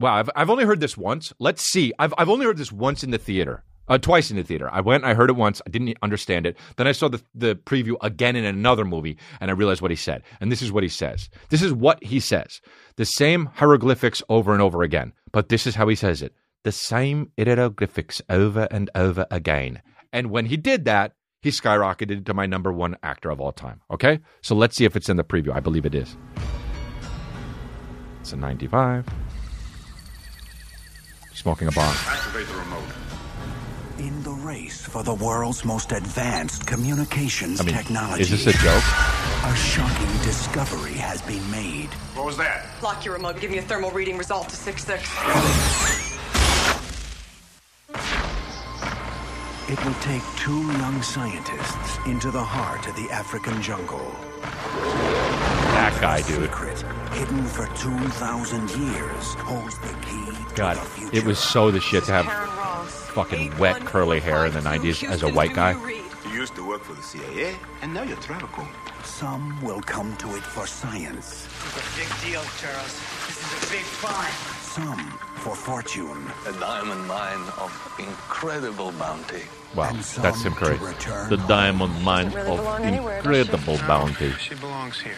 Wow, 0.01 0.17
I've, 0.17 0.31
I've 0.35 0.51
only 0.51 0.65
heard 0.65 0.81
this 0.81 0.97
once. 0.97 1.33
Let's 1.39 1.63
see. 1.63 1.93
I've, 2.01 2.13
I've 2.19 2.29
only 2.29 2.47
heard 2.47 2.57
this 2.57 2.73
once 2.73 3.05
in 3.05 3.13
the 3.13 3.19
theater, 3.19 3.63
uh, 3.87 3.99
twice 3.99 4.33
in 4.33 4.37
the 4.37 4.43
theater. 4.43 4.69
I 4.73 4.81
went, 4.81 5.05
I 5.05 5.15
heard 5.15 5.31
it 5.31 5.37
once. 5.37 5.63
I 5.65 5.71
didn't 5.71 5.97
understand 6.03 6.47
it. 6.47 6.59
Then 6.77 6.89
I 6.89 6.93
saw 6.93 7.07
the, 7.07 7.23
the 7.33 7.55
preview 7.55 7.95
again 8.03 8.35
in 8.35 8.45
another 8.45 8.85
movie 8.85 9.19
and 9.41 9.53
I 9.53 9.55
realized 9.55 9.83
what 9.83 9.93
he 9.93 9.97
said. 9.97 10.25
And 10.41 10.51
this 10.51 10.63
is 10.63 10.73
what 10.73 10.83
he 10.83 10.89
says. 10.89 11.31
This 11.51 11.63
is 11.63 11.73
what 11.73 12.03
he 12.03 12.19
says. 12.19 12.61
The 12.97 13.05
same 13.05 13.47
hieroglyphics 13.55 14.21
over 14.29 14.53
and 14.53 14.61
over 14.61 14.83
again. 14.83 15.13
But 15.31 15.49
this 15.49 15.65
is 15.69 15.77
how 15.77 15.87
he 15.87 15.95
says 15.95 16.23
it 16.23 16.35
the 16.65 16.73
same 16.73 17.31
hieroglyphics 17.39 18.23
over 18.29 18.69
and 18.71 18.91
over 18.95 19.27
again. 19.31 19.83
And 20.13 20.31
when 20.31 20.47
he 20.47 20.57
did 20.57 20.85
that, 20.85 21.13
he 21.41 21.51
skyrocketed 21.51 22.25
to 22.27 22.35
my 22.35 22.47
number 22.47 22.73
one 22.73 22.97
actor 23.03 23.31
of 23.31 23.41
all 23.41 23.53
time. 23.53 23.81
Okay? 23.91 24.21
So 24.43 24.55
let's 24.55 24.77
see 24.77 24.85
if 24.85 24.95
it's 24.95 25.09
in 25.09 25.17
the 25.17 25.25
preview. 25.25 25.53
I 25.53 25.61
believe 25.61 25.85
it 25.85 25.95
is. 25.95 26.17
It's 28.21 28.33
a 28.33 28.37
95. 28.37 29.07
Smoking 31.35 31.67
a 31.67 31.73
bomb. 31.73 31.97
Activate 32.07 32.47
the 32.47 32.55
remote. 32.55 32.85
In 33.99 34.23
the 34.23 34.31
race 34.31 34.85
for 34.85 35.03
the 35.03 35.15
world's 35.15 35.65
most 35.65 35.93
advanced 35.93 36.67
communications 36.67 37.61
I 37.61 37.65
mean, 37.65 37.75
technology, 37.75 38.23
is 38.23 38.31
this 38.31 38.47
a 38.47 38.53
joke? 38.53 38.83
a 39.45 39.57
shocking 39.57 40.23
discovery 40.23 40.95
has 40.95 41.21
been 41.23 41.51
made. 41.51 41.89
What 42.15 42.27
was 42.27 42.37
that? 42.37 42.65
Lock 42.83 43.05
your 43.05 43.15
remote. 43.15 43.41
Give 43.41 43.51
me 43.51 43.59
a 43.59 43.63
thermal 43.63 43.91
reading. 43.91 44.17
Resolve 44.17 44.47
to 44.49 44.57
6 44.57 44.85
6. 44.85 46.12
It 49.73 49.83
will 49.87 49.95
take 50.03 50.23
two 50.37 50.61
young 50.73 51.01
scientists 51.01 51.97
into 52.05 52.31
the 52.31 52.45
heart 52.45 52.87
of 52.87 52.95
the 52.95 53.11
African 53.11 53.63
jungle. 53.63 54.15
That 55.73 55.97
guy, 55.99 56.21
dude. 56.21 56.43
Secret, 56.43 56.85
hidden 57.13 57.43
for 57.47 57.65
2,000 57.79 58.69
years, 58.69 59.35
holds 59.37 59.79
the 59.79 59.95
key 60.03 60.27
God, 60.55 60.75
to 60.75 61.11
the 61.11 61.17
it 61.17 61.25
was 61.25 61.39
so 61.39 61.71
the 61.71 61.81
shit 61.81 62.05
to 62.05 62.13
have 62.13 62.27
fucking 63.15 63.57
wet 63.57 63.81
curly 63.87 64.21
hair 64.21 64.45
in 64.45 64.53
the 64.53 64.61
90s 64.61 65.09
as 65.09 65.23
a 65.23 65.33
white 65.33 65.55
guy. 65.55 65.73
You 65.73 66.31
used 66.31 66.55
to 66.57 66.69
work 66.69 66.83
for 66.83 66.93
the 66.93 67.03
CIA, 67.03 67.57
and 67.81 67.95
now 67.95 68.03
you're 68.03 68.19
tropical. 68.19 68.69
Some 69.05 69.59
will 69.63 69.81
come 69.81 70.15
to 70.19 70.37
it 70.37 70.43
for 70.43 70.67
science. 70.67 71.49
It's 71.65 71.79
a 71.79 71.99
big 71.99 72.11
deal, 72.21 72.43
Charles. 72.61 73.01
This 73.27 73.41
is 73.41 73.69
a 73.69 73.73
big 73.73 73.85
find. 73.85 74.35
Some 74.61 75.19
for 75.37 75.57
fortune. 75.57 76.31
A 76.47 76.53
diamond 76.61 77.07
mine 77.07 77.49
of 77.59 77.73
incredible 77.99 78.93
bounty. 78.93 79.45
Wow, 79.75 79.93
that's 80.19 80.43
Tim 80.43 80.53
Curry. 80.55 80.77
The 81.29 81.43
diamond 81.49 82.03
mine 82.03 82.31
really 82.31 82.51
of 82.51 82.59
belong 82.59 82.83
anywhere, 82.85 83.23
does 83.23 83.35
she? 83.35 83.41
incredible 83.41 83.79
bounty. 83.87 84.33
She 84.33 84.55
belongs 84.57 85.01
here. 85.01 85.17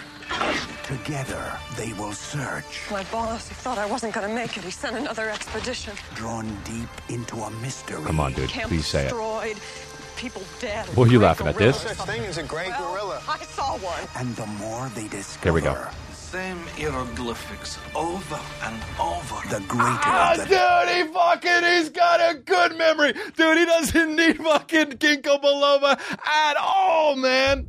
Together, 0.84 1.58
they 1.76 1.92
will 1.94 2.12
search, 2.12 2.82
My 2.90 3.02
boss, 3.04 3.48
he 3.48 3.54
thought 3.54 3.78
I 3.78 3.86
wasn't 3.86 4.14
going 4.14 4.28
to 4.28 4.34
make 4.34 4.56
it. 4.56 4.64
He 4.64 4.70
sent 4.70 4.96
another 4.96 5.30
expedition. 5.30 5.94
drawn 6.14 6.46
deep 6.64 6.88
into 7.08 7.36
a 7.36 7.50
mystery. 7.50 8.02
Come 8.04 8.20
on, 8.20 8.32
dude. 8.32 8.48
Camp 8.48 8.68
Please 8.68 8.86
say 8.86 9.00
it. 9.00 9.10
destroyed. 9.10 9.56
People 10.16 10.42
dead. 10.60 10.86
What 10.96 11.08
are 11.08 11.12
you 11.12 11.18
laughing 11.18 11.46
at, 11.48 11.56
this? 11.56 11.80
Such 11.80 11.96
thing 12.06 12.22
as 12.22 12.38
a 12.38 12.42
great 12.44 12.68
gorilla. 12.78 13.20
I 13.28 13.38
saw 13.44 13.76
one. 13.78 14.02
And 14.16 14.34
the 14.36 14.46
more 14.46 14.88
they 14.94 15.08
discover, 15.08 15.42
There 15.44 15.52
we 15.52 15.60
go. 15.60 15.86
Same 16.34 16.58
hieroglyphics 16.76 17.78
over 17.94 18.40
and 18.64 18.82
over. 18.98 19.36
the 19.48 19.60
greater 19.68 19.86
Ah, 20.02 20.34
the 20.36 20.42
dude, 20.46 21.06
he 21.06 21.14
fucking, 21.14 21.62
he's 21.62 21.90
got 21.90 22.18
a 22.18 22.34
good 22.38 22.76
memory. 22.76 23.12
Dude, 23.36 23.56
he 23.58 23.64
doesn't 23.64 24.16
need 24.16 24.38
fucking 24.38 24.94
ginkgo 24.98 25.40
biloba 25.40 25.96
at 26.26 26.56
all, 26.58 27.14
man. 27.14 27.68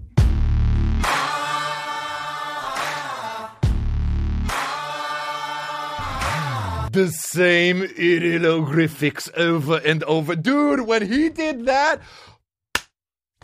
The 6.91 7.09
same 7.11 7.88
hieroglyphics 7.95 9.30
over 9.38 9.78
and 9.78 10.03
over. 10.05 10.36
Dude, 10.36 10.82
when 10.88 11.05
he 11.05 11.30
did 11.30 11.68
that, 11.68 12.01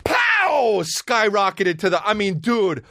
pow! 0.04 0.82
Skyrocketed 0.82 1.78
to 1.78 1.90
the, 1.90 2.04
I 2.04 2.14
mean, 2.14 2.40
dude, 2.40 2.82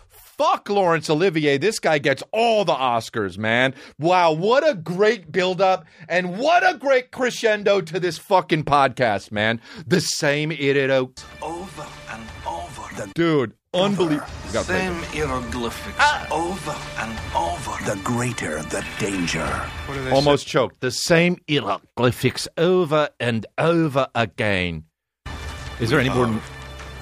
fuck 0.42 0.70
Laurence 0.70 1.08
Olivier. 1.08 1.60
This 1.60 1.78
guy 1.78 2.00
gets 2.00 2.24
all 2.32 2.66
the 2.66 2.74
Oscars, 2.74 3.38
man. 3.38 3.76
Wow, 4.00 4.32
what 4.32 4.68
a 4.68 4.74
great 4.74 5.32
build-up 5.32 5.86
and 6.10 6.39
what 6.39 6.68
a 6.68 6.80
great 6.80 7.12
crescendo 7.12 7.80
to 7.82 8.00
this 8.00 8.18
fucking 8.18 8.64
podcast, 8.64 9.32
man. 9.32 9.62
The 9.86 10.02
same 10.02 10.50
hieroglyphics. 10.50 11.24
Over 11.44 11.86
and 12.10 12.24
over. 12.48 13.12
Dude, 13.14 13.54
unbelievable. 13.72 14.28
You 14.48 14.54
gotta 14.54 14.66
play 14.66 14.80
Same 14.80 14.98
this. 15.02 15.14
hieroglyphics 15.14 15.96
ah! 16.00 16.28
over 16.32 16.76
and 16.98 17.20
over. 17.36 17.84
the 17.86 18.02
greater 18.04 18.64
the 18.64 18.84
danger. 18.98 19.46
What 19.46 19.94
do 19.94 20.04
they 20.06 20.12
Almost 20.12 20.48
choked. 20.48 20.82
The 20.82 20.89
same 20.89 21.38
hieroglyphics 21.48 22.48
over 22.58 23.10
and 23.20 23.46
over 23.60 24.08
again. 24.16 24.86
Is 25.80 25.92
there 25.92 26.00
any 26.00 26.10
more? 26.10 26.42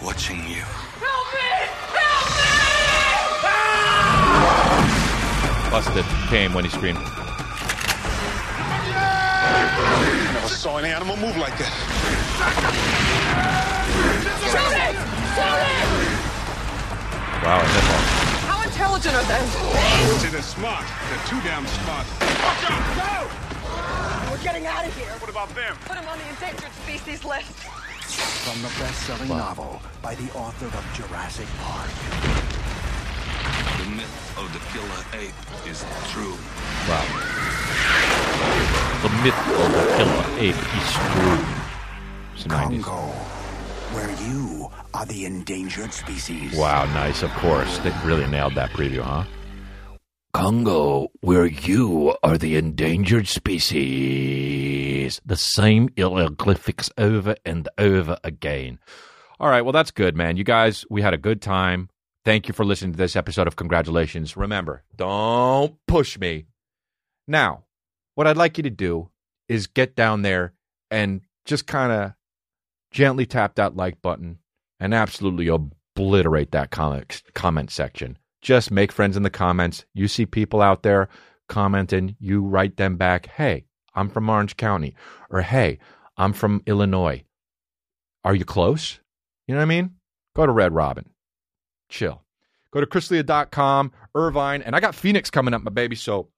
Watching 0.04 0.46
you. 0.46 0.64
Busted 5.72 6.06
came 6.30 6.54
when 6.54 6.64
he 6.66 6.70
screamed. 6.72 6.98
I 6.98 7.04
never 10.34 10.48
saw 10.48 10.78
any 10.78 10.90
animal 10.90 11.16
move 11.18 11.38
like 11.38 11.56
that. 11.60 11.72
Wow, 17.44 17.62
and 17.62 17.70
then 17.70 17.86
more. 17.86 18.04
How 18.50 18.60
intelligent 18.64 19.16
are 19.16 19.24
they? 19.24 19.46
See, 20.18 20.30
they're 20.30 20.42
smart. 20.42 20.86
They're 21.10 21.26
too 21.28 21.40
damn 21.48 21.66
smart. 21.68 22.08
We're 24.32 24.44
getting 24.44 24.66
out 24.66 24.86
of 24.88 24.98
here. 24.98 25.14
What 25.20 25.30
about 25.30 25.54
them? 25.54 25.78
Put 25.86 25.96
them 25.96 26.08
on 26.08 26.18
the 26.18 26.28
endangered 26.30 26.74
species 26.84 27.24
list. 27.24 27.54
From 28.44 28.60
the 28.64 28.70
best-selling 28.80 29.30
novel 29.30 29.82
by 30.02 30.16
the 30.16 30.32
author 30.34 30.66
of 30.66 30.84
Jurassic 30.96 31.48
Park. 31.62 31.90
The 33.78 33.90
myth 33.96 34.38
of 34.38 34.52
the 34.54 34.60
killer 34.72 35.04
ape 35.14 35.40
is 35.70 35.86
true. 36.12 36.38
Wow. 36.88 37.06
The 39.02 39.10
myth 39.24 39.42
of 39.60 39.70
the 39.74 39.86
killer 39.98 40.26
ape 40.40 40.62
is 40.80 40.88
true. 40.94 41.40
It's 42.34 42.44
the 42.44 42.50
90s. 42.50 42.84
Congo, 42.84 43.12
where 43.94 44.12
you 44.28 44.70
are 44.94 45.06
the 45.06 45.26
endangered 45.26 45.94
species. 45.94 46.56
Wow, 46.56 46.86
nice, 46.86 47.24
of 47.24 47.32
course. 47.32 47.78
They 47.80 47.92
really 48.04 48.28
nailed 48.28 48.56
that 48.56 48.72
preview, 48.72 49.02
huh? 49.02 49.24
Congo, 50.34 51.10
where 51.22 51.48
you 51.48 52.16
are 52.22 52.38
the 52.38 52.56
endangered 52.56 53.28
species. 53.28 55.20
The 55.26 55.36
same 55.36 55.90
hieroglyphics 55.98 56.92
over 56.98 57.36
and 57.46 57.68
over 57.78 58.18
again. 58.24 58.80
All 59.40 59.50
right, 59.50 59.64
well, 59.64 59.72
that's 59.72 59.92
good, 59.92 60.16
man. 60.16 60.38
You 60.38 60.44
guys, 60.44 60.86
we 60.90 61.02
had 61.02 61.14
a 61.14 61.18
good 61.18 61.42
time. 61.42 61.90
Thank 62.30 62.48
you 62.48 62.54
for 62.54 62.64
listening 62.64 62.92
to 62.92 62.98
this 63.00 63.16
episode 63.16 63.48
of 63.48 63.56
Congratulations. 63.56 64.38
Remember, 64.38 64.84
don't 64.96 65.74
push 65.88 66.16
me. 66.20 66.46
Now, 67.28 67.64
what 68.14 68.28
I'd 68.28 68.38
like 68.38 68.56
you 68.58 68.62
to 68.62 68.70
do 68.70 69.10
is 69.48 69.66
get 69.66 69.96
down 69.96 70.22
there 70.22 70.54
and 70.92 71.22
just 71.46 71.66
kind 71.66 71.92
of 71.92 72.14
gently 72.92 73.26
tap 73.26 73.56
that 73.56 73.76
like 73.76 74.04
button 74.04 74.38
and 74.80 74.94
absolutely 74.94 75.48
obliterate 75.48 76.52
that 76.52 76.70
comment, 76.70 77.24
comment 77.34 77.72
section. 77.72 78.16
Just 78.44 78.70
make 78.70 78.92
friends 78.92 79.18
in 79.18 79.24
the 79.24 79.32
comments. 79.32 79.86
You 79.96 80.08
see 80.08 80.28
people 80.28 80.62
out 80.62 80.84
there 80.84 81.10
commenting, 81.48 82.16
you 82.20 82.44
write 82.44 82.78
them 82.78 82.96
back, 82.96 83.26
hey, 83.26 83.66
I'm 83.96 84.08
from 84.08 84.30
Orange 84.30 84.56
County, 84.56 84.94
or 85.32 85.42
hey, 85.42 85.80
I'm 86.16 86.34
from 86.34 86.62
Illinois. 86.68 87.24
Are 88.24 88.36
you 88.36 88.46
close? 88.46 89.00
You 89.48 89.56
know 89.56 89.62
what 89.62 89.64
I 89.64 89.70
mean? 89.82 89.96
Go 90.36 90.46
to 90.46 90.52
Red 90.52 90.76
Robin. 90.76 91.10
Chill. 91.90 92.24
Go 92.72 92.80
to 92.80 92.86
chrisdelia.com, 92.86 93.92
Irvine, 94.16 94.62
and 94.62 94.76
I 94.76 94.80
got 94.80 94.96
Phoenix 94.96 95.30
coming 95.30 95.54
up, 95.54 95.64
my 95.64 95.72
baby, 95.72 95.96
so 95.96 96.30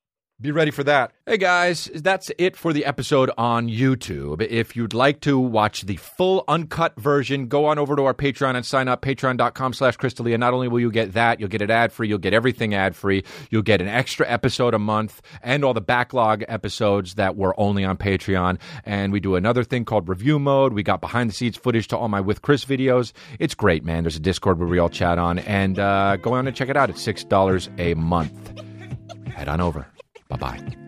be 0.41 0.51
ready 0.51 0.71
for 0.71 0.83
that. 0.83 1.11
Hey 1.27 1.37
guys, 1.37 1.85
that's 1.93 2.31
it 2.37 2.57
for 2.57 2.73
the 2.73 2.83
episode 2.83 3.29
on 3.37 3.69
YouTube. 3.69 4.41
If 4.41 4.75
you'd 4.75 4.93
like 4.93 5.21
to 5.21 5.37
watch 5.37 5.83
the 5.83 5.97
full 5.97 6.43
uncut 6.47 6.99
version, 6.99 7.47
go 7.47 7.65
on 7.65 7.77
over 7.77 7.95
to 7.95 8.05
our 8.05 8.13
Patreon 8.13 8.55
and 8.55 8.65
sign 8.65 8.87
up, 8.87 9.01
patreon.com 9.01 9.73
slash 9.73 9.97
chrisdelia. 9.97 10.39
Not 10.39 10.53
only 10.53 10.67
will 10.67 10.79
you 10.79 10.91
get 10.91 11.13
that, 11.13 11.39
you'll 11.39 11.49
get 11.49 11.61
it 11.61 11.69
ad-free, 11.69 12.07
you'll 12.07 12.17
get 12.17 12.33
everything 12.33 12.73
ad-free, 12.73 13.23
you'll 13.51 13.61
get 13.61 13.81
an 13.81 13.87
extra 13.87 14.27
episode 14.27 14.73
a 14.73 14.79
month, 14.79 15.21
and 15.43 15.63
all 15.63 15.75
the 15.75 15.81
backlog 15.81 16.43
episodes 16.47 17.15
that 17.15 17.35
were 17.35 17.57
only 17.59 17.85
on 17.85 17.97
Patreon. 17.97 18.59
And 18.83 19.13
we 19.13 19.19
do 19.19 19.35
another 19.35 19.63
thing 19.63 19.85
called 19.85 20.09
review 20.09 20.39
mode. 20.39 20.73
We 20.73 20.81
got 20.81 21.01
behind-the-scenes 21.01 21.57
footage 21.57 21.87
to 21.89 21.97
all 21.97 22.07
my 22.07 22.19
With 22.19 22.41
Chris 22.41 22.65
videos. 22.65 23.13
It's 23.37 23.53
great, 23.53 23.85
man. 23.85 24.03
There's 24.03 24.15
a 24.15 24.19
Discord 24.19 24.57
where 24.57 24.67
we 24.67 24.79
all 24.79 24.89
chat 24.89 25.19
on, 25.19 25.39
and 25.39 25.77
uh, 25.77 26.17
go 26.17 26.33
on 26.33 26.47
and 26.47 26.55
check 26.55 26.69
it 26.69 26.77
out. 26.77 26.89
It's 26.89 27.05
$6 27.05 27.79
a 27.79 27.93
month. 27.93 28.59
Head 29.27 29.47
on 29.47 29.61
over. 29.61 29.90
Bye 30.31 30.37
bye. 30.37 30.80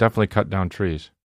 Definitely 0.00 0.26
cut 0.28 0.48
down 0.48 0.70
trees. 0.70 1.10